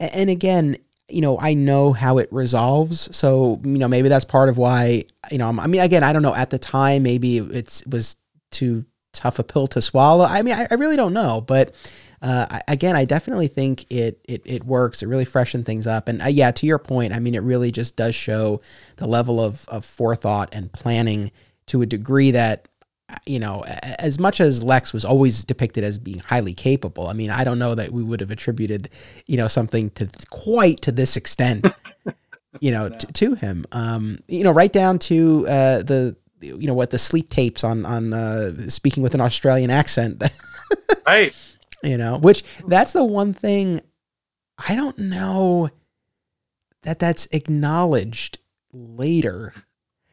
[0.00, 0.76] and, and again,
[1.08, 5.04] you know, I know how it resolves, so you know, maybe that's part of why.
[5.30, 6.34] You know, I mean, again, I don't know.
[6.34, 8.16] At the time, maybe it's it was
[8.50, 10.24] too tough a pill to swallow.
[10.24, 11.74] I mean, I, I really don't know, but
[12.24, 15.02] uh, again, I definitely think it, it it works.
[15.02, 17.70] It really freshened things up, and uh, yeah, to your point, I mean, it really
[17.70, 18.62] just does show
[18.96, 21.32] the level of of forethought and planning
[21.66, 22.68] to a degree that
[23.26, 23.62] you know,
[23.98, 27.08] as much as Lex was always depicted as being highly capable.
[27.08, 28.88] I mean, I don't know that we would have attributed,
[29.26, 31.68] you know, something to quite to this extent,
[32.60, 32.96] you know, no.
[32.96, 33.66] to, to him.
[33.72, 37.84] Um, you know, right down to uh, the you know what the sleep tapes on
[37.84, 40.24] on uh, speaking with an Australian accent.
[41.06, 41.34] right
[41.84, 43.80] you know, which that's the one thing
[44.68, 45.70] I don't know
[46.82, 48.38] that that's acknowledged
[48.72, 49.52] later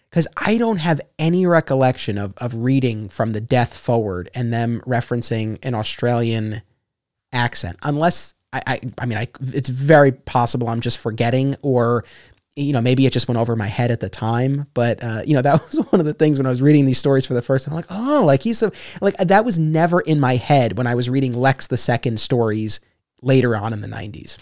[0.09, 4.81] because I don't have any recollection of, of reading from the death forward and them
[4.85, 6.61] referencing an Australian
[7.31, 12.03] accent, unless I, I, I mean, I, it's very possible I'm just forgetting or
[12.55, 15.33] you know, maybe it just went over my head at the time, but uh, you
[15.33, 17.41] know, that was one of the things when I was reading these stories for the
[17.41, 17.73] first time.
[17.73, 18.71] I'm like, oh, like he's so
[19.01, 22.79] like that was never in my head when I was reading Lex the Second stories
[23.21, 24.37] later on in the '90s.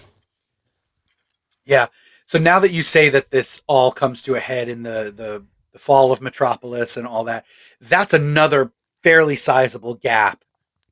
[1.65, 1.87] Yeah.
[2.25, 5.45] So now that you say that this all comes to a head in the the,
[5.73, 7.45] the fall of Metropolis and all that,
[7.79, 8.71] that's another
[9.01, 10.43] fairly sizable gap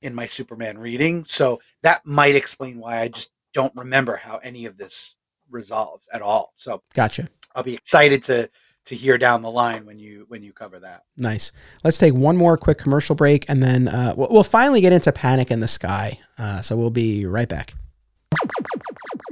[0.02, 1.26] in my Superman reading.
[1.26, 5.17] So that might explain why I just don't remember how any of this
[5.50, 6.52] resolves at all.
[6.56, 7.28] So gotcha.
[7.56, 8.50] I'll be excited to
[8.86, 11.04] to hear down the line when you when you cover that.
[11.18, 11.52] Nice.
[11.84, 15.12] Let's take one more quick commercial break, and then uh, we'll, we'll, finally get into
[15.12, 16.20] Panic in the Sky.
[16.38, 17.74] Uh, so we'll be right back.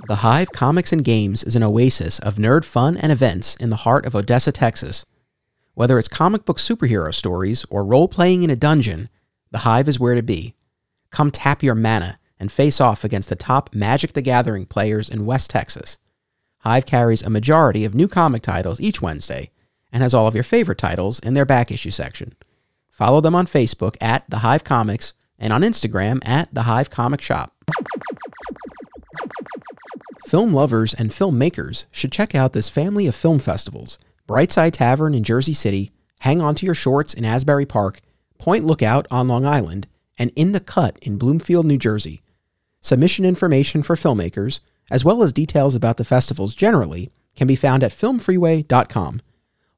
[0.08, 3.78] The Hive Comics and Games is an oasis of nerd fun and events in the
[3.78, 5.06] heart of Odessa, Texas.
[5.74, 9.10] Whether it's comic book superhero stories or role playing in a dungeon,
[9.52, 10.54] the Hive is where to be.
[11.12, 15.26] Come tap your mana and face off against the top Magic the Gathering players in
[15.26, 15.98] West Texas.
[16.66, 19.52] Hive carries a majority of new comic titles each Wednesday
[19.92, 22.34] and has all of your favorite titles in their back issue section.
[22.90, 27.22] Follow them on Facebook at The Hive Comics and on Instagram at The Hive Comic
[27.22, 27.54] Shop.
[30.26, 35.24] Film lovers and filmmakers should check out this family of film festivals Brightside Tavern in
[35.24, 38.02] Jersey City, Hang On to Your Shorts in Asbury Park,
[38.40, 39.88] Point Lookout on Long Island,
[40.18, 42.22] and In the Cut in Bloomfield, New Jersey.
[42.82, 47.84] Submission information for filmmakers as well as details about the festivals generally, can be found
[47.84, 49.20] at filmfreeway.com.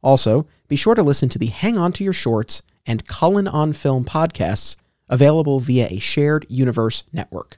[0.02, 3.74] Also, be sure to listen to the Hang On to Your Shorts and Cullen on
[3.74, 4.76] Film podcasts,
[5.10, 7.56] available via a shared universe network.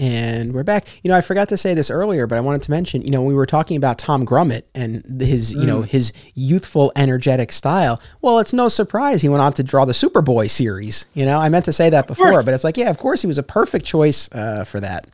[0.00, 0.86] And we're back.
[1.02, 3.24] You know, I forgot to say this earlier, but I wanted to mention, you know,
[3.24, 5.86] we were talking about Tom Grummett and his, you know, mm.
[5.86, 8.00] his youthful, energetic style.
[8.22, 11.06] Well, it's no surprise he went on to draw the Superboy series.
[11.14, 13.26] You know, I meant to say that before, but it's like, yeah, of course he
[13.26, 15.08] was a perfect choice uh, for that.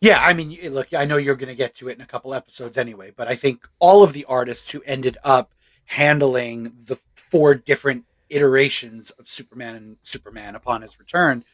[0.00, 2.32] Yeah, I mean, look, I know you're going to get to it in a couple
[2.32, 5.52] episodes anyway, but I think all of the artists who ended up
[5.84, 11.44] handling the four different iterations of Superman and Superman upon his return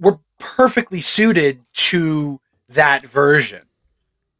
[0.00, 3.66] were perfectly suited to that version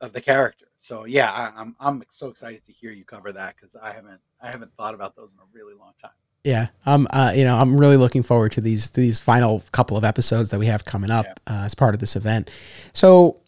[0.00, 0.66] of the character.
[0.80, 3.92] So yeah, I, am I'm, I'm so excited to hear you cover that because I
[3.92, 6.10] haven't I haven't thought about those in a really long time.
[6.44, 9.96] Yeah, um, uh, you know, I'm really looking forward to these to these final couple
[9.96, 11.62] of episodes that we have coming up yeah.
[11.62, 12.50] uh, as part of this event.
[12.92, 13.38] So,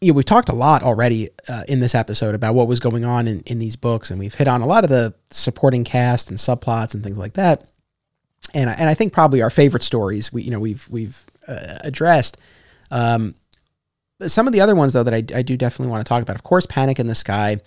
[0.00, 3.04] you know, we've talked a lot already uh, in this episode about what was going
[3.04, 6.30] on in, in these books, and we've hit on a lot of the supporting cast
[6.30, 7.68] and subplots and things like that.
[8.54, 12.38] And and I think probably our favorite stories we you know we've we've uh, addressed.
[12.90, 13.34] Um,
[14.26, 16.36] some of the other ones though that I, I do definitely want to talk about,
[16.36, 17.58] of course, Panic in the Sky.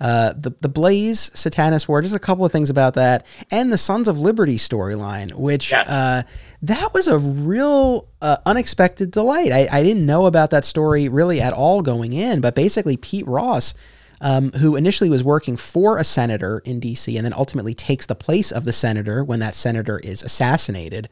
[0.00, 3.78] Uh, the the Blaze Satanus War, just a couple of things about that, and the
[3.78, 5.88] Sons of Liberty storyline, which yes.
[5.88, 6.22] uh,
[6.62, 9.52] that was a real uh, unexpected delight.
[9.52, 13.26] I, I didn't know about that story really at all going in, but basically Pete
[13.26, 13.74] Ross.
[14.22, 17.16] Um, who initially was working for a senator in D.C.
[17.16, 21.08] and then ultimately takes the place of the senator when that senator is assassinated.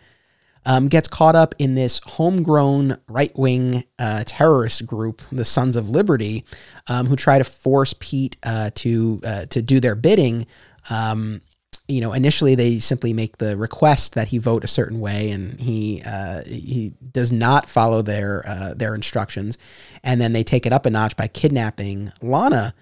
[0.67, 5.89] Um, gets caught up in this homegrown right wing uh, terrorist group, the Sons of
[5.89, 6.45] Liberty,
[6.89, 10.47] um, who try to force Pete uh, to uh, to do their bidding.
[10.91, 11.41] Um,
[11.89, 15.59] you know, initially they simply make the request that he vote a certain way, and
[15.59, 19.57] he uh, he does not follow their uh, their instructions,
[20.05, 22.75] and then they take it up a notch by kidnapping Lana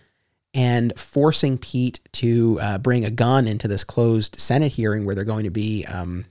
[0.57, 5.25] and forcing Pete to uh, bring a gun into this closed Senate hearing where they're
[5.25, 6.25] going to be um,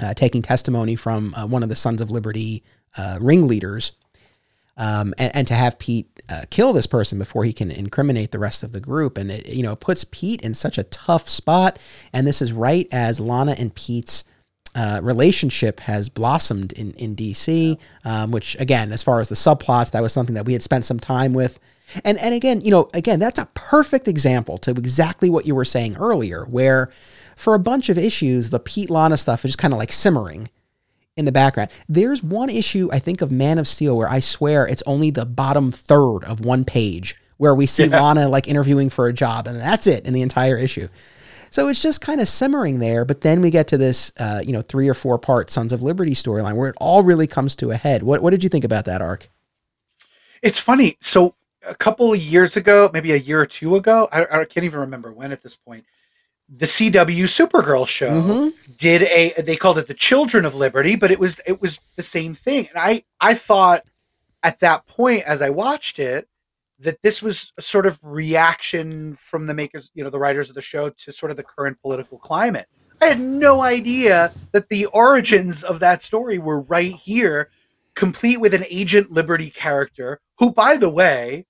[0.00, 2.62] uh, taking testimony from uh, one of the Sons of Liberty
[2.96, 3.92] uh, ringleaders,
[4.76, 8.38] um, and, and, to have Pete uh, kill this person before he can incriminate the
[8.38, 11.78] rest of the group, and it you know puts Pete in such a tough spot.
[12.12, 14.24] And this is right as Lana and Pete's
[14.74, 19.90] uh, relationship has blossomed in in DC, um, which again, as far as the subplots,
[19.90, 21.60] that was something that we had spent some time with.
[22.04, 25.66] And and again, you know, again, that's a perfect example to exactly what you were
[25.66, 26.90] saying earlier, where
[27.42, 30.48] for a bunch of issues, the Pete Lana stuff is just kind of like simmering
[31.16, 31.70] in the background.
[31.88, 35.26] There's one issue I think of Man of Steel where I swear it's only the
[35.26, 38.00] bottom third of one page where we see yeah.
[38.00, 40.86] Lana like interviewing for a job, and that's it in the entire issue.
[41.50, 44.52] So it's just kind of simmering there, but then we get to this, uh, you
[44.52, 47.72] know, three or four part Sons of Liberty storyline where it all really comes to
[47.72, 48.04] a head.
[48.04, 49.28] What what did you think about that arc?
[50.42, 50.96] It's funny.
[51.00, 51.34] So
[51.66, 54.78] a couple of years ago, maybe a year or two ago, I, I can't even
[54.78, 55.84] remember when at this point
[56.54, 58.48] the CW Supergirl show mm-hmm.
[58.76, 62.02] did a they called it the Children of Liberty, but it was it was the
[62.02, 62.68] same thing.
[62.68, 63.82] And I I thought
[64.42, 66.28] at that point as I watched it
[66.78, 70.54] that this was a sort of reaction from the makers, you know, the writers of
[70.54, 72.66] the show to sort of the current political climate.
[73.00, 77.48] I had no idea that the origins of that story were right here,
[77.94, 81.46] complete with an Agent Liberty character who by the way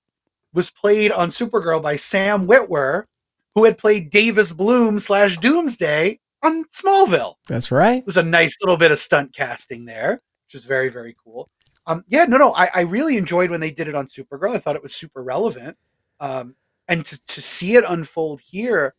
[0.53, 3.05] was played on Supergirl by Sam Witwer
[3.55, 7.35] who had played Davis Bloom slash Doomsday on Smallville.
[7.47, 7.99] That's right.
[7.99, 11.49] It was a nice little bit of stunt casting there, which was very, very cool.
[11.85, 14.55] Um, yeah, no, no, I, I really enjoyed when they did it on Supergirl.
[14.55, 15.77] I thought it was super relevant.
[16.19, 16.55] Um,
[16.87, 18.95] and to, to see it unfold here,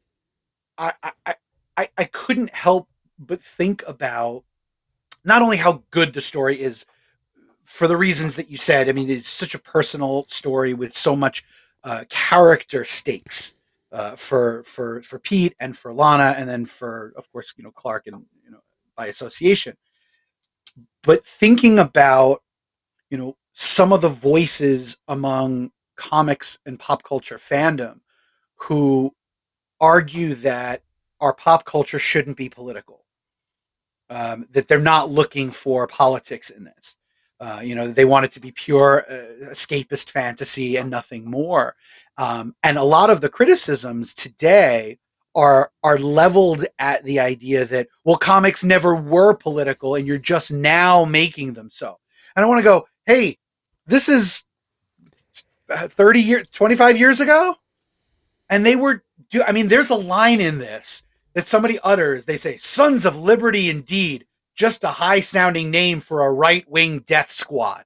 [0.76, 1.34] I, I,
[1.76, 4.44] I, I couldn't help but think about
[5.24, 6.84] not only how good the story is
[7.64, 8.88] for the reasons that you said.
[8.88, 11.44] I mean, it's such a personal story with so much
[11.82, 13.56] uh, character stakes
[13.94, 17.70] uh, for for for Pete and for Lana, and then for of course you know
[17.70, 18.58] Clark and you know
[18.96, 19.76] by association.
[21.04, 22.42] But thinking about
[23.08, 28.00] you know some of the voices among comics and pop culture fandom
[28.56, 29.14] who
[29.80, 30.82] argue that
[31.20, 33.04] our pop culture shouldn't be political,
[34.10, 36.98] um, that they're not looking for politics in this.
[37.44, 41.76] Uh, you know, they want it to be pure uh, escapist fantasy and nothing more.
[42.16, 44.98] Um, and a lot of the criticisms today
[45.34, 50.52] are are leveled at the idea that well, comics never were political, and you're just
[50.52, 51.98] now making them so.
[52.34, 53.36] And I want to go, hey,
[53.86, 54.44] this is
[55.68, 57.56] thirty years, twenty five years ago,
[58.48, 59.04] and they were.
[59.46, 61.02] I mean, there's a line in this
[61.34, 62.24] that somebody utters.
[62.24, 64.24] They say, "Sons of Liberty, indeed."
[64.54, 67.84] Just a high sounding name for a right wing death squad.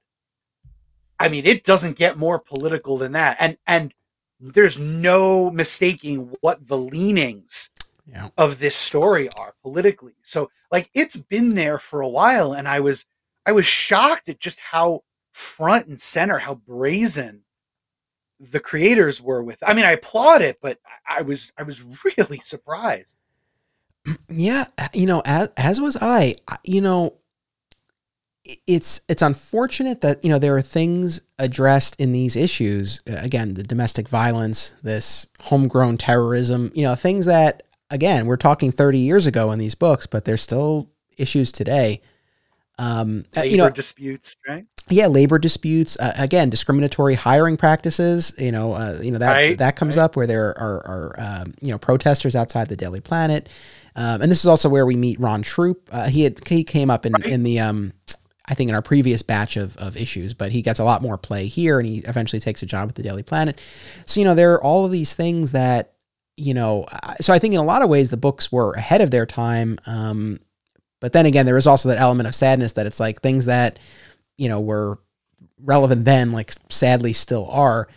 [1.19, 3.37] I mean, it doesn't get more political than that.
[3.39, 3.93] And and
[4.39, 7.71] there's no mistaking what the leanings
[8.07, 8.29] yeah.
[8.37, 10.15] of this story are politically.
[10.23, 13.05] So like it's been there for a while and I was
[13.45, 17.43] I was shocked at just how front and center, how brazen
[18.39, 19.61] the creators were with.
[19.65, 21.83] I mean, I applaud it, but I was I was
[22.17, 23.21] really surprised.
[24.29, 26.35] Yeah, you know, as as was I.
[26.63, 27.19] You know,
[28.67, 33.53] it's it's unfortunate that you know there are things addressed in these issues uh, again
[33.53, 39.27] the domestic violence this homegrown terrorism you know things that again we're talking 30 years
[39.27, 42.01] ago in these books but there's still issues today
[42.79, 48.51] um labor you know disputes right yeah labor disputes uh, again discriminatory hiring practices you
[48.51, 50.03] know uh, you know that right, that comes right.
[50.03, 53.49] up where there are, are um, you know protesters outside the daily planet
[53.95, 56.89] um, and this is also where we meet ron troupe uh, he had he came
[56.89, 57.25] up in right.
[57.25, 57.93] in the um
[58.49, 61.17] I think in our previous batch of, of issues, but he gets a lot more
[61.17, 63.59] play here and he eventually takes a job at the Daily Planet.
[64.05, 65.93] So, you know, there are all of these things that,
[66.35, 66.87] you know,
[67.21, 69.77] so I think in a lot of ways the books were ahead of their time.
[69.85, 70.39] Um,
[70.99, 73.79] but then again, there is also that element of sadness that it's like things that,
[74.37, 74.99] you know, were
[75.63, 77.87] relevant then, like sadly still are.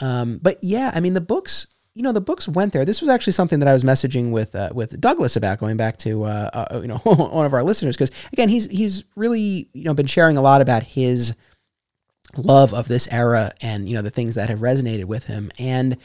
[0.00, 1.66] Um, but yeah, I mean, the books
[1.98, 2.84] you know the books went there.
[2.84, 5.96] This was actually something that I was messaging with uh, with Douglas about going back
[5.98, 9.82] to uh, uh, you know one of our listeners because again he's he's really you
[9.82, 11.34] know been sharing a lot about his
[12.36, 15.96] love of this era and you know the things that have resonated with him and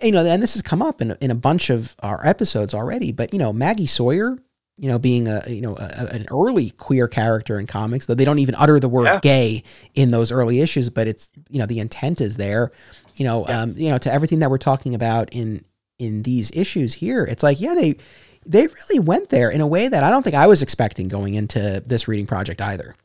[0.00, 3.12] you know and this has come up in in a bunch of our episodes already.
[3.12, 4.38] But you know Maggie Sawyer
[4.76, 8.24] you know, being a you know a, an early queer character in comics, though they
[8.24, 9.20] don't even utter the word yeah.
[9.20, 9.62] gay
[9.94, 12.72] in those early issues, but it's you know the intent is there.
[13.14, 13.56] You know, yes.
[13.56, 15.64] um, you know, to everything that we're talking about in
[15.98, 17.96] in these issues here, it's like yeah, they
[18.44, 21.34] they really went there in a way that I don't think I was expecting going
[21.34, 22.96] into this reading project either.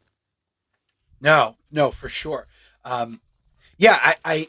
[1.21, 2.47] No, no, for sure.
[2.83, 3.21] Um,
[3.77, 4.47] yeah, I, I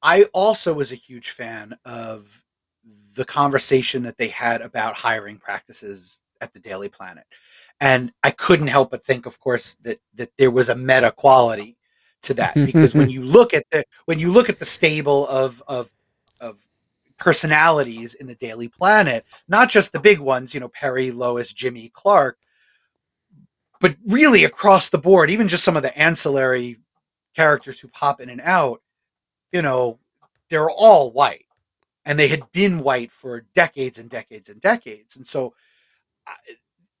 [0.00, 2.44] I also was a huge fan of
[3.16, 7.24] the conversation that they had about hiring practices at the Daily Planet.
[7.80, 11.76] And I couldn't help but think, of course, that that there was a meta quality
[12.22, 15.62] to that because when you look at the when you look at the stable of
[15.68, 15.90] of
[16.40, 16.66] of
[17.18, 21.90] personalities in the Daily Planet, not just the big ones, you know, Perry, Lois, Jimmy,
[21.92, 22.38] Clark,
[23.80, 26.78] but really across the board, even just some of the ancillary
[27.34, 28.82] characters who pop in and out,
[29.52, 29.98] you know,
[30.48, 31.46] they're all white
[32.04, 35.16] and they had been white for decades and decades and decades.
[35.16, 35.54] And so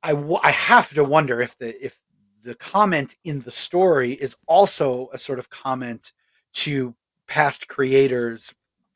[0.02, 0.12] I,
[0.42, 1.98] I, have to wonder if the if
[2.44, 6.12] the comment in the story is also a sort of comment
[6.52, 6.94] to
[7.26, 8.54] past creators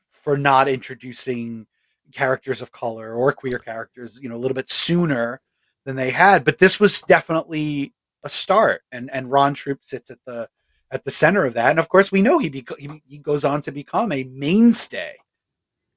[0.09, 1.67] for not introducing
[2.11, 5.41] characters of color or queer characters, you know, a little bit sooner
[5.85, 6.45] than they had.
[6.45, 7.93] But this was definitely
[8.23, 10.49] a start, and and Ron Troupe sits at the
[10.91, 11.71] at the center of that.
[11.71, 15.15] And of course, we know he he, he goes on to become a mainstay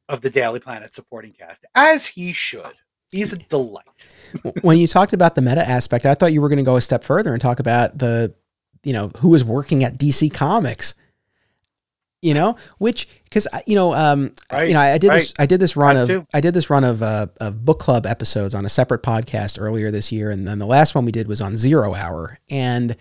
[0.09, 2.75] of the Daily Planet supporting cast, as he should.
[3.15, 4.11] He's a delight.
[4.63, 6.81] when you talked about the meta aspect, I thought you were going to go a
[6.81, 8.35] step further and talk about the,
[8.83, 10.95] you know, who was working at DC Comics.
[12.23, 15.21] You know, which because you know, um, right, you know, I did right.
[15.21, 18.07] this, I did this run of, I did this run of uh, of book club
[18.07, 21.29] episodes on a separate podcast earlier this year, and then the last one we did
[21.29, 22.97] was on Zero Hour, and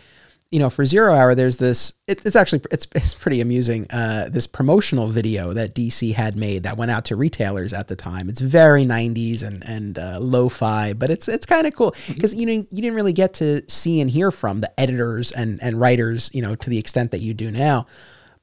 [0.54, 1.96] you know, for Zero Hour, there's this.
[2.06, 3.90] It, it's actually it's, it's pretty amusing.
[3.90, 7.96] Uh, this promotional video that DC had made that went out to retailers at the
[7.96, 8.30] time.
[8.30, 12.40] It's very 90s and and uh, lo-fi, but it's it's kind of cool because mm-hmm.
[12.40, 15.80] you know you didn't really get to see and hear from the editors and and
[15.80, 17.88] writers, you know, to the extent that you do now.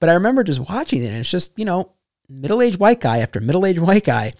[0.01, 1.93] But I remember just watching it, and it's just you know
[2.29, 4.33] middle aged white guy after middle aged white guy.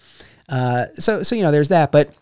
[0.49, 2.13] Uh, so so you know there's that, but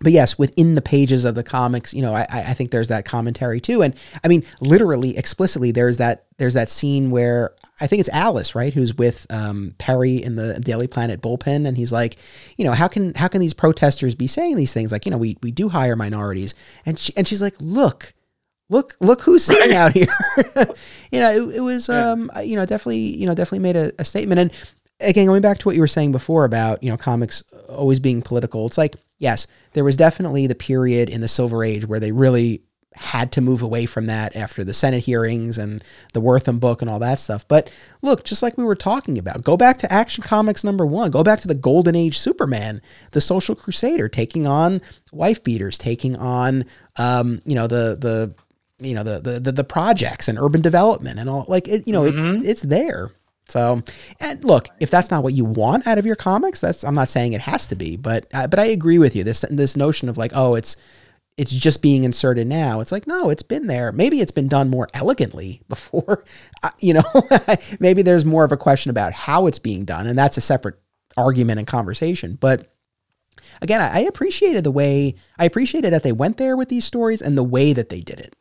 [0.00, 3.06] but yes, within the pages of the comics, you know, I, I think there's that
[3.06, 3.82] commentary too.
[3.82, 8.54] And I mean, literally, explicitly, there's that there's that scene where I think it's Alice,
[8.54, 12.16] right, who's with um, Perry in the Daily Planet bullpen, and he's like,
[12.58, 14.92] you know, how can how can these protesters be saying these things?
[14.92, 16.54] Like, you know, we we do hire minorities,
[16.84, 18.12] and she, and she's like, look,
[18.68, 20.06] look look who's sitting out here.
[21.12, 24.04] You know it, it was um you know definitely you know definitely made a, a,
[24.04, 24.40] statement.
[24.40, 24.52] And
[25.00, 28.22] again going back to what you were saying before about you know comics always being
[28.22, 32.12] political it's like yes, there was definitely the period in the Silver Age where they
[32.12, 32.62] really
[32.94, 36.90] had to move away from that after the Senate hearings and the Wertham book and
[36.90, 37.46] all that stuff.
[37.46, 37.70] But
[38.00, 41.22] look, just like we were talking about, go back to Action Comics number one, go
[41.22, 42.80] back to the Golden Age Superman,
[43.12, 44.80] the Social Crusader, taking on
[45.12, 46.64] wife beaters, taking on,
[46.96, 48.34] um, you know, the the
[48.78, 51.94] you know the, the the the projects and urban development and all like it, you
[51.94, 52.44] know mm-hmm.
[52.44, 53.10] it, it's there
[53.48, 53.80] so,
[54.20, 57.08] and look, if that's not what you want out of your comics, that's I'm not
[57.08, 59.22] saying it has to be, but uh, but I agree with you.
[59.22, 60.76] This this notion of like, oh, it's
[61.36, 62.80] it's just being inserted now.
[62.80, 63.92] It's like, no, it's been there.
[63.92, 66.24] Maybe it's been done more elegantly before.
[66.62, 67.04] Uh, you know,
[67.80, 70.80] maybe there's more of a question about how it's being done, and that's a separate
[71.16, 72.36] argument and conversation.
[72.40, 72.72] But
[73.62, 77.22] again, I, I appreciated the way I appreciated that they went there with these stories
[77.22, 78.34] and the way that they did it.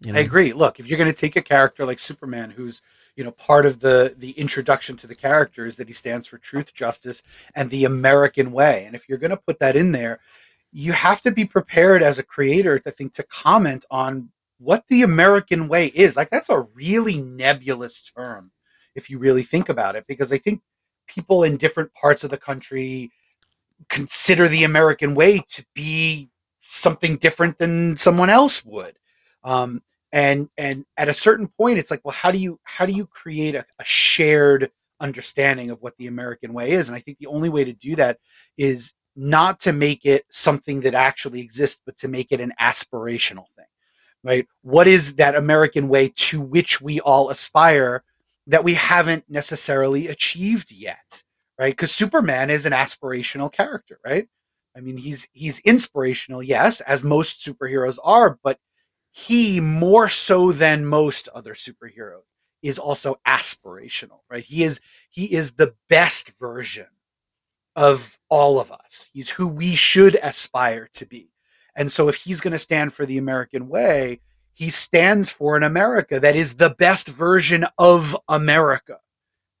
[0.00, 0.18] You know?
[0.18, 0.52] I agree.
[0.52, 2.82] Look, if you're going to take a character like Superman, who's
[3.16, 6.38] you know part of the the introduction to the character is that he stands for
[6.38, 7.22] truth justice
[7.54, 8.84] and the american way.
[8.86, 10.20] And if you're going to put that in there
[10.72, 15.02] you have to be prepared as a creator i think to comment on what the
[15.02, 16.16] american way is.
[16.16, 18.50] Like that's a really nebulous term
[18.94, 20.62] if you really think about it because i think
[21.06, 23.10] people in different parts of the country
[23.88, 26.30] consider the american way to be
[26.66, 28.98] something different than someone else would.
[29.42, 29.82] Um,
[30.14, 33.04] and and at a certain point it's like well how do you how do you
[33.04, 34.70] create a, a, shared
[35.00, 36.88] understanding of what the american way is?
[36.88, 38.18] And i think the only way to do that
[38.56, 43.46] is not to make it something that actually exists but to make it an aspirational
[43.56, 43.66] thing
[44.22, 44.46] right?
[44.62, 48.04] What is that american way to which we all aspire
[48.46, 51.24] that we haven't necessarily achieved yet
[51.58, 51.72] right?
[51.72, 54.28] Because superman is an aspirational character right?
[54.76, 58.58] I mean he's he's inspirational yes as most superheroes are but
[59.16, 62.32] he more so than most other superheroes
[62.62, 66.88] is also aspirational right he is he is the best version
[67.76, 71.30] of all of us he's who we should aspire to be
[71.76, 74.20] and so if he's going to stand for the american way
[74.52, 78.98] he stands for an america that is the best version of america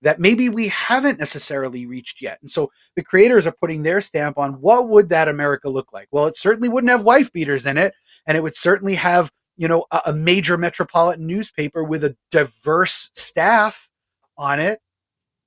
[0.04, 2.38] that maybe we haven't necessarily reached yet.
[2.42, 6.08] And so the creators are putting their stamp on what would that America look like?
[6.12, 7.94] Well, it certainly wouldn't have wife beaters in it,
[8.26, 13.10] and it would certainly have, you know, a, a major metropolitan newspaper with a diverse
[13.14, 13.90] staff
[14.36, 14.80] on it,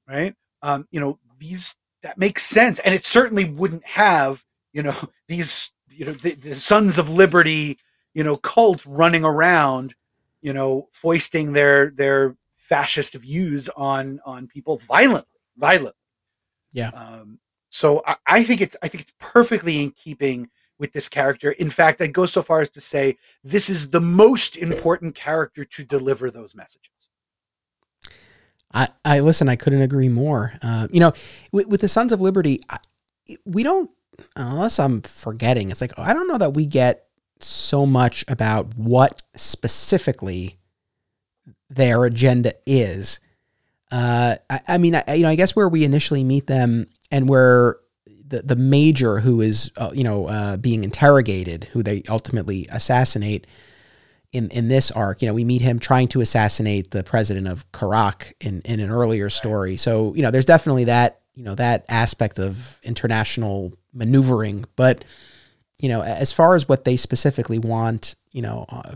[0.08, 0.36] right?
[0.62, 2.80] Um, you know, these that makes sense.
[2.80, 4.44] And it certainly wouldn't have,
[4.74, 4.96] you know,
[5.28, 7.78] these, you know, the, the Sons of Liberty,
[8.14, 9.96] you know, cult running around,
[10.42, 15.94] you know, foisting their their fascist views on on people violently, violently.
[16.72, 16.90] Yeah.
[16.90, 17.40] Um,
[17.70, 21.52] so I, I think it's I think it's perfectly in keeping with this character.
[21.52, 25.66] In fact, I'd go so far as to say this is the most important character
[25.66, 27.10] to deliver those messages.
[28.74, 29.50] I, I listen.
[29.50, 30.54] I couldn't agree more.
[30.62, 31.14] Uh, you know,
[31.52, 32.78] with, with, the Sons of Liberty, I,
[33.46, 33.90] we don't,
[34.36, 35.70] unless I'm forgetting.
[35.70, 37.08] It's like I don't know that we get
[37.40, 40.60] so much about what specifically
[41.70, 43.20] their agenda is.
[43.92, 47.30] Uh, I, I, mean, I, you know, I guess where we initially meet them and
[47.30, 47.78] where
[48.28, 53.48] the the major who is, uh, you know, uh, being interrogated, who they ultimately assassinate
[54.32, 55.22] in in this arc.
[55.22, 58.90] You know, we meet him trying to assassinate the president of Qurac in in an
[58.90, 59.78] earlier story.
[59.78, 65.04] So you know, there's definitely that you know that aspect of international maneuvering, but
[65.80, 68.96] you know, as far as what they specifically want, you know, uh,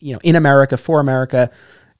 [0.00, 1.50] you know, in America for America,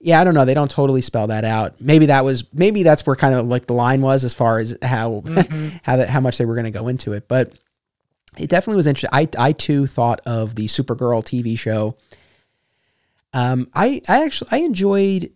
[0.00, 0.44] yeah, I don't know.
[0.44, 1.80] They don't totally spell that out.
[1.80, 4.76] Maybe that was maybe that's where kind of like the line was as far as
[4.82, 5.76] how mm-hmm.
[5.82, 7.52] how that how much they were going to go into it, but
[8.36, 9.10] it definitely was interesting.
[9.12, 11.96] I I too thought of the Supergirl TV show.
[13.32, 15.32] Um, I I actually I enjoyed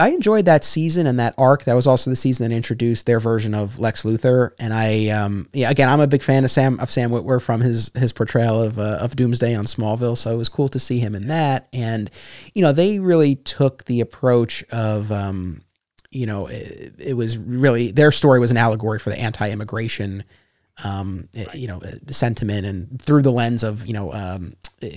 [0.00, 1.64] I enjoyed that season and that arc.
[1.64, 4.52] That was also the season that introduced their version of Lex Luthor.
[4.58, 7.60] And I, um, yeah, again, I'm a big fan of Sam of Sam Witwer from
[7.60, 10.16] his his portrayal of uh, of Doomsday on Smallville.
[10.16, 11.68] So it was cool to see him in that.
[11.74, 12.10] And
[12.54, 15.62] you know, they really took the approach of, um,
[16.10, 20.24] you know, it, it was really their story was an allegory for the anti-immigration
[20.84, 21.54] um, right.
[21.54, 24.52] you know, sentiment and through the lens of, you know, um,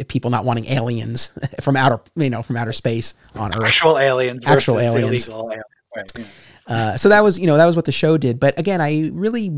[0.08, 1.32] people not wanting aliens
[1.62, 3.66] from outer, you know, from outer space on Earth.
[3.66, 4.46] Actual aliens.
[4.46, 5.30] Actual aliens.
[5.30, 6.12] Right.
[6.18, 6.26] Yeah.
[6.66, 8.40] Uh, so that was, you know, that was what the show did.
[8.40, 9.52] But again, I really,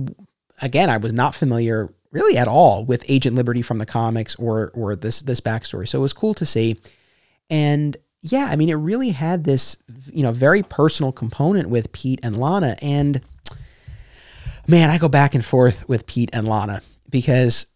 [0.61, 4.71] again, I was not familiar really at all with Agent Liberty from the comics or
[4.73, 5.87] or this this backstory.
[5.87, 6.79] So it was cool to see.
[7.49, 9.77] And yeah, I mean, it really had this,
[10.11, 12.75] you know, very personal component with Pete and Lana.
[12.81, 13.21] And
[14.67, 16.81] man, I go back and forth with Pete and Lana
[17.11, 17.67] because,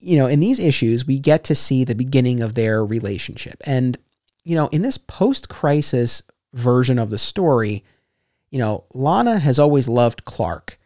[0.00, 3.60] you know, in these issues, we get to see the beginning of their relationship.
[3.66, 3.96] And,
[4.44, 6.22] you know, in this post crisis
[6.52, 7.84] version of the story,
[8.50, 10.78] you know, Lana has always loved Clark,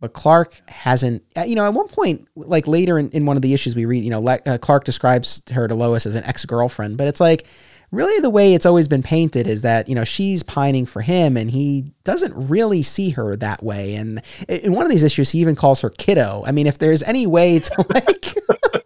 [0.00, 3.42] but Clark hasn't, uh, you know, at one point, like later in, in one of
[3.42, 6.44] the issues we read, you know, uh, Clark describes her to Lois as an ex
[6.44, 7.46] girlfriend, but it's like,
[7.94, 11.36] really the way it's always been painted is that you know she's pining for him
[11.36, 13.94] and he doesn't really see her that way.
[13.94, 16.42] And in one of these issues he even calls her kiddo.
[16.46, 18.34] I mean if there's any way to like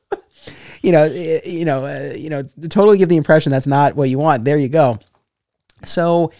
[0.83, 4.19] you know you know uh, you know totally give the impression that's not what you
[4.19, 4.45] want.
[4.45, 4.99] There you go.
[5.85, 6.33] So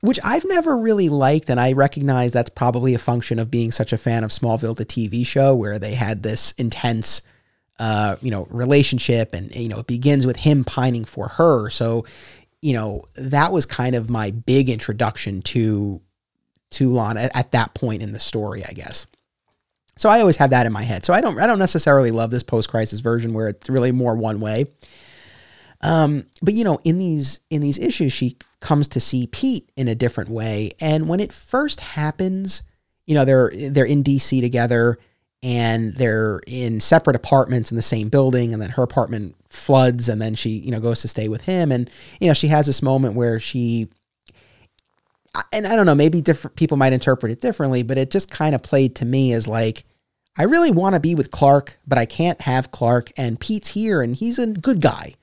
[0.00, 3.92] which I've never really liked, and I recognize that's probably a function of being such
[3.92, 7.22] a fan of Smallville, the TV show, where they had this intense
[7.78, 11.70] uh, you know, relationship, and you know, it begins with him pining for her.
[11.70, 12.04] So,
[12.60, 16.00] you know, that was kind of my big introduction to
[16.70, 19.06] to Lana at, at that point in the story, I guess.
[19.96, 21.04] So I always have that in my head.
[21.04, 24.14] So I don't I don't necessarily love this post crisis version where it's really more
[24.14, 24.66] one way.
[25.80, 29.88] Um, but you know, in these in these issues, she comes to see Pete in
[29.88, 30.72] a different way.
[30.80, 32.62] And when it first happens,
[33.06, 34.98] you know, they're they're in DC together
[35.42, 40.20] and they're in separate apartments in the same building and then her apartment floods and
[40.20, 41.72] then she you know goes to stay with him.
[41.72, 41.90] And
[42.20, 43.88] you know she has this moment where she
[45.52, 48.54] and I don't know maybe different people might interpret it differently but it just kind
[48.54, 49.84] of played to me as like
[50.36, 54.02] I really want to be with Clark but I can't have Clark and Pete's here
[54.02, 55.14] and he's a good guy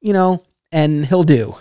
[0.00, 1.56] you know and he'll do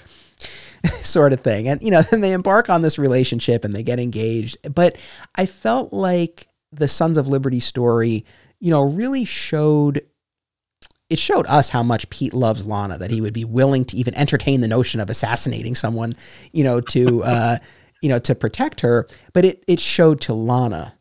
[0.86, 1.68] sort of thing.
[1.68, 4.58] And you know then they embark on this relationship and they get engaged.
[4.74, 4.98] But
[5.36, 8.26] I felt like the Sons of Liberty story,
[8.60, 10.02] you know, really showed
[11.10, 14.16] it showed us how much Pete loves Lana, that he would be willing to even
[14.16, 16.14] entertain the notion of assassinating someone,
[16.52, 17.58] you know, to uh,
[18.02, 19.08] you know, to protect her.
[19.34, 20.96] But it it showed to Lana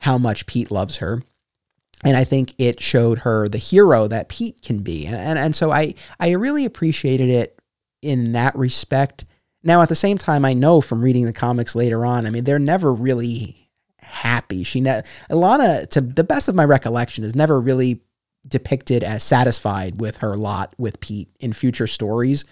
[0.00, 1.22] how much Pete loves her.
[2.04, 5.06] And I think it showed her the hero that Pete can be.
[5.06, 7.58] And, and and so I I really appreciated it
[8.02, 9.24] in that respect.
[9.62, 12.44] Now at the same time I know from reading the comics later on, I mean,
[12.44, 13.65] they're never really
[14.06, 14.62] happy.
[14.62, 18.00] She ne- Alana, to the best of my recollection, is never really
[18.46, 22.44] depicted as satisfied with her lot with Pete in future stories.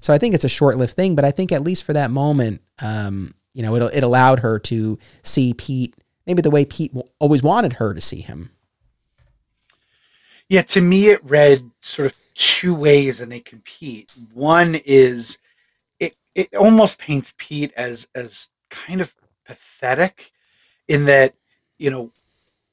[0.00, 2.62] So I think it's a short-lived thing, but I think at least for that moment,
[2.78, 5.94] um, you know, it, it allowed her to see Pete
[6.26, 8.50] maybe the way Pete always wanted her to see him.
[10.48, 14.12] Yeah, to me, it read sort of two ways and they compete.
[14.32, 15.38] One is
[15.98, 19.14] it, it almost paints Pete as, as kind of
[19.44, 20.32] pathetic
[20.90, 21.34] in that,
[21.78, 22.12] you know,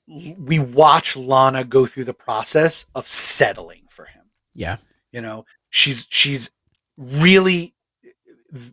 [0.07, 4.23] we watch Lana go through the process of settling for him.
[4.55, 4.77] Yeah.
[5.11, 6.51] You know, she's she's
[6.97, 7.75] really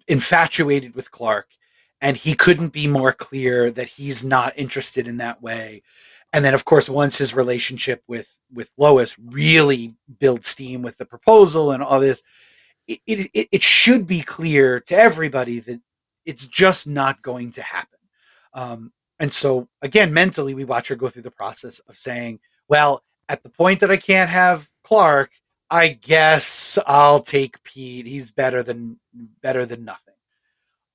[0.08, 1.48] infatuated with Clark
[2.00, 5.82] and he couldn't be more clear that he's not interested in that way.
[6.32, 11.04] And then of course once his relationship with with Lois really builds steam with the
[11.04, 12.24] proposal and all this
[12.86, 15.80] it, it, it should be clear to everybody that
[16.24, 17.98] it's just not going to happen.
[18.52, 23.02] Um, and so again, mentally, we watch her go through the process of saying, well,
[23.28, 25.30] at the point that I can't have Clark,
[25.70, 28.06] I guess I'll take Pete.
[28.06, 28.98] He's better than
[29.42, 30.14] better than nothing.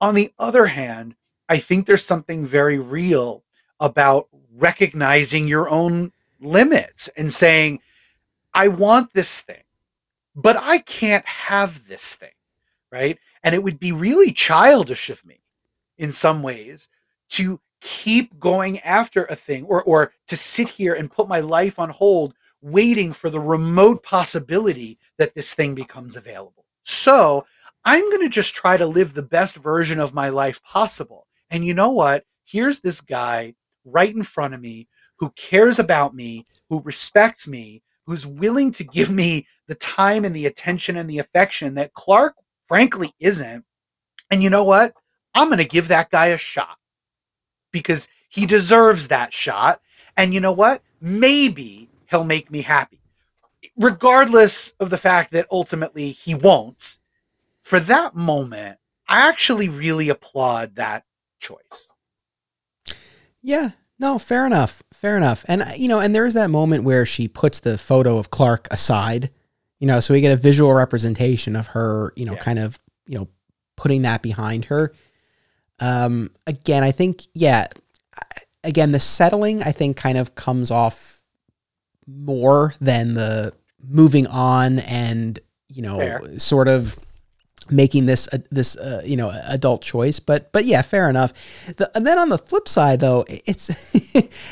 [0.02, 1.16] On the other hand,
[1.50, 3.44] I think there's something very real
[3.80, 7.80] about recognizing your own limits and saying,
[8.54, 9.64] I want this thing,
[10.36, 12.30] but I can't have this thing.
[12.92, 13.20] Right.
[13.44, 15.42] And it would be really childish of me
[15.98, 16.90] in some ways
[17.30, 21.80] to keep going after a thing or or to sit here and put my life
[21.80, 26.66] on hold waiting for the remote possibility that this thing becomes available.
[26.84, 27.46] So,
[27.86, 31.28] I'm going to just try to live the best version of my life possible.
[31.50, 32.26] And you know what?
[32.46, 34.88] Here's this guy right in front of me
[35.18, 40.36] who cares about me, who respects me, who's willing to give me the time and
[40.36, 42.36] the attention and the affection that Clark
[42.68, 43.64] frankly isn't.
[44.32, 44.94] And you know what?
[45.36, 46.79] I'm going to give that guy a shot
[47.72, 49.82] because he deserves that shot.
[50.16, 50.82] And you know what?
[51.02, 53.00] Maybe he'll make me happy.
[53.78, 56.98] Regardless of the fact that ultimately he won't,
[57.62, 58.78] for that moment,
[59.08, 61.06] I actually really applaud that
[61.40, 61.90] choice.
[63.42, 64.84] Yeah, no, fair enough.
[64.94, 65.46] Fair enough.
[65.48, 68.68] And, you know, and there is that moment where she puts the photo of Clark
[68.72, 69.30] aside,
[69.80, 72.40] you know, so we get a visual representation of her, you know, yeah.
[72.40, 73.28] kind of, you know,
[73.78, 74.94] putting that behind her.
[75.80, 77.68] Um, again, I think, yeah,
[78.64, 81.22] again, the settling, I think, kind of comes off
[82.08, 86.40] more than the moving on and, you know, Fair.
[86.40, 86.98] sort of
[87.70, 91.34] making this uh, this uh, you know adult choice but but yeah fair enough.
[91.76, 93.96] The, and then on the flip side though it's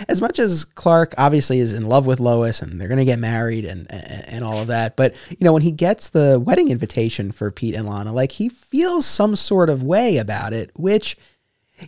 [0.09, 3.19] as much as clark obviously is in love with lois and they're going to get
[3.19, 6.69] married and, and, and all of that but you know when he gets the wedding
[6.69, 11.17] invitation for pete and lana like he feels some sort of way about it which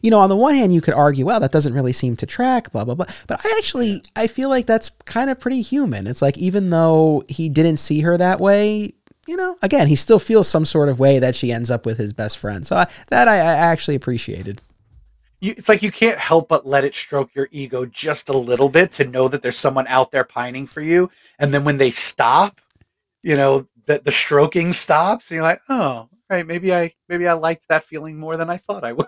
[0.01, 2.25] you know on the one hand you could argue well that doesn't really seem to
[2.25, 6.07] track blah blah blah but i actually i feel like that's kind of pretty human.
[6.07, 8.93] It's like even though he didn't see her that way
[9.30, 11.99] you know, again, he still feels some sort of way that she ends up with
[11.99, 12.65] his best friend.
[12.65, 14.61] So I, that I, I actually appreciated.
[15.39, 18.69] You, it's like you can't help but let it stroke your ego just a little
[18.69, 21.11] bit to know that there's someone out there pining for you.
[21.38, 22.60] And then when they stop,
[23.22, 27.34] you know, that the stroking stops and you're like, oh, right, maybe I, maybe I
[27.34, 29.06] liked that feeling more than I thought I would.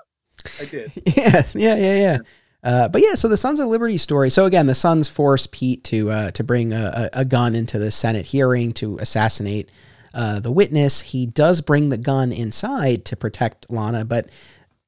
[0.61, 0.91] I did.
[1.17, 1.43] yeah.
[1.55, 1.75] Yeah.
[1.75, 1.97] Yeah.
[1.97, 2.17] Yeah.
[2.63, 4.29] Uh, but yeah, so the Sons of Liberty story.
[4.29, 7.89] So again, the Sons force Pete to uh, to bring a, a, gun into the
[7.89, 9.71] Senate hearing to assassinate
[10.13, 11.01] uh, the witness.
[11.01, 14.29] He does bring the gun inside to protect Lana, but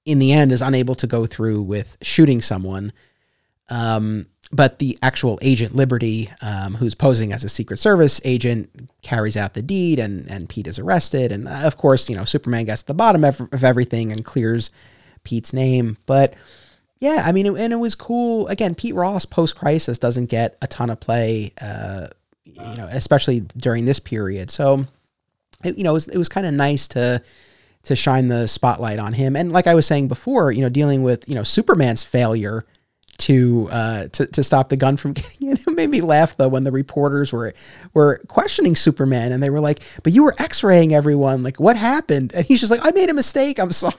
[0.06, 2.92] in the end is unable to go through with shooting someone.
[3.70, 9.36] Um, but the actual agent Liberty, um, who's posing as a Secret Service agent, carries
[9.36, 11.32] out the deed, and and Pete is arrested.
[11.32, 14.24] And uh, of course, you know Superman gets to the bottom of, of everything and
[14.24, 14.70] clears
[15.24, 15.98] Pete's name.
[16.06, 16.36] But
[17.00, 18.48] yeah, I mean, and it was cool.
[18.48, 22.08] Again, Pete Ross post Crisis doesn't get a ton of play, uh,
[22.46, 24.52] you know, especially during this period.
[24.52, 24.86] So
[25.64, 27.22] it, you know, it was, it was kind of nice to
[27.84, 29.36] to shine the spotlight on him.
[29.36, 32.66] And like I was saying before, you know, dealing with you know Superman's failure
[33.20, 35.58] to uh, to to stop the gun from getting in.
[35.58, 37.54] It made me laugh though when the reporters were
[37.94, 41.44] were questioning Superman and they were like, "But you were X-raying everyone.
[41.44, 43.60] Like, what happened?" And he's just like, "I made a mistake.
[43.60, 43.96] I'm sorry."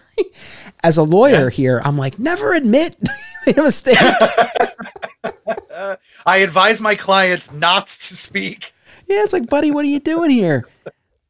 [0.83, 1.51] As a lawyer yeah.
[1.51, 2.97] here, I'm like, "Never admit
[3.47, 3.99] made a mistake."
[6.27, 8.73] I advise my clients not to speak.
[9.07, 10.67] Yeah, it's like, buddy, what are you doing here?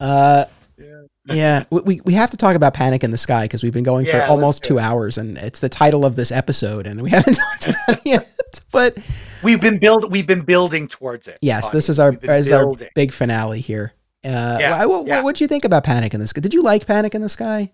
[0.00, 0.44] Uh,
[0.76, 1.02] yeah.
[1.26, 4.06] yeah, we, we have to talk about Panic in the Sky because we've been going
[4.06, 7.34] yeah, for almost two hours, and it's the title of this episode, and we haven't
[7.34, 8.64] talked about it yet.
[8.70, 8.98] But
[9.42, 11.38] we've been build we've been building towards it.
[11.40, 13.92] Yes, this is our is our big finale here.
[14.24, 15.22] Uh, yeah, what yeah.
[15.22, 16.40] what you think about Panic in the Sky?
[16.40, 17.72] Did you like Panic in the Sky?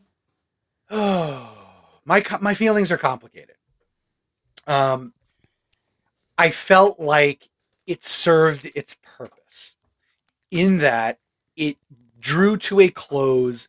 [0.91, 1.57] Oh,
[2.05, 3.57] my my feelings are complicated.
[4.67, 5.15] Um,
[6.37, 7.49] I felt like
[7.87, 9.77] it served its purpose
[10.51, 11.19] in that
[11.57, 11.77] it
[12.21, 13.69] drew to a close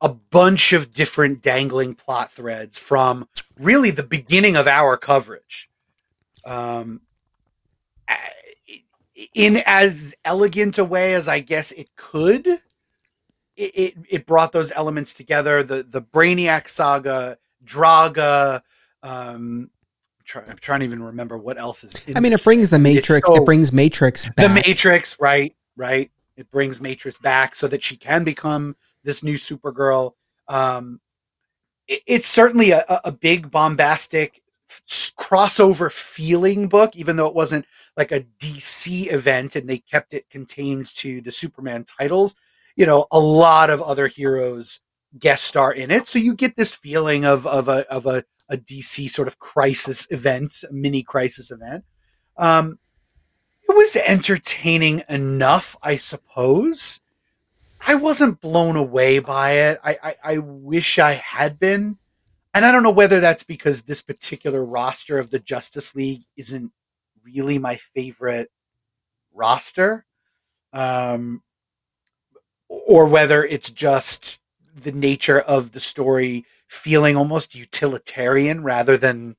[0.00, 5.68] a bunch of different dangling plot threads from really the beginning of our coverage.
[6.44, 7.00] Um,
[9.34, 12.60] in as elegant a way as I guess it could, it,
[13.56, 15.62] it, it brought those elements together.
[15.62, 18.62] The the Brainiac saga, Draga,
[19.02, 19.70] um,
[20.24, 21.96] try, I'm trying to even remember what else is.
[22.14, 23.26] I mean, it brings the Matrix.
[23.26, 24.36] So, it brings Matrix back.
[24.36, 25.54] The Matrix, right?
[25.76, 26.10] Right.
[26.36, 30.12] It brings Matrix back so that she can become this new Supergirl.
[30.48, 31.00] Um,
[31.86, 34.42] it, it's certainly a, a big bombastic
[35.18, 37.66] crossover feeling book, even though it wasn't
[37.96, 42.36] like a DC event and they kept it contained to the Superman titles.
[42.76, 44.80] You know, a lot of other heroes
[45.18, 48.56] guest star in it, so you get this feeling of of a of a, a
[48.56, 51.84] DC sort of crisis event, mini crisis event.
[52.36, 52.78] Um,
[53.68, 57.00] it was entertaining enough, I suppose.
[57.86, 59.78] I wasn't blown away by it.
[59.84, 61.98] I, I, I wish I had been.
[62.54, 66.72] And I don't know whether that's because this particular roster of the Justice League isn't
[67.24, 68.50] really my favorite
[69.32, 70.06] roster.
[70.72, 71.42] Um,
[72.68, 74.40] or whether it's just
[74.74, 79.36] the nature of the story feeling almost utilitarian rather than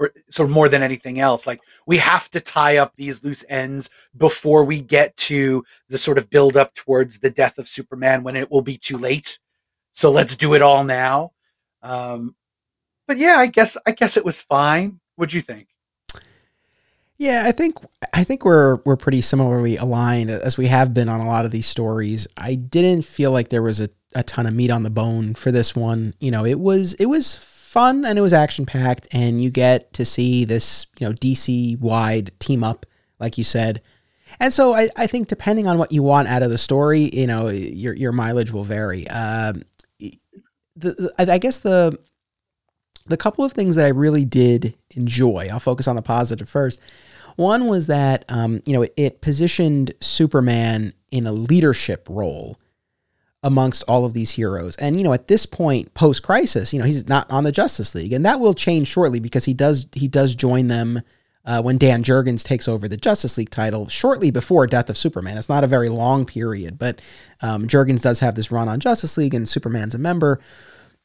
[0.00, 1.46] or of more than anything else.
[1.46, 6.16] Like we have to tie up these loose ends before we get to the sort
[6.18, 9.38] of build up towards the death of Superman when it will be too late.
[9.92, 11.32] So let's do it all now.
[11.82, 12.34] Um,
[13.06, 15.00] but yeah, I guess I guess it was fine.
[15.16, 15.68] What'd you think?
[17.18, 17.76] Yeah, I think
[18.14, 21.50] I think we're we're pretty similarly aligned as we have been on a lot of
[21.50, 22.26] these stories.
[22.38, 25.52] I didn't feel like there was a, a ton of meat on the bone for
[25.52, 26.14] this one.
[26.20, 27.34] You know, it was it was
[27.70, 31.78] fun and it was action packed, and you get to see this, you know, DC
[31.78, 32.84] wide team up,
[33.20, 33.80] like you said.
[34.40, 37.28] And so I, I think depending on what you want out of the story, you
[37.28, 39.06] know, your your mileage will vary.
[39.08, 39.62] Um,
[39.98, 41.96] the, the I guess the
[43.06, 45.48] the couple of things that I really did enjoy.
[45.50, 46.80] I'll focus on the positive first.
[47.36, 52.56] One was that um, you know it, it positioned Superman in a leadership role
[53.42, 54.76] amongst all of these heroes.
[54.76, 57.94] And you know, at this point, post crisis, you know, he's not on the Justice
[57.94, 61.00] League, and that will change shortly because he does he does join them
[61.46, 65.38] uh, when Dan Jurgens takes over the Justice League title shortly before Death of Superman.
[65.38, 67.00] It's not a very long period, but
[67.40, 70.40] um, Jurgens does have this run on Justice League, and Superman's a member.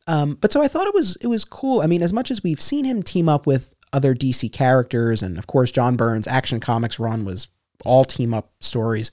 [0.07, 1.81] Um, but so I thought it was it was cool.
[1.81, 5.37] I mean, as much as we've seen him team up with other DC characters, and
[5.37, 7.47] of course John Byrne's Action Comics run was
[7.85, 9.11] all team up stories.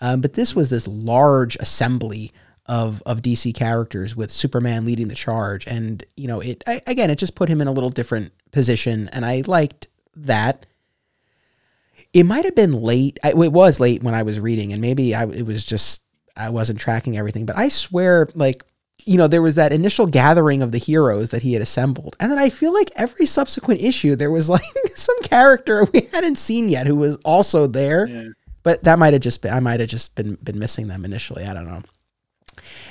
[0.00, 2.32] Um, but this was this large assembly
[2.70, 7.10] of of DC characters with Superman leading the charge, and you know it I, again
[7.10, 10.66] it just put him in a little different position, and I liked that.
[12.12, 13.18] It might have been late.
[13.24, 16.04] I, it was late when I was reading, and maybe I, it was just
[16.36, 17.44] I wasn't tracking everything.
[17.44, 18.62] But I swear, like
[19.04, 22.30] you know, there was that initial gathering of the heroes that he had assembled, and
[22.30, 26.68] then I feel like every subsequent issue there was like some character we hadn't seen
[26.68, 28.06] yet who was also there.
[28.06, 28.28] Yeah.
[28.62, 31.44] But that might have just been I might have just been been missing them initially.
[31.44, 31.82] I don't know.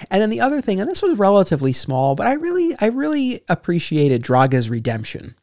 [0.09, 3.41] And then the other thing, and this was relatively small, but I really, I really
[3.49, 5.35] appreciated Draga's redemption.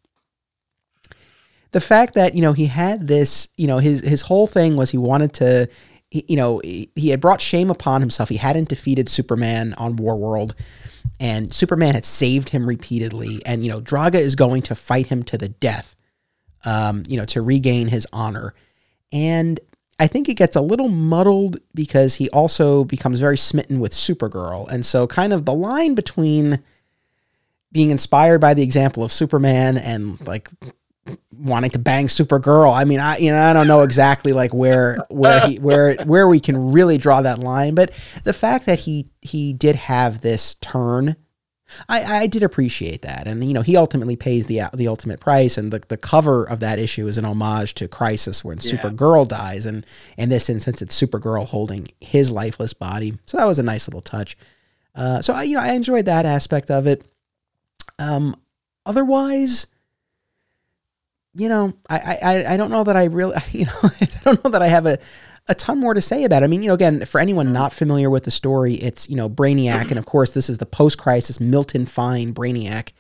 [1.73, 4.91] The fact that you know he had this, you know, his his whole thing was
[4.91, 5.69] he wanted to,
[6.11, 8.29] you know, he had brought shame upon himself.
[8.29, 10.53] He hadn't defeated Superman on Warworld,
[11.21, 13.43] and Superman had saved him repeatedly.
[13.45, 15.97] And you know, Draga is going to fight him to the death,
[16.65, 18.55] um, you know, to regain his honor.
[19.13, 19.61] And
[19.99, 24.69] I think it gets a little muddled because he also becomes very smitten with Supergirl.
[24.69, 26.63] And so, kind of the line between
[27.73, 30.51] being inspired by the example of Superman and like
[31.39, 32.75] wanting to bang Supergirl.
[32.75, 36.29] I mean, I you know I don't know exactly like where where he where where
[36.29, 37.93] we can really draw that line, but
[38.25, 41.17] the fact that he he did have this turn
[41.89, 45.59] I, I did appreciate that, and you know he ultimately pays the the ultimate price,
[45.59, 48.73] and the, the cover of that issue is an homage to Crisis when yeah.
[48.73, 49.85] Supergirl dies, and
[50.17, 53.19] in this instance it's Supergirl holding his lifeless body.
[53.27, 54.37] So that was a nice little touch.
[54.95, 57.05] Uh, so I you know I enjoyed that aspect of it.
[57.99, 58.37] Um,
[58.85, 59.67] otherwise,
[61.35, 64.51] you know I, I I don't know that I really you know I don't know
[64.51, 64.99] that I have a
[65.49, 66.45] a ton more to say about it.
[66.45, 69.29] I mean, you know, again, for anyone not familiar with the story, it's, you know,
[69.29, 69.91] Brainiac.
[69.91, 72.93] And of course, this is the post crisis Milton Fine Brainiac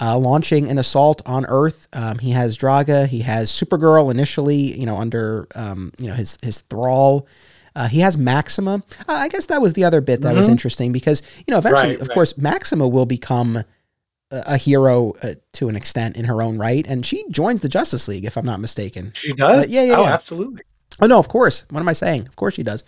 [0.00, 1.88] uh, launching an assault on Earth.
[1.92, 6.38] Um, he has Draga, he has Supergirl initially, you know, under, um, you know, his,
[6.42, 7.26] his thrall.
[7.76, 8.82] Uh, he has Maxima.
[9.08, 10.38] Uh, I guess that was the other bit that mm-hmm.
[10.38, 12.14] was interesting because, you know, eventually, right, of right.
[12.14, 13.64] course, Maxima will become a,
[14.30, 16.84] a hero uh, to an extent in her own right.
[16.86, 19.12] And she joins the Justice League, if I'm not mistaken.
[19.14, 19.68] She does?
[19.68, 20.12] yeah, yeah, oh, yeah.
[20.12, 20.62] absolutely.
[21.00, 21.64] Oh no, of course.
[21.70, 22.26] What am I saying?
[22.26, 22.84] Of course she does.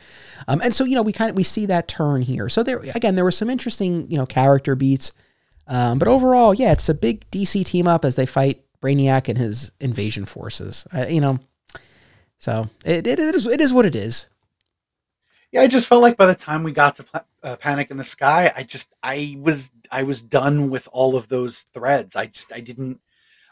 [0.49, 2.49] Um, and so you know we kind of we see that turn here.
[2.49, 5.13] So there again, there were some interesting you know character beats,
[5.67, 9.39] um, but overall, yeah, it's a big DC team up as they fight Brainiac and
[9.39, 10.87] his invasion forces.
[10.95, 11.39] Uh, you know,
[12.37, 14.27] so it, it is it is what it is.
[15.53, 18.05] Yeah, I just felt like by the time we got to uh, Panic in the
[18.05, 22.17] Sky, I just I was I was done with all of those threads.
[22.17, 23.01] I just I didn't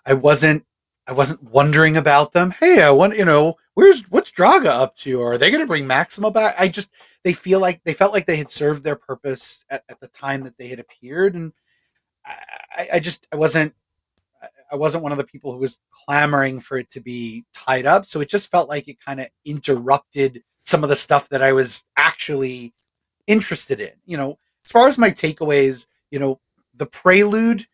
[0.05, 0.65] I wasn't
[1.07, 2.53] I wasn't wondering about them.
[2.53, 5.21] Hey, I want you know where's what's Draga up to?
[5.21, 6.55] Or are they going to bring Maxima back?
[6.59, 6.93] I just
[7.25, 10.43] they feel like they felt like they had served their purpose at, at the time
[10.43, 11.53] that they had appeared, and
[12.27, 13.75] I, I just I wasn't
[14.71, 18.05] I wasn't one of the people who was clamoring for it to be tied up.
[18.05, 21.53] So it just felt like it kind of interrupted some of the stuff that I
[21.53, 22.75] was actually
[23.27, 23.93] interested in.
[24.05, 26.39] You know, as far as my takeaways, you know,
[26.75, 27.67] the prelude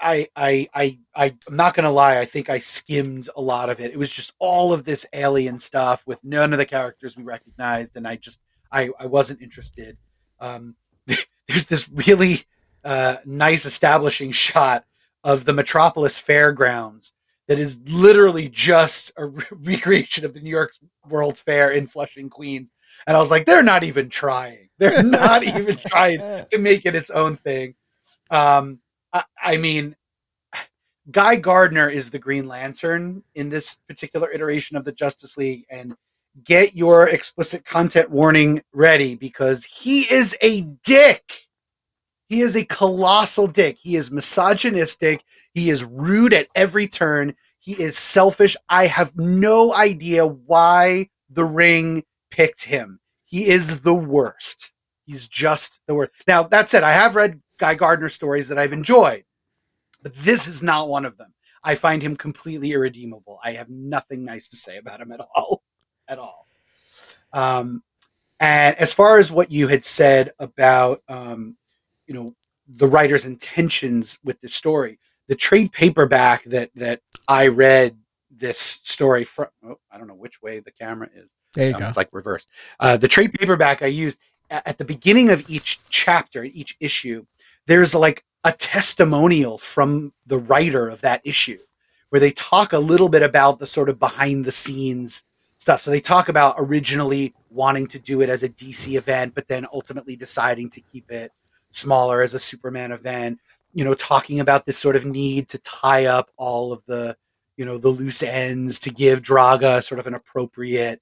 [0.00, 2.18] I I I I I'm not gonna lie.
[2.18, 3.92] I think I skimmed a lot of it.
[3.92, 7.96] It was just all of this alien stuff with none of the characters we recognized,
[7.96, 8.40] and I just
[8.72, 9.96] I I wasn't interested.
[10.40, 10.76] Um,
[11.06, 12.44] there's this really
[12.84, 14.84] uh, nice establishing shot
[15.24, 17.12] of the Metropolis Fairgrounds
[17.48, 20.72] that is literally just a re- recreation of the New York
[21.08, 22.72] World's Fair in Flushing, Queens.
[23.06, 24.68] And I was like, they're not even trying.
[24.78, 26.18] They're not even trying
[26.50, 27.74] to make it its own thing.
[28.30, 28.80] Um,
[29.16, 29.96] I, I mean,
[31.10, 35.94] Guy Gardner is the Green Lantern in this particular iteration of the Justice League, and
[36.44, 41.46] get your explicit content warning ready because he is a dick.
[42.28, 43.78] He is a colossal dick.
[43.78, 45.22] He is misogynistic.
[45.54, 47.34] He is rude at every turn.
[47.58, 48.56] He is selfish.
[48.68, 53.00] I have no idea why the ring picked him.
[53.24, 54.72] He is the worst.
[55.06, 56.12] He's just the worst.
[56.26, 59.24] Now, that said, I have read Guy Gardner stories that I've enjoyed,
[60.02, 61.32] but this is not one of them.
[61.64, 63.40] I find him completely irredeemable.
[63.42, 65.62] I have nothing nice to say about him at all,
[66.08, 66.46] at all.
[67.32, 67.82] Um,
[68.38, 71.56] and as far as what you had said about, um,
[72.06, 72.34] you know,
[72.68, 77.96] the writer's intentions with the story, the trade paperback that that I read
[78.30, 81.34] this story from, oh, I don't know which way the camera is.
[81.54, 81.86] There you Um, go.
[81.86, 82.48] It's like reversed.
[82.78, 84.20] Uh, the trade paperback I used
[84.50, 87.24] at the beginning of each chapter, each issue,
[87.66, 91.58] there's like a testimonial from the writer of that issue
[92.10, 95.24] where they talk a little bit about the sort of behind the scenes
[95.58, 95.80] stuff.
[95.80, 99.66] So they talk about originally wanting to do it as a DC event, but then
[99.72, 101.32] ultimately deciding to keep it
[101.70, 103.40] smaller as a Superman event.
[103.72, 107.16] You know, talking about this sort of need to tie up all of the,
[107.56, 111.00] you know, the loose ends to give Draga sort of an appropriate,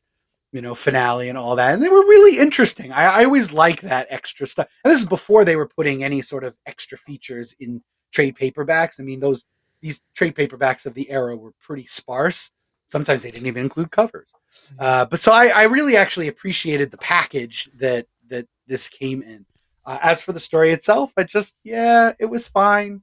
[0.55, 1.75] you know, finale and all that.
[1.75, 2.93] And they were really interesting.
[2.93, 4.69] I, I always like that extra stuff.
[4.85, 7.83] And this is before they were putting any sort of extra features in
[8.13, 9.01] trade paperbacks.
[9.01, 9.45] I mean, those
[9.83, 12.53] these trade paperbacks of the era were pretty sparse.
[12.93, 14.33] Sometimes they didn't even include covers.
[14.79, 19.45] Uh, but so I, I really actually appreciated the package that that this came in.
[19.85, 23.03] Uh, as for the story itself, I just yeah, it was fine.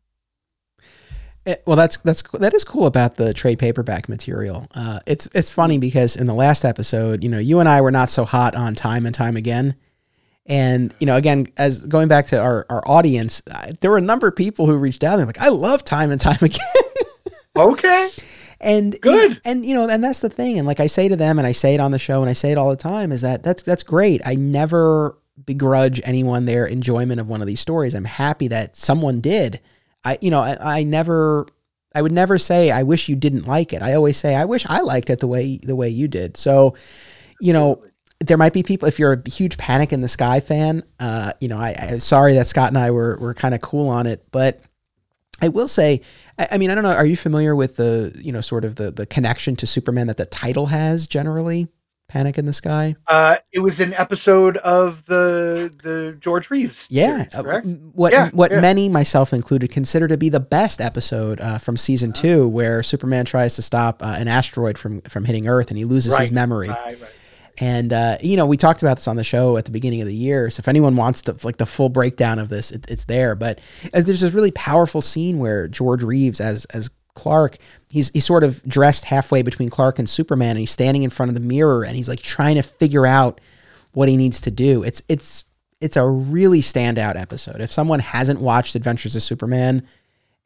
[1.45, 4.67] Eh, well, that's that's that is cool about the trade paperback material.
[4.75, 7.91] Uh, it's it's funny because in the last episode, you know, you and I were
[7.91, 9.75] not so hot on time and time again,
[10.45, 14.01] and you know, again, as going back to our our audience, uh, there were a
[14.01, 16.59] number of people who reached out and they're like, "I love time and time again."
[17.55, 18.09] Okay,
[18.61, 19.41] and Good.
[19.43, 21.51] and you know and that's the thing and like i say to them and i
[21.51, 23.63] say it on the show and i say it all the time is that that's
[23.63, 28.47] that's great i never begrudge anyone their enjoyment of one of these stories i'm happy
[28.47, 29.59] that someone did
[30.03, 31.47] i you know i, I never
[31.95, 34.65] i would never say i wish you didn't like it i always say i wish
[34.67, 36.75] i liked it the way the way you did so
[37.39, 37.83] you know
[38.19, 41.47] there might be people if you're a huge panic in the sky fan uh you
[41.47, 44.25] know i i'm sorry that scott and i were were kind of cool on it
[44.31, 44.61] but
[45.41, 46.01] I will say,
[46.37, 46.93] I I mean, I don't know.
[46.93, 50.17] Are you familiar with the, you know, sort of the the connection to Superman that
[50.17, 51.67] the title has generally?
[52.11, 52.95] Panic in the Sky.
[53.07, 56.89] uh, it was an episode of the the George Reeves.
[56.91, 57.67] Yeah, series, uh, correct?
[57.93, 58.59] what Yeah, what yeah.
[58.59, 63.23] many, myself included, consider to be the best episode uh, from season two, where Superman
[63.23, 66.67] tries to stop uh, an asteroid from from hitting Earth, and he loses his memory.
[66.67, 67.11] Right, right.
[67.59, 70.07] And uh, you know, we talked about this on the show at the beginning of
[70.07, 70.49] the year.
[70.49, 73.35] So if anyone wants the like the full breakdown of this, it, it's there.
[73.35, 73.59] But
[73.93, 76.89] uh, there's this really powerful scene where George Reeves, as as
[77.21, 77.57] Clark,
[77.89, 81.29] he's he's sort of dressed halfway between Clark and Superman, and he's standing in front
[81.29, 83.39] of the mirror, and he's like trying to figure out
[83.93, 84.81] what he needs to do.
[84.81, 85.45] It's it's
[85.79, 87.61] it's a really standout episode.
[87.61, 89.85] If someone hasn't watched Adventures of Superman,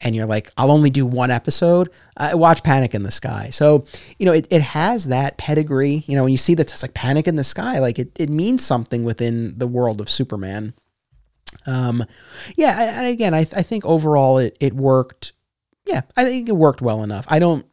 [0.01, 3.49] and you're like, I'll only do one episode, uh, watch Panic in the Sky.
[3.51, 3.85] So,
[4.19, 6.03] you know, it, it has that pedigree.
[6.07, 8.29] You know, when you see that it's like Panic in the Sky, like it, it
[8.29, 10.73] means something within the world of Superman.
[11.65, 12.03] Um,
[12.57, 15.31] yeah, and again, I, I think overall it, it worked.
[15.85, 17.25] Yeah, I think it worked well enough.
[17.29, 17.65] I don't,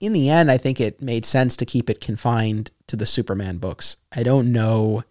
[0.00, 3.58] in the end, I think it made sense to keep it confined to the Superman
[3.58, 3.96] books.
[4.12, 5.04] I don't know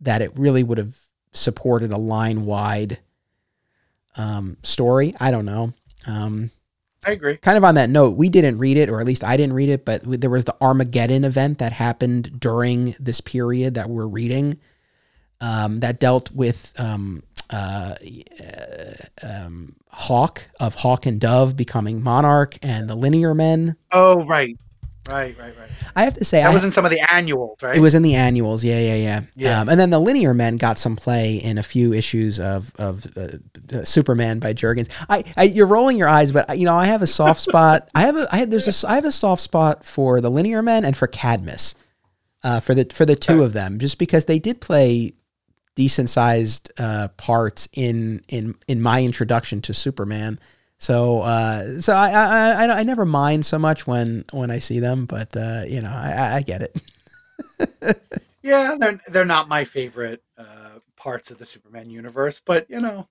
[0.00, 0.96] that it really would have
[1.32, 3.00] supported a line wide
[4.16, 5.14] um, story.
[5.20, 5.72] I don't know.
[6.06, 6.50] Um,
[7.06, 7.36] I agree.
[7.38, 9.70] Kind of on that note, we didn't read it, or at least I didn't read
[9.70, 14.58] it, but there was the Armageddon event that happened during this period that we're reading
[15.40, 17.94] um, that dealt with um, uh,
[19.22, 23.76] um, Hawk of Hawk and Dove becoming monarch and the Linear Men.
[23.92, 24.56] Oh, right.
[25.08, 25.68] Right, right, right.
[25.96, 27.76] I have to say, that I, was in some of the annuals, right?
[27.76, 29.20] It was in the annuals, yeah, yeah, yeah.
[29.34, 29.60] Yeah.
[29.60, 33.06] Um, and then the Linear Men got some play in a few issues of of
[33.16, 33.28] uh,
[33.74, 34.88] uh, Superman by Jurgens.
[35.08, 37.88] I, I, you're rolling your eyes, but you know, I have a soft spot.
[37.94, 40.62] I have a, I have, there's a, I have a soft spot for the Linear
[40.62, 41.74] Men and for Cadmus,
[42.44, 45.14] uh, for the for the two of them, just because they did play
[45.80, 50.38] decent sized uh, parts in in in my introduction to Superman.
[50.76, 54.80] So, uh, so I, I, I, I never mind so much when, when I see
[54.80, 58.00] them, but, uh, you know, I, I get it.
[58.42, 63.06] yeah, they're, they're not my favorite, uh, parts of the Superman universe, but you know,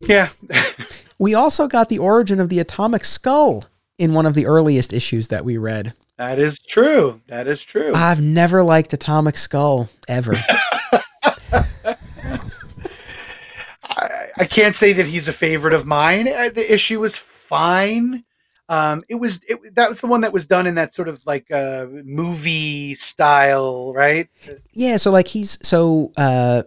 [0.00, 0.28] yeah.
[1.18, 3.64] we also got the origin of the atomic skull
[3.96, 5.94] in one of the earliest issues that we read.
[6.16, 7.20] That is true.
[7.26, 7.92] That is true.
[7.94, 10.34] I've never liked Atomic Skull ever.
[13.84, 16.28] I, I can't say that he's a favorite of mine.
[16.28, 18.24] Uh, The issue was fine.
[18.68, 21.20] Um, it was it, that was the one that was done in that sort of
[21.26, 24.28] like uh, movie style, right?
[24.72, 26.62] yeah, so like he's so uh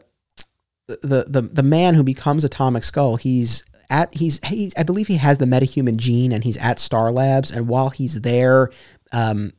[0.87, 5.17] the the the man who becomes Atomic Skull, he's at he's he's I believe he
[5.17, 8.69] has the metahuman gene and he's at Star Labs and while he's there
[9.11, 9.51] um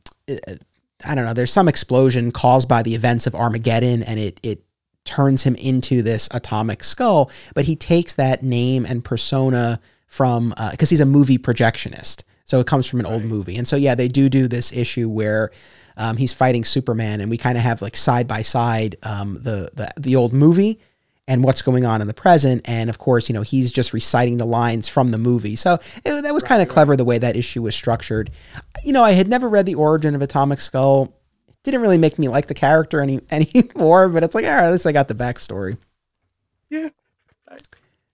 [1.07, 4.65] I don't know, there's some explosion caused by the events of Armageddon and it it
[5.05, 10.91] turns him into this atomic skull, but he takes that name and persona from because
[10.91, 12.25] he's a movie projectionist.
[12.45, 13.57] So it comes from an old movie.
[13.57, 15.51] And so yeah, they do do this issue where
[15.99, 19.71] um, he's fighting Superman and we kind of have like side by side um, the,
[19.75, 20.81] the the old movie
[21.29, 22.63] and what's going on in the present.
[22.69, 25.55] And of course, you know, he's just reciting the lines from the movie.
[25.55, 26.75] So it, that was kind of Right, right.
[26.75, 28.31] clever the way that issue was structured.
[28.83, 31.15] You know, I had never read the origin of Atomic Skull.
[31.49, 34.65] It didn't really make me like the character any anymore, but it's like, all right,
[34.65, 35.77] at least I got the backstory.
[36.71, 36.89] Yeah.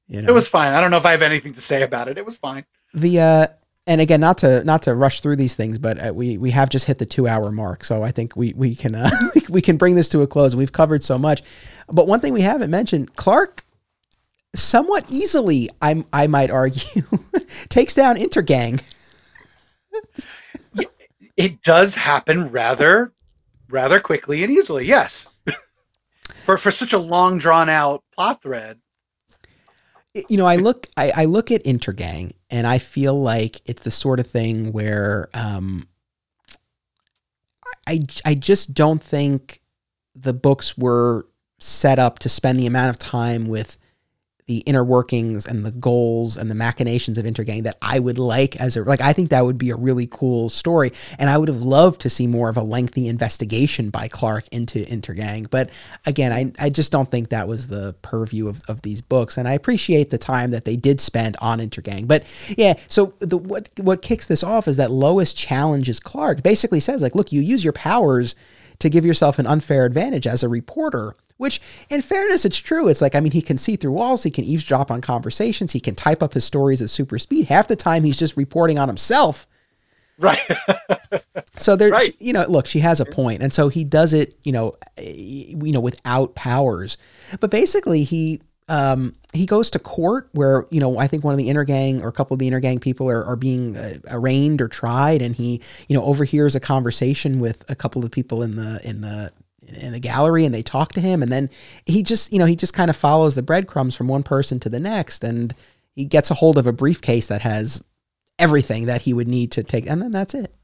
[0.09, 0.75] You know, It was fine.
[0.75, 2.19] I don't know if I have anything to say about it.
[2.19, 2.65] It was fine.
[2.93, 3.47] the uh
[3.87, 6.71] and again not to not to rush through these things but uh, we we have
[6.71, 9.11] just hit the 2 hour mark so i think we we can uh,
[9.51, 11.43] we can bring this to a close we've covered so much
[11.93, 13.65] but one thing we haven't mentioned clark
[14.55, 17.03] somewhat easily i i might argue
[17.69, 18.83] takes down intergang
[21.37, 23.13] It does happen rather,
[23.69, 24.87] rather quickly and easily.
[24.87, 25.29] Yes.
[26.45, 28.79] for for such a long drawn out plot thread.
[30.29, 33.91] you know, I look, I, I look at Intergang, and I feel like it's the
[33.91, 35.89] sort of thing where, um,
[37.87, 39.61] I, I just don't think
[40.15, 41.27] the books were
[41.59, 43.79] set up to spend the amount of time with
[44.47, 48.57] the inner workings and the goals and the machinations of Intergang that I would like
[48.57, 50.93] as a like I think that would be a really cool story.
[51.19, 54.85] And I would have loved to see more of a lengthy investigation by Clark into
[54.85, 55.49] Intergang.
[55.49, 55.71] But
[56.05, 59.39] again I, I just don't think that was the purview of, of these books.
[59.39, 62.07] And I appreciate the time that they did spend on Intergang.
[62.07, 62.25] But
[62.59, 67.01] yeah so the what what kicks this off is that Lois challenges Clark basically says
[67.01, 68.35] like look you use your powers
[68.81, 71.17] to give yourself an unfair advantage as a reporter.
[71.37, 72.89] Which, in fairness, it's true.
[72.89, 75.81] It's like, I mean, he can see through walls, he can eavesdrop on conversations, he
[75.81, 77.47] can type up his stories at super speed.
[77.47, 79.47] Half the time, he's just reporting on himself.
[80.19, 80.41] Right.
[81.57, 82.15] So there, Right.
[82.19, 85.13] you know, look, she has a point, and so he does it, you know, eh,
[85.15, 86.99] you know, without powers.
[87.39, 91.39] But basically, he um, he goes to court where you know I think one of
[91.39, 94.69] the Intergang or a couple of the Intergang people are, are being uh, arraigned or
[94.69, 98.81] tried, and he you know overhears a conversation with a couple of people in the
[98.83, 99.31] in the
[99.81, 101.51] in the gallery, and they talk to him, and then
[101.87, 104.69] he just you know he just kind of follows the breadcrumbs from one person to
[104.69, 105.55] the next, and
[105.95, 107.83] he gets a hold of a briefcase that has
[108.39, 110.55] everything that he would need to take, and then that's it.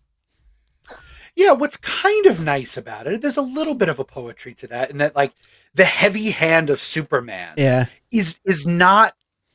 [1.37, 4.67] yeah, what's kind of nice about it, there's a little bit of a poetry to
[4.67, 5.33] that, in that like
[5.75, 7.87] the heavy hand of Superman Yeah.
[8.11, 9.15] is is not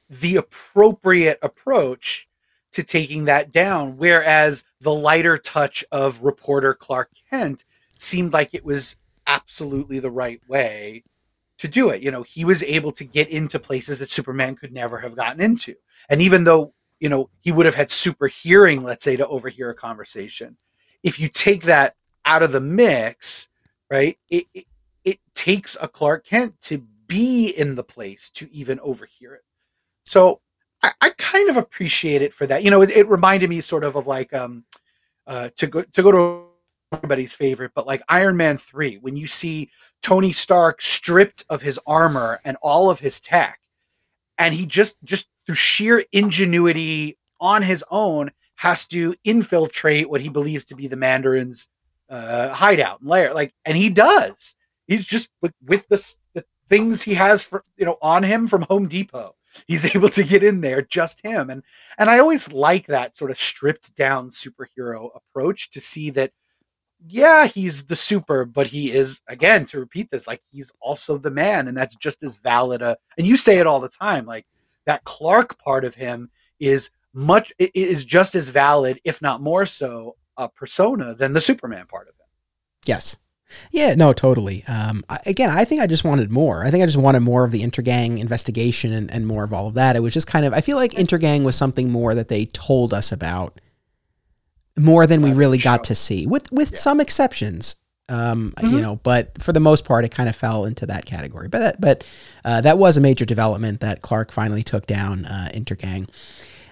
[0.10, 2.28] the appropriate approach
[2.72, 3.98] to taking that down.
[3.98, 7.66] Whereas the lighter touch of reporter Clark Kent
[7.98, 8.96] seemed like it was
[9.28, 11.04] absolutely the right way
[11.58, 12.02] to do it.
[12.02, 15.42] You know, he was able to get into places that Superman could never have gotten
[15.42, 15.76] into.
[16.10, 19.70] And even though, you know, he would have had super hearing, let's say, to overhear
[19.70, 20.58] a conversation,
[21.04, 21.96] if you take that
[22.26, 23.48] out of the mix,
[23.90, 24.66] right, it, it,
[25.04, 29.44] it takes a Clark Kent to be in the place to even overhear it.
[30.04, 30.42] So
[30.82, 32.64] I, I kind of appreciate it for that.
[32.64, 34.66] You know, it, it reminded me sort of of like um
[35.28, 36.46] uh to go to go to
[36.92, 39.70] everybody's favorite, but like Iron Man 3, when you see
[40.02, 43.60] Tony Stark stripped of his armor and all of his tech,
[44.38, 50.30] and he just just through sheer ingenuity on his own has to infiltrate what he
[50.30, 51.70] believes to be the Mandarin's
[52.10, 53.34] uh, hideout and lair.
[53.34, 54.56] Like, and he does.
[54.88, 58.64] He's just with, with the, the things he has for you know on him from
[58.64, 59.36] Home Depot.
[59.68, 61.50] He's able to get in there, just him.
[61.50, 61.64] And
[61.98, 66.32] and I always like that sort of stripped down superhero approach to see that
[67.08, 71.32] yeah, he's the super, but he is again to repeat this, like he's also the
[71.32, 72.98] man, and that's just as valid a.
[73.18, 74.46] And you say it all the time, like
[74.86, 76.30] that Clark part of him
[76.60, 81.86] is much is just as valid, if not more so, a persona than the Superman
[81.88, 82.28] part of him.
[82.86, 83.18] Yes.
[83.72, 84.64] Yeah, no, totally.
[84.68, 86.66] Um, again, I think I just wanted more.
[86.66, 89.68] I think I just wanted more of the Intergang investigation and, and more of all
[89.68, 89.96] of that.
[89.96, 92.92] It was just kind of, I feel like Intergang was something more that they told
[92.92, 93.62] us about
[94.78, 96.78] more than we really got to see, with with yeah.
[96.78, 97.76] some exceptions.
[98.08, 98.76] Um, mm-hmm.
[98.76, 101.48] you know, but for the most part, it kind of fell into that category.
[101.48, 105.50] But that, but uh, that was a major development that Clark finally took down uh,
[105.56, 106.08] Intergang.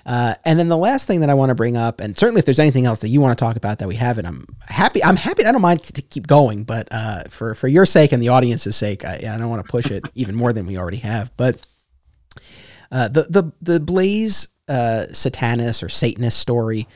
[0.05, 2.45] Uh, and then the last thing that I want to bring up, and certainly if
[2.45, 5.03] there's anything else that you want to talk about that we haven't, I'm happy.
[5.03, 5.45] I'm happy.
[5.45, 8.75] I don't mind to keep going, but uh, for for your sake and the audience's
[8.75, 11.35] sake, I, I don't want to push it even more than we already have.
[11.37, 11.57] But
[12.91, 16.87] uh, the the the Blaze uh, Satanus or Satanist story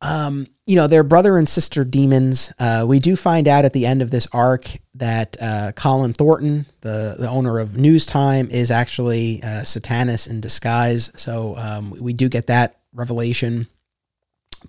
[0.00, 2.52] um, you know, they're brother and sister demons.
[2.58, 6.66] Uh, we do find out at the end of this arc that uh, Colin Thornton,
[6.80, 11.10] the, the owner of Newstime, is actually uh, Satanus in disguise.
[11.16, 13.68] So um, we do get that revelation.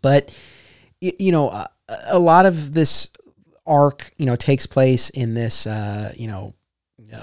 [0.02, 0.38] But,
[1.02, 1.70] you know, a,
[2.08, 3.10] a lot of this
[3.66, 6.54] arc, you know, takes place in this, uh, you know,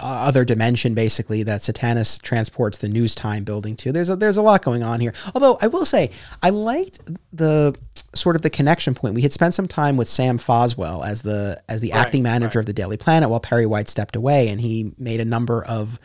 [0.01, 3.93] other dimension basically that Satanus transports the Newstime building to.
[3.93, 5.13] There's a, there's a lot going on here.
[5.35, 6.11] Although I will say
[6.43, 7.01] I liked
[7.33, 7.77] the
[8.15, 9.15] sort of the connection point.
[9.15, 12.59] We had spent some time with Sam Foswell as the as the right, acting manager
[12.59, 12.63] right.
[12.63, 15.99] of the Daily Planet while Perry White stepped away, and he made a number of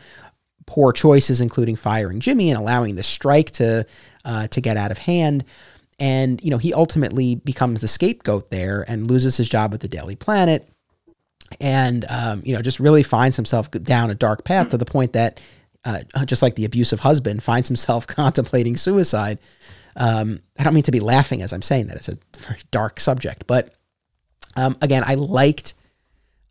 [0.66, 3.86] poor choices, including firing Jimmy and allowing the strike to
[4.24, 5.44] uh, to get out of hand.
[6.00, 9.88] And you know he ultimately becomes the scapegoat there and loses his job at the
[9.88, 10.68] Daily Planet
[11.60, 15.12] and um, you know just really finds himself down a dark path to the point
[15.12, 15.40] that
[15.84, 19.38] uh, just like the abusive husband finds himself contemplating suicide
[19.96, 23.00] um, i don't mean to be laughing as i'm saying that it's a very dark
[23.00, 23.74] subject but
[24.56, 25.74] um, again i liked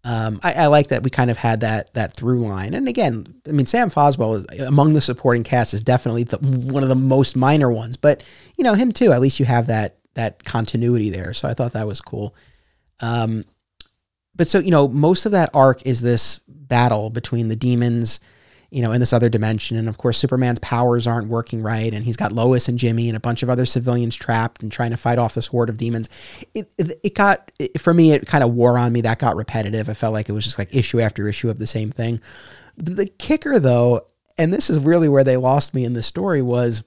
[0.04, 3.26] um, I, I like that we kind of had that that through line, and again,
[3.48, 6.96] I mean Sam Foswell is, among the supporting cast is definitely the, one of the
[6.96, 8.24] most minor ones, but
[8.56, 9.12] you know him too.
[9.12, 12.34] At least you have that that continuity there, so I thought that was cool.
[13.02, 13.44] Um,
[14.40, 18.22] but so you know most of that arc is this battle between the demons
[18.72, 19.76] you know in this other dimension.
[19.76, 23.18] And of course superman's powers aren't working right and he's got lois and jimmy and
[23.18, 26.08] a bunch of other civilians trapped and trying to fight off this horde of demons.
[26.56, 29.02] It, it, it got it, for me it kind of wore on me.
[29.02, 29.90] That got repetitive.
[29.90, 32.22] I felt like it was just like issue after issue of the same thing.
[32.78, 34.08] The kicker though
[34.38, 36.86] and this is really where they lost me in the story was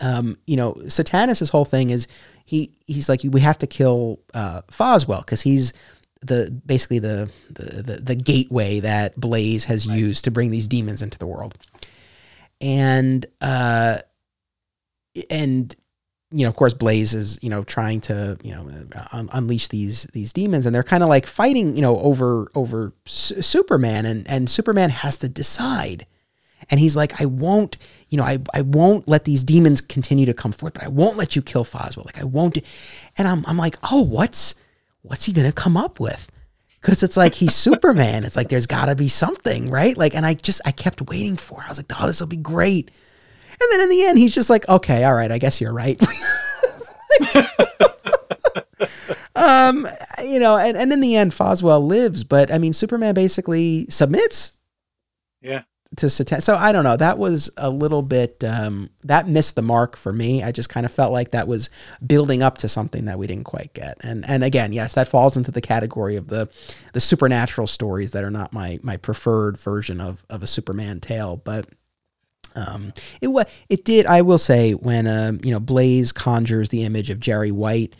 [0.00, 2.06] um, you know satanus's whole thing is
[2.44, 5.72] he he's like we have to kill uh, Foswell because he's
[6.24, 9.98] the basically the, the the, the gateway that Blaze has right.
[9.98, 11.56] used to bring these demons into the world,
[12.60, 13.98] and uh,
[15.30, 15.74] and
[16.30, 18.68] you know, of course, Blaze is you know trying to you know
[19.12, 22.92] un- unleash these these demons, and they're kind of like fighting you know over over
[23.06, 26.06] S- Superman, and and Superman has to decide,
[26.70, 27.76] and he's like, I won't,
[28.08, 31.16] you know, I I won't let these demons continue to come forth, but I won't
[31.16, 32.58] let you kill Foswell, like I won't,
[33.16, 34.56] and I'm I'm like, oh, what's
[35.04, 36.30] what's he going to come up with?
[36.80, 38.24] Because it's like he's Superman.
[38.24, 39.96] It's like there's got to be something, right?
[39.96, 41.66] Like, and I just, I kept waiting for it.
[41.66, 42.90] I was like, oh, this will be great.
[43.50, 46.02] And then in the end, he's just like, okay, all right, I guess you're right.
[49.36, 49.88] um,
[50.24, 54.58] you know, and, and in the end, Foswell lives, but I mean, Superman basically submits.
[55.40, 55.62] Yeah
[55.96, 56.40] to Satan.
[56.40, 56.96] So I don't know.
[56.96, 60.42] That was a little bit um, that missed the mark for me.
[60.42, 61.70] I just kind of felt like that was
[62.04, 63.98] building up to something that we didn't quite get.
[64.02, 66.48] And and again, yes, that falls into the category of the
[66.92, 71.36] the supernatural stories that are not my my preferred version of of a Superman tale,
[71.36, 71.66] but.
[72.56, 76.84] Um, it was it did I will say when um, you know Blaze conjures the
[76.84, 77.96] image of Jerry White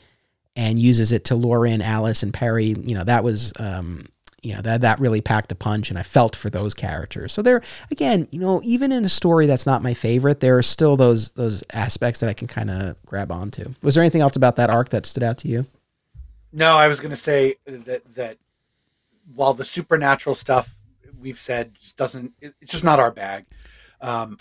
[0.55, 2.67] and uses it to lure in Alice and Perry.
[2.67, 4.07] You know that was um,
[4.45, 7.33] you know that that really packed a punch and i felt for those characters.
[7.33, 10.63] So there again you know even in a story that's not my favorite there are
[10.63, 13.75] still those those aspects that i can kind of grab onto.
[13.83, 15.67] Was there anything else about that arc that stood out to you?
[16.53, 18.39] No i was going to say that that
[19.35, 20.77] while the supernatural stuff
[21.19, 23.47] we've said just doesn't it's just not our bag
[24.01, 24.39] um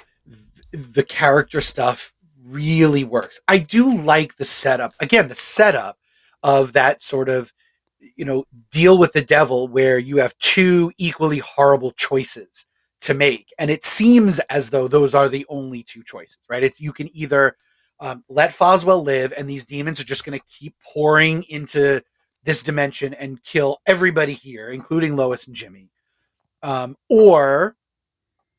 [0.74, 2.14] the character stuff
[2.44, 3.40] really works.
[3.48, 5.98] I do like the setup again the setup
[6.42, 7.54] of that sort of
[8.16, 12.68] you know deal with the devil where you have two equally horrible choices
[13.02, 13.54] to make.
[13.60, 16.64] And it seems as though those are the only two choices right?
[16.64, 17.56] It's you can either
[18.00, 22.02] um, let Foswell live and these demons are just going to keep pouring into
[22.44, 25.90] this dimension and kill everybody here including Lois and Jimmy.
[26.62, 27.76] Um, or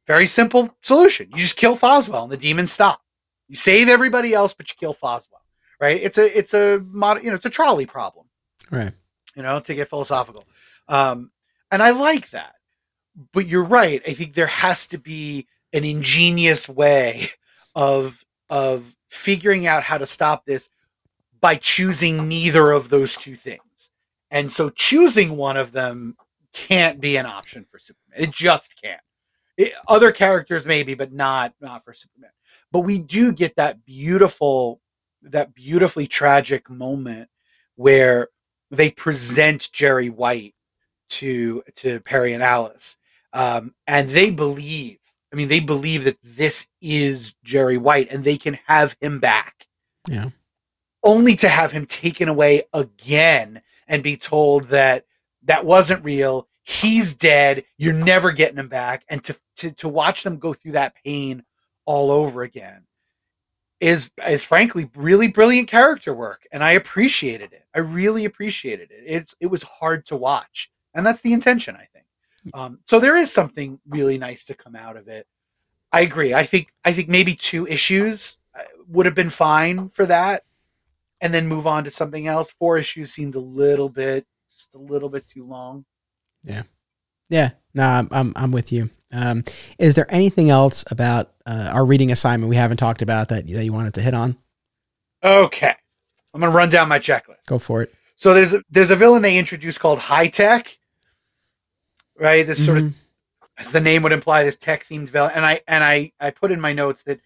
[0.07, 1.31] very simple solution.
[1.31, 3.01] You just kill Foswell and the demons stop.
[3.49, 5.41] You save everybody else but you kill Foswell
[5.81, 6.01] right?
[6.01, 8.27] It's a it's a mod, you know it's a trolley problem.
[8.71, 8.93] Right
[9.35, 10.44] you know, to get philosophical.
[10.89, 11.31] Um,
[11.70, 12.55] and I like that.
[13.32, 14.02] But you're right.
[14.06, 17.28] I think there has to be an ingenious way
[17.74, 20.69] of of figuring out how to stop this
[21.40, 23.90] by choosing neither of those two things.
[24.31, 26.16] And so choosing one of them
[26.52, 28.28] can't be an option for Superman.
[28.28, 29.01] It just can't.
[29.56, 32.31] It, other characters maybe, but not not for Superman.
[32.73, 34.81] But we do get that beautiful,
[35.23, 37.28] that beautifully tragic moment
[37.77, 38.28] where
[38.77, 40.55] they present Jerry White
[41.11, 42.97] to to Perry and Alice,
[43.33, 44.99] um, and they believe.
[45.33, 49.67] I mean, they believe that this is Jerry White, and they can have him back.
[50.09, 50.31] Yeah.
[51.03, 55.07] Only to have him taken away again and be told that
[55.43, 56.49] that wasn't real.
[56.63, 57.65] He's dead.
[57.77, 61.45] You're never getting him back, and to to to watch them go through that pain
[61.87, 62.87] all over again
[63.85, 67.65] is is frankly really brilliant character work and I appreciated it.
[67.74, 69.02] I really appreciated it.
[69.05, 70.70] It's it was hard to watch.
[70.94, 72.06] And that's the intention, I think.
[72.55, 75.27] Um, so there is something really nice to come out of it.
[75.93, 76.32] I agree.
[76.32, 80.44] I think I think maybe two issues uh, would have been fine for that
[81.20, 82.51] and then move on to something else.
[82.51, 85.85] Four issues seemed a little bit just a little bit too long.
[86.43, 86.62] Yeah.
[87.28, 87.51] Yeah.
[87.74, 88.89] No, I'm I'm, I'm with you.
[89.15, 89.45] Um,
[89.78, 93.65] is there anything else about uh, our reading assignment we haven't talked about that, that
[93.65, 94.36] you wanted to hit on?
[95.23, 95.74] Okay.
[96.35, 97.47] I'm going to run down my checklist.
[97.47, 97.95] Go for it.
[98.16, 100.77] So there's a, there's a villain they introduced called High Tech,
[102.19, 102.47] right?
[102.47, 102.89] This sort mm-hmm.
[102.89, 102.95] of,
[103.59, 105.32] as the name would imply, this tech themed villain.
[105.35, 107.20] And I and I I put in my notes that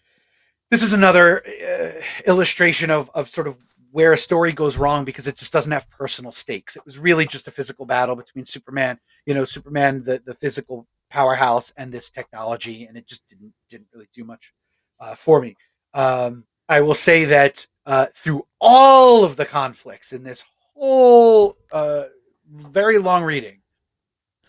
[0.70, 3.56] this is another uh, illustration of of sort of
[3.90, 6.77] where a story goes wrong because it just doesn't have personal stakes.
[6.77, 10.86] It was really just a physical battle between Superman, you know, Superman the the physical
[11.10, 14.52] powerhouse and this technology, and it just didn't didn't really do much
[15.01, 15.56] uh, for me.
[15.94, 20.44] Um, I will say that uh, through all of the conflicts in this
[20.74, 22.05] whole uh,
[22.51, 23.62] very long reading,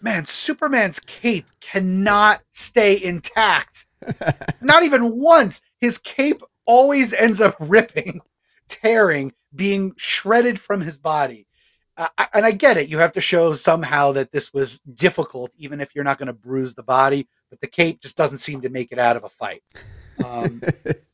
[0.02, 3.88] man, Superman's cape cannot stay intact.
[4.61, 5.61] Not even once.
[5.80, 8.22] His cape always ends up ripping,
[8.68, 11.48] tearing, being shredded from his body
[12.34, 12.90] and I get it.
[12.90, 16.34] You have to show somehow that this was difficult, even if you're not going to
[16.34, 17.28] bruise the body.
[17.50, 19.64] But the cape just doesn't seem to make it out of a fight.
[20.24, 20.62] Um,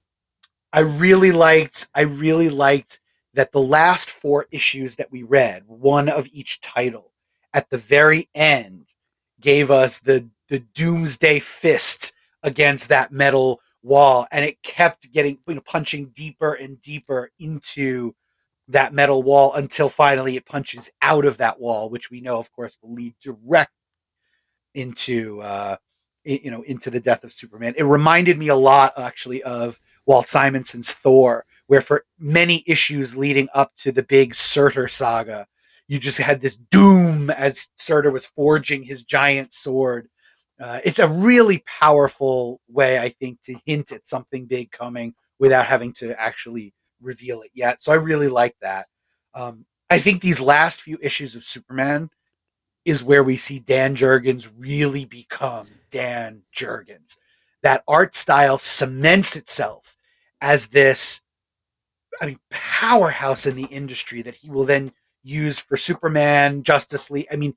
[0.74, 1.88] I really liked.
[1.96, 3.00] I really liked
[3.34, 7.14] that the last four issues that we read, one of each title,
[7.54, 8.94] at the very end,
[9.40, 12.14] gave us the the doomsday fist
[12.44, 18.14] against that metal wall, and it kept getting you know punching deeper and deeper into
[18.68, 22.52] that metal wall until finally it punches out of that wall, which we know, of
[22.52, 23.72] course, will lead direct
[24.74, 25.78] into uh,
[26.24, 27.76] you know into the death of Superman.
[27.78, 33.48] It reminded me a lot, actually, of Walt Simonson's Thor, where for many issues leading
[33.54, 35.48] up to the big Surtur saga,
[35.88, 40.08] you just had this doom as Surtur was forging his giant sword.
[40.60, 45.66] Uh, it's a really powerful way, I think, to hint at something big coming without
[45.66, 47.82] having to actually reveal it yet.
[47.82, 48.88] So I really like that.
[49.34, 52.10] Um, I think these last few issues of Superman
[52.86, 57.18] is where we see Dan Jurgens really become Dan Jurgens.
[57.64, 59.98] That art style cements itself
[60.40, 61.22] as this,
[62.22, 64.92] I mean, powerhouse in the industry that he will then
[65.24, 67.28] use for Superman, Justice League.
[67.32, 67.56] I mean,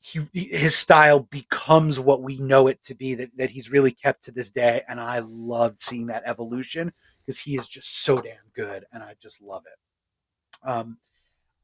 [0.00, 4.24] he, his style becomes what we know it to be that, that he's really kept
[4.24, 4.82] to this day.
[4.88, 6.92] And I loved seeing that evolution
[7.24, 10.68] because he is just so damn good, and I just love it.
[10.68, 10.98] Um,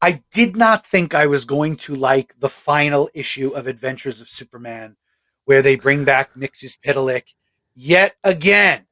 [0.01, 4.29] I did not think I was going to like the final issue of Adventures of
[4.29, 4.97] Superman,
[5.45, 7.25] where they bring back Mxyzptlk
[7.75, 8.85] yet again.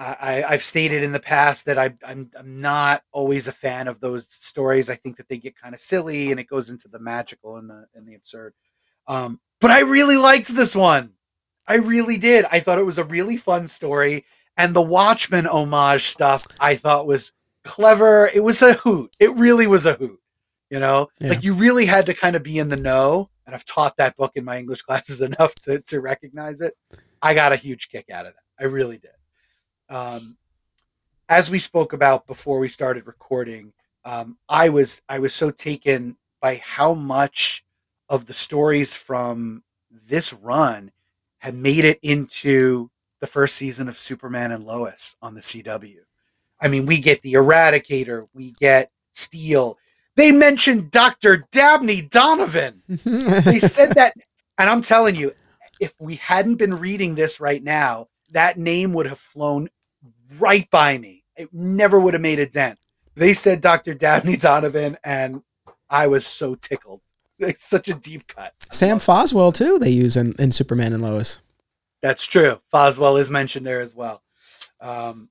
[0.00, 3.98] I, have stated in the past that I, I'm, I'm not always a fan of
[3.98, 4.88] those stories.
[4.88, 7.68] I think that they get kind of silly and it goes into the magical and
[7.68, 8.54] the and the absurd.
[9.08, 11.14] Um, but I really liked this one.
[11.66, 12.46] I really did.
[12.50, 14.24] I thought it was a really fun story.
[14.58, 17.32] And the Watchmen homage stuff I thought was
[17.64, 18.26] clever.
[18.26, 19.14] It was a hoot.
[19.20, 20.20] It really was a hoot.
[20.68, 21.30] You know, yeah.
[21.30, 23.30] like you really had to kind of be in the know.
[23.46, 26.74] And I've taught that book in my English classes enough to, to recognize it.
[27.22, 28.42] I got a huge kick out of that.
[28.60, 29.12] I really did.
[29.88, 30.36] Um,
[31.28, 33.72] as we spoke about before we started recording,
[34.04, 37.64] um, I was I was so taken by how much
[38.08, 40.90] of the stories from this run
[41.38, 42.90] had made it into
[43.20, 45.98] the first season of Superman and Lois on the CW.
[46.60, 49.78] I mean, we get the Eradicator, we get Steel.
[50.16, 51.46] They mentioned Dr.
[51.52, 52.82] Dabney Donovan.
[52.88, 54.14] they said that,
[54.58, 55.32] and I'm telling you,
[55.80, 59.68] if we hadn't been reading this right now, that name would have flown
[60.38, 61.24] right by me.
[61.36, 62.78] It never would have made a dent.
[63.14, 63.94] They said Dr.
[63.94, 65.42] Dabney Donovan, and
[65.88, 67.00] I was so tickled.
[67.40, 68.52] It's such a deep cut.
[68.72, 69.78] Sam Foswell too.
[69.78, 71.38] They use in, in Superman and Lois.
[72.02, 72.60] That's true.
[72.72, 74.22] Foswell is mentioned there as well.
[74.80, 75.30] Um,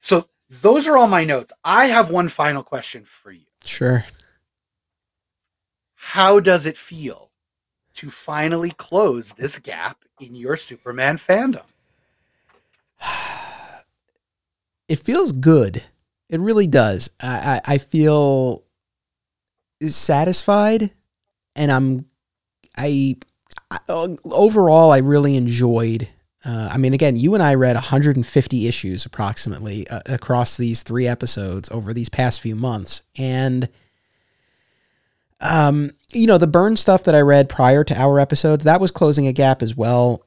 [0.00, 1.52] so those are all my notes.
[1.64, 3.46] I have one final question for you.
[3.64, 4.04] Sure.
[5.94, 7.30] How does it feel
[7.94, 11.64] to finally close this gap in your Superman fandom?
[14.86, 15.82] It feels good.
[16.28, 17.08] It really does.
[17.18, 18.64] I, I, I feel
[19.80, 20.90] satisfied
[21.56, 22.04] and I'm
[22.76, 23.16] I, I
[23.88, 26.08] overall I really enjoyed.
[26.44, 31.06] Uh, I mean, again, you and I read 150 issues approximately uh, across these three
[31.06, 33.68] episodes over these past few months, and
[35.40, 38.90] um, you know, the Byrne stuff that I read prior to our episodes that was
[38.90, 40.26] closing a gap as well.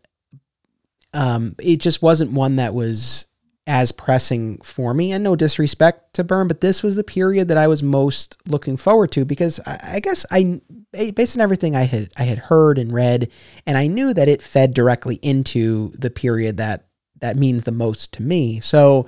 [1.13, 3.26] Um, it just wasn't one that was
[3.67, 5.11] as pressing for me.
[5.11, 8.77] And no disrespect to Byrne, but this was the period that I was most looking
[8.77, 10.61] forward to because I, guess I,
[10.91, 13.29] based on everything I had I had heard and read,
[13.65, 16.85] and I knew that it fed directly into the period that
[17.19, 18.59] that means the most to me.
[18.61, 19.05] So.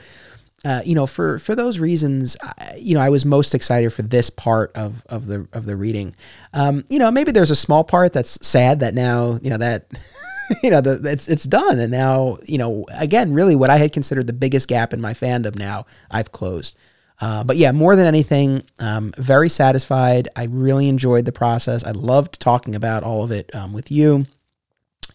[0.65, 4.02] Uh, you know, for for those reasons, I, you know, I was most excited for
[4.02, 6.15] this part of of the of the reading.
[6.53, 9.86] Um, you know, maybe there's a small part that's sad that now, you know, that
[10.64, 13.94] you know, the, it's it's done, and now you know, again, really, what I had
[13.94, 16.76] considered the biggest gap in my fandom now I've closed.
[17.22, 20.30] Uh, but yeah, more than anything, um, very satisfied.
[20.36, 21.84] I really enjoyed the process.
[21.84, 24.26] I loved talking about all of it um, with you,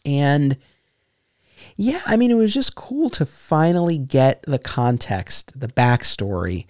[0.06, 0.56] and
[1.76, 6.66] yeah, I mean, it was just cool to finally get the context, the backstory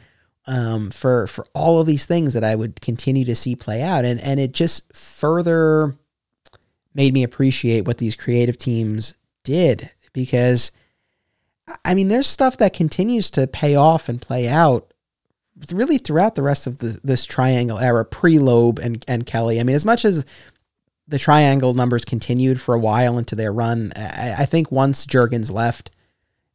[0.46, 4.04] um, for for all of these things that I would continue to see play out,
[4.04, 5.94] and and it just further
[6.94, 10.70] made me appreciate what these creative teams did because
[11.84, 14.92] I mean there's stuff that continues to pay off and play out
[15.72, 19.60] really throughout the rest of the, this triangle era pre-Loeb and, and Kelly.
[19.60, 20.24] I mean as much as
[21.06, 25.50] the triangle numbers continued for a while into their run, I, I think once Jurgens
[25.50, 25.90] left,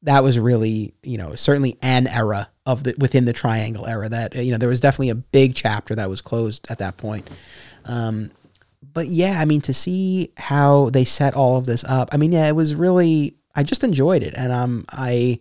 [0.03, 4.35] that was really, you know, certainly an era of the within the triangle era that
[4.35, 7.29] you know there was definitely a big chapter that was closed at that point.
[7.85, 8.31] Um,
[8.93, 12.31] but yeah, I mean, to see how they set all of this up, I mean,
[12.31, 14.33] yeah, it was really, I just enjoyed it.
[14.35, 15.39] And um, I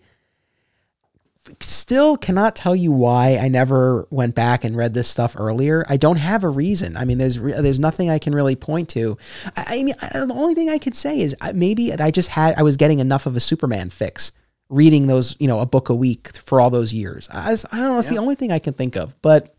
[1.61, 5.85] still cannot tell you why I never went back and read this stuff earlier.
[5.89, 6.97] I don't have a reason.
[6.97, 9.17] I mean, there's there's nothing I can really point to.
[9.57, 12.59] I, I mean, I, the only thing I could say is maybe I just had
[12.59, 14.33] I was getting enough of a Superman fix
[14.69, 17.29] reading those, you know, a book a week for all those years.
[17.33, 17.99] I, I don't know.
[17.99, 18.17] It's yeah.
[18.17, 19.21] the only thing I can think of.
[19.23, 19.55] But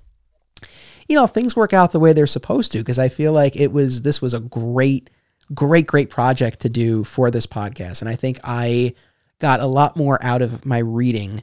[1.08, 3.72] you know, things work out the way they're supposed to because I feel like it
[3.72, 5.10] was this was a great
[5.54, 8.94] great great project to do for this podcast and I think I
[9.40, 11.42] got a lot more out of my reading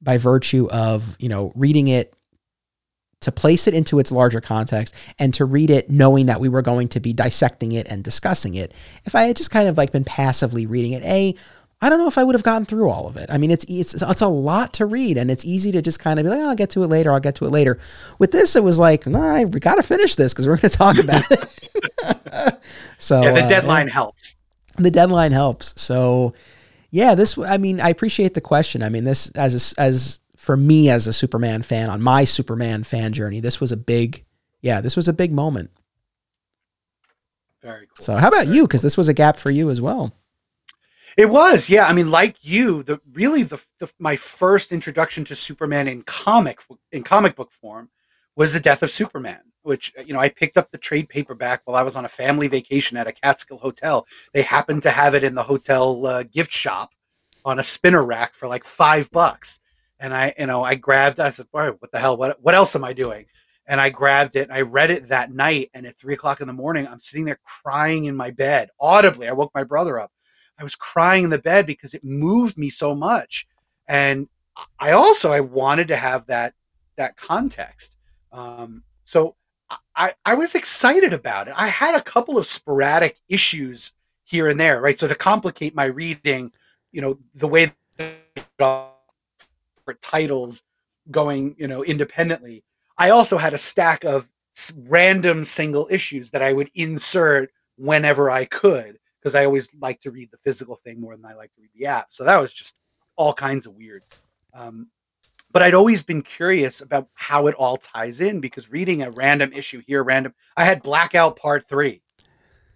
[0.00, 2.14] by virtue of, you know, reading it
[3.20, 6.62] to place it into its larger context and to read it knowing that we were
[6.62, 8.72] going to be dissecting it and discussing it.
[9.04, 11.34] If I had just kind of like been passively reading it, A,
[11.80, 13.26] I don't know if I would have gotten through all of it.
[13.28, 16.18] I mean, it's it's it's a lot to read, and it's easy to just kind
[16.18, 17.12] of be like, oh, "I'll get to it later.
[17.12, 17.78] I'll get to it later."
[18.18, 20.76] With this, it was like, "No, I got to finish this because we're going to
[20.76, 22.60] talk about it."
[22.98, 24.34] so yeah, the uh, deadline helps.
[24.76, 25.80] The deadline helps.
[25.80, 26.34] So
[26.90, 27.36] yeah, this.
[27.38, 28.82] I mean, I appreciate the question.
[28.82, 32.84] I mean, this as a, as for me as a Superman fan on my Superman
[32.84, 34.24] fan journey, this was a big,
[34.62, 35.70] yeah, this was a big moment.
[37.62, 38.04] Very cool.
[38.04, 38.62] So how about Very you?
[38.62, 38.86] Because cool.
[38.86, 40.14] this was a gap for you as well.
[41.16, 41.86] It was, yeah.
[41.86, 46.60] I mean, like you, the really the, the, my first introduction to Superman in comic
[46.92, 47.90] in comic book form
[48.36, 51.76] was the death of Superman, which you know I picked up the trade paperback while
[51.76, 54.06] I was on a family vacation at a Catskill hotel.
[54.32, 56.90] They happened to have it in the hotel uh, gift shop
[57.44, 59.60] on a spinner rack for like five bucks,
[60.00, 61.20] and I you know I grabbed.
[61.20, 62.16] I said, "What the hell?
[62.16, 63.26] What what else am I doing?"
[63.70, 65.68] and I grabbed it and I read it that night.
[65.74, 69.28] And at three o'clock in the morning, I'm sitting there crying in my bed audibly.
[69.28, 70.10] I woke my brother up
[70.58, 73.46] I was crying in the bed because it moved me so much.
[73.86, 74.28] And
[74.78, 76.54] I also I wanted to have that
[76.96, 77.96] that context.
[78.32, 79.36] Um, so
[79.94, 81.54] I, I was excited about it.
[81.56, 83.92] I had a couple of sporadic issues
[84.24, 84.98] here and there, right?
[84.98, 86.52] So to complicate my reading,
[86.92, 87.72] you know, the way
[90.00, 90.62] titles
[91.10, 92.64] going, you know, independently,
[92.96, 94.28] I also had a stack of
[94.76, 100.10] random single issues that I would insert whenever I could because I always like to
[100.10, 102.08] read the physical thing more than I like to read the app.
[102.10, 102.76] So that was just
[103.16, 104.02] all kinds of weird.
[104.54, 104.88] Um,
[105.50, 109.52] but I'd always been curious about how it all ties in because reading a random
[109.52, 112.02] issue here, random, I had Blackout Part Three.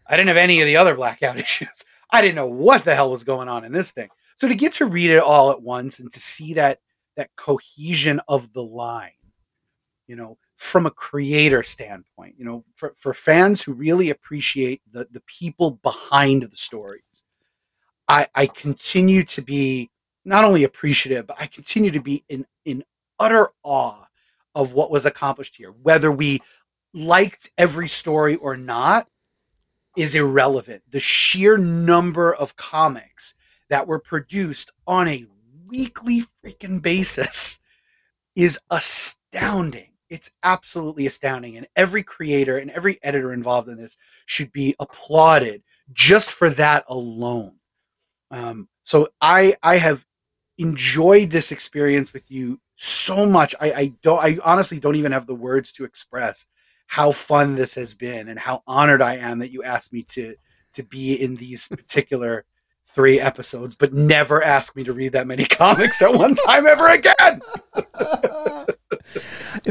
[0.06, 1.84] I didn't have any of the other Blackout issues.
[2.10, 4.08] I didn't know what the hell was going on in this thing.
[4.36, 6.78] So to get to read it all at once and to see that
[7.16, 9.10] that cohesion of the line,
[10.06, 15.06] you know, from a creator standpoint, you know, for, for fans who really appreciate the,
[15.10, 17.24] the people behind the stories,
[18.08, 19.90] I, I continue to be
[20.24, 22.84] not only appreciative, but I continue to be in, in
[23.18, 24.06] utter awe
[24.54, 25.70] of what was accomplished here.
[25.70, 26.40] Whether we
[26.94, 29.08] liked every story or not
[29.96, 30.82] is irrelevant.
[30.90, 33.34] The sheer number of comics
[33.68, 35.26] that were produced on a
[35.66, 37.58] weekly freaking basis
[38.36, 41.56] is astounding it's absolutely astounding.
[41.56, 46.84] And every creator and every editor involved in this should be applauded just for that
[46.86, 47.54] alone.
[48.30, 50.04] Um, so I I have
[50.62, 53.54] enjoyed this experience with you so much.
[53.60, 56.46] I, I don't I honestly don't even have the words to express
[56.86, 60.34] how fun this has been and how honored I am that you asked me to
[60.74, 62.44] to be in these particular
[62.84, 66.88] three episodes, but never ask me to read that many comics at one time ever
[66.88, 67.40] again.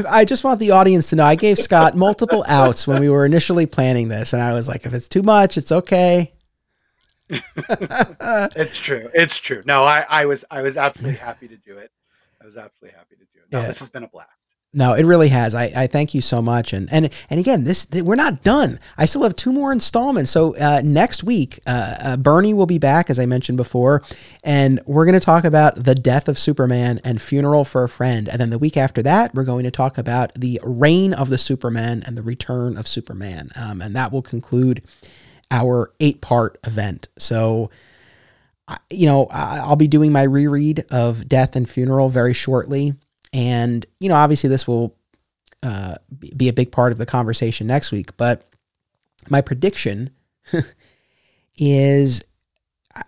[0.08, 3.24] I just want the audience to know I gave Scott multiple outs when we were
[3.24, 6.32] initially planning this, and I was like, if it's too much, it's okay.
[8.56, 9.08] it's true.
[9.14, 9.62] It's true.
[9.64, 11.90] No, I, I was I was absolutely happy to do it.
[12.40, 13.52] I was absolutely happy to do it.
[13.52, 13.68] No, yeah.
[13.68, 14.42] this has been a blast.
[14.74, 15.54] No, it really has.
[15.54, 18.80] I, I thank you so much, and and and again, this we're not done.
[18.96, 20.30] I still have two more installments.
[20.30, 24.02] So uh, next week, uh, uh, Bernie will be back, as I mentioned before,
[24.42, 28.30] and we're going to talk about the death of Superman and funeral for a friend.
[28.30, 31.38] And then the week after that, we're going to talk about the reign of the
[31.38, 34.82] Superman and the return of Superman, um, and that will conclude
[35.52, 37.08] our eight part event.
[37.18, 37.70] So
[38.90, 42.94] you know, I'll be doing my reread of Death and Funeral very shortly.
[43.32, 44.96] And, you know, obviously this will
[45.62, 45.94] uh,
[46.36, 48.16] be a big part of the conversation next week.
[48.16, 48.46] But
[49.30, 50.10] my prediction
[51.56, 52.22] is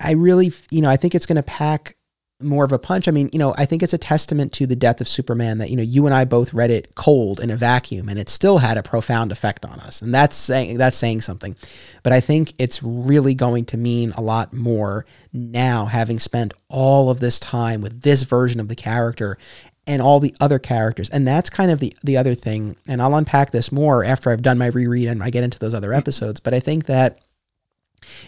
[0.00, 1.96] I really, you know, I think it's going to pack
[2.40, 3.06] more of a punch.
[3.06, 5.70] I mean, you know, I think it's a testament to the death of Superman that,
[5.70, 8.58] you know, you and I both read it cold in a vacuum and it still
[8.58, 10.02] had a profound effect on us.
[10.02, 11.56] And that's saying that's saying something.
[12.02, 17.08] But I think it's really going to mean a lot more now having spent all
[17.08, 19.38] of this time with this version of the character
[19.86, 21.10] and all the other characters.
[21.10, 22.76] And that's kind of the the other thing.
[22.88, 25.74] And I'll unpack this more after I've done my reread and I get into those
[25.74, 25.98] other mm-hmm.
[25.98, 26.40] episodes.
[26.40, 27.20] But I think that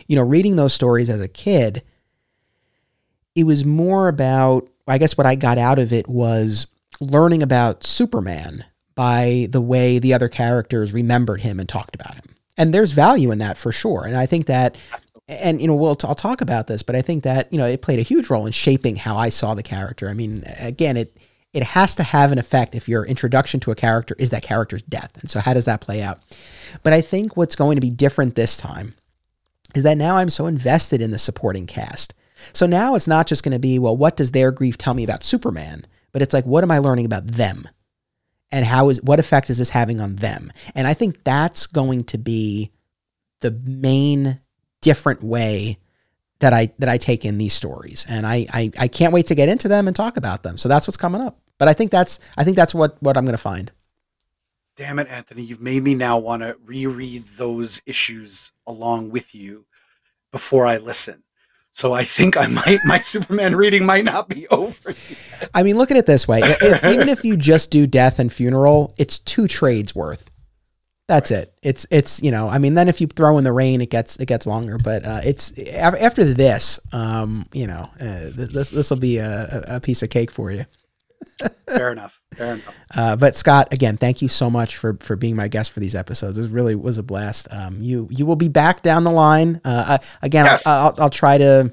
[0.06, 1.82] you know, reading those stories as a kid,
[3.36, 6.66] it was more about I guess what I got out of it was
[7.00, 12.24] learning about Superman by the way the other characters remembered him and talked about him.
[12.56, 14.06] And there's value in that for sure.
[14.06, 14.76] And I think that
[15.28, 17.82] and you know we'll I'll talk about this, but I think that you know it
[17.82, 20.08] played a huge role in shaping how I saw the character.
[20.08, 21.16] I mean, again, it
[21.52, 24.82] it has to have an effect if your introduction to a character is that character's
[24.82, 25.10] death.
[25.20, 26.20] And so, how does that play out?
[26.82, 28.94] But I think what's going to be different this time
[29.74, 32.14] is that now I'm so invested in the supporting cast.
[32.52, 35.04] So now it's not just going to be, well, what does their grief tell me
[35.04, 35.86] about Superman?
[36.12, 37.68] But it's like, what am I learning about them?
[38.50, 40.52] And how is what effect is this having on them?
[40.74, 42.70] And I think that's going to be
[43.40, 44.40] the main
[44.80, 45.78] different way
[46.38, 48.06] that I that I take in these stories.
[48.08, 50.58] And I, I I can't wait to get into them and talk about them.
[50.58, 51.38] So that's what's coming up.
[51.58, 53.72] But I think that's I think that's what what I'm going to find.
[54.76, 55.42] Damn it, Anthony!
[55.42, 59.64] You've made me now want to reread those issues along with you
[60.30, 61.22] before I listen.
[61.76, 64.92] So I think I might my Superman reading might not be over.
[64.92, 65.50] Yet.
[65.52, 68.32] I mean, look at it this way: if, even if you just do death and
[68.32, 70.30] funeral, it's two trades worth.
[71.06, 71.42] That's right.
[71.42, 71.52] it.
[71.62, 74.16] It's it's you know I mean then if you throw in the reign it gets
[74.16, 78.96] it gets longer but uh, it's after this um you know uh, this this will
[78.96, 80.64] be a, a piece of cake for you.
[81.68, 82.20] Fair enough.
[82.34, 82.76] Fair enough.
[82.94, 85.94] Uh, but Scott, again, thank you so much for for being my guest for these
[85.94, 86.36] episodes.
[86.36, 87.48] This really was a blast.
[87.50, 89.60] Um, you you will be back down the line.
[89.64, 90.66] Uh, I, again, yes.
[90.66, 91.72] I'll, I'll, I'll try to.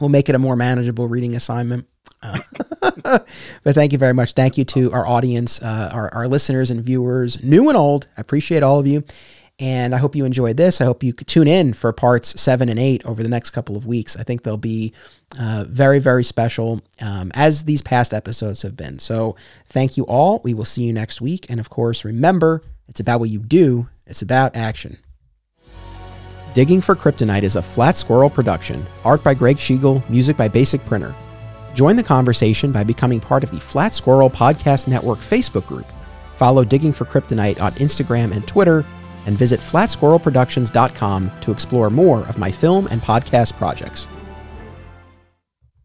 [0.00, 1.86] We'll make it a more manageable reading assignment.
[2.22, 2.38] Uh,
[3.02, 4.32] but thank you very much.
[4.32, 8.06] Thank you to our audience, uh, our, our listeners and viewers, new and old.
[8.16, 9.04] I appreciate all of you.
[9.60, 10.80] And I hope you enjoyed this.
[10.80, 13.86] I hope you tune in for parts seven and eight over the next couple of
[13.86, 14.16] weeks.
[14.16, 14.92] I think they'll be
[15.38, 19.00] uh, very, very special, um, as these past episodes have been.
[19.00, 19.34] So
[19.66, 20.40] thank you all.
[20.44, 21.46] We will see you next week.
[21.50, 24.96] And of course, remember, it's about what you do, it's about action.
[26.54, 30.84] Digging for Kryptonite is a Flat Squirrel production, art by Greg Schiegel, music by Basic
[30.86, 31.14] Printer.
[31.74, 35.86] Join the conversation by becoming part of the Flat Squirrel Podcast Network Facebook group
[36.34, 38.84] Follow Digging for Kryptonite on Instagram and Twitter,
[39.26, 44.08] and visit flatsquirrelproductions.com to explore more of my film and podcast projects.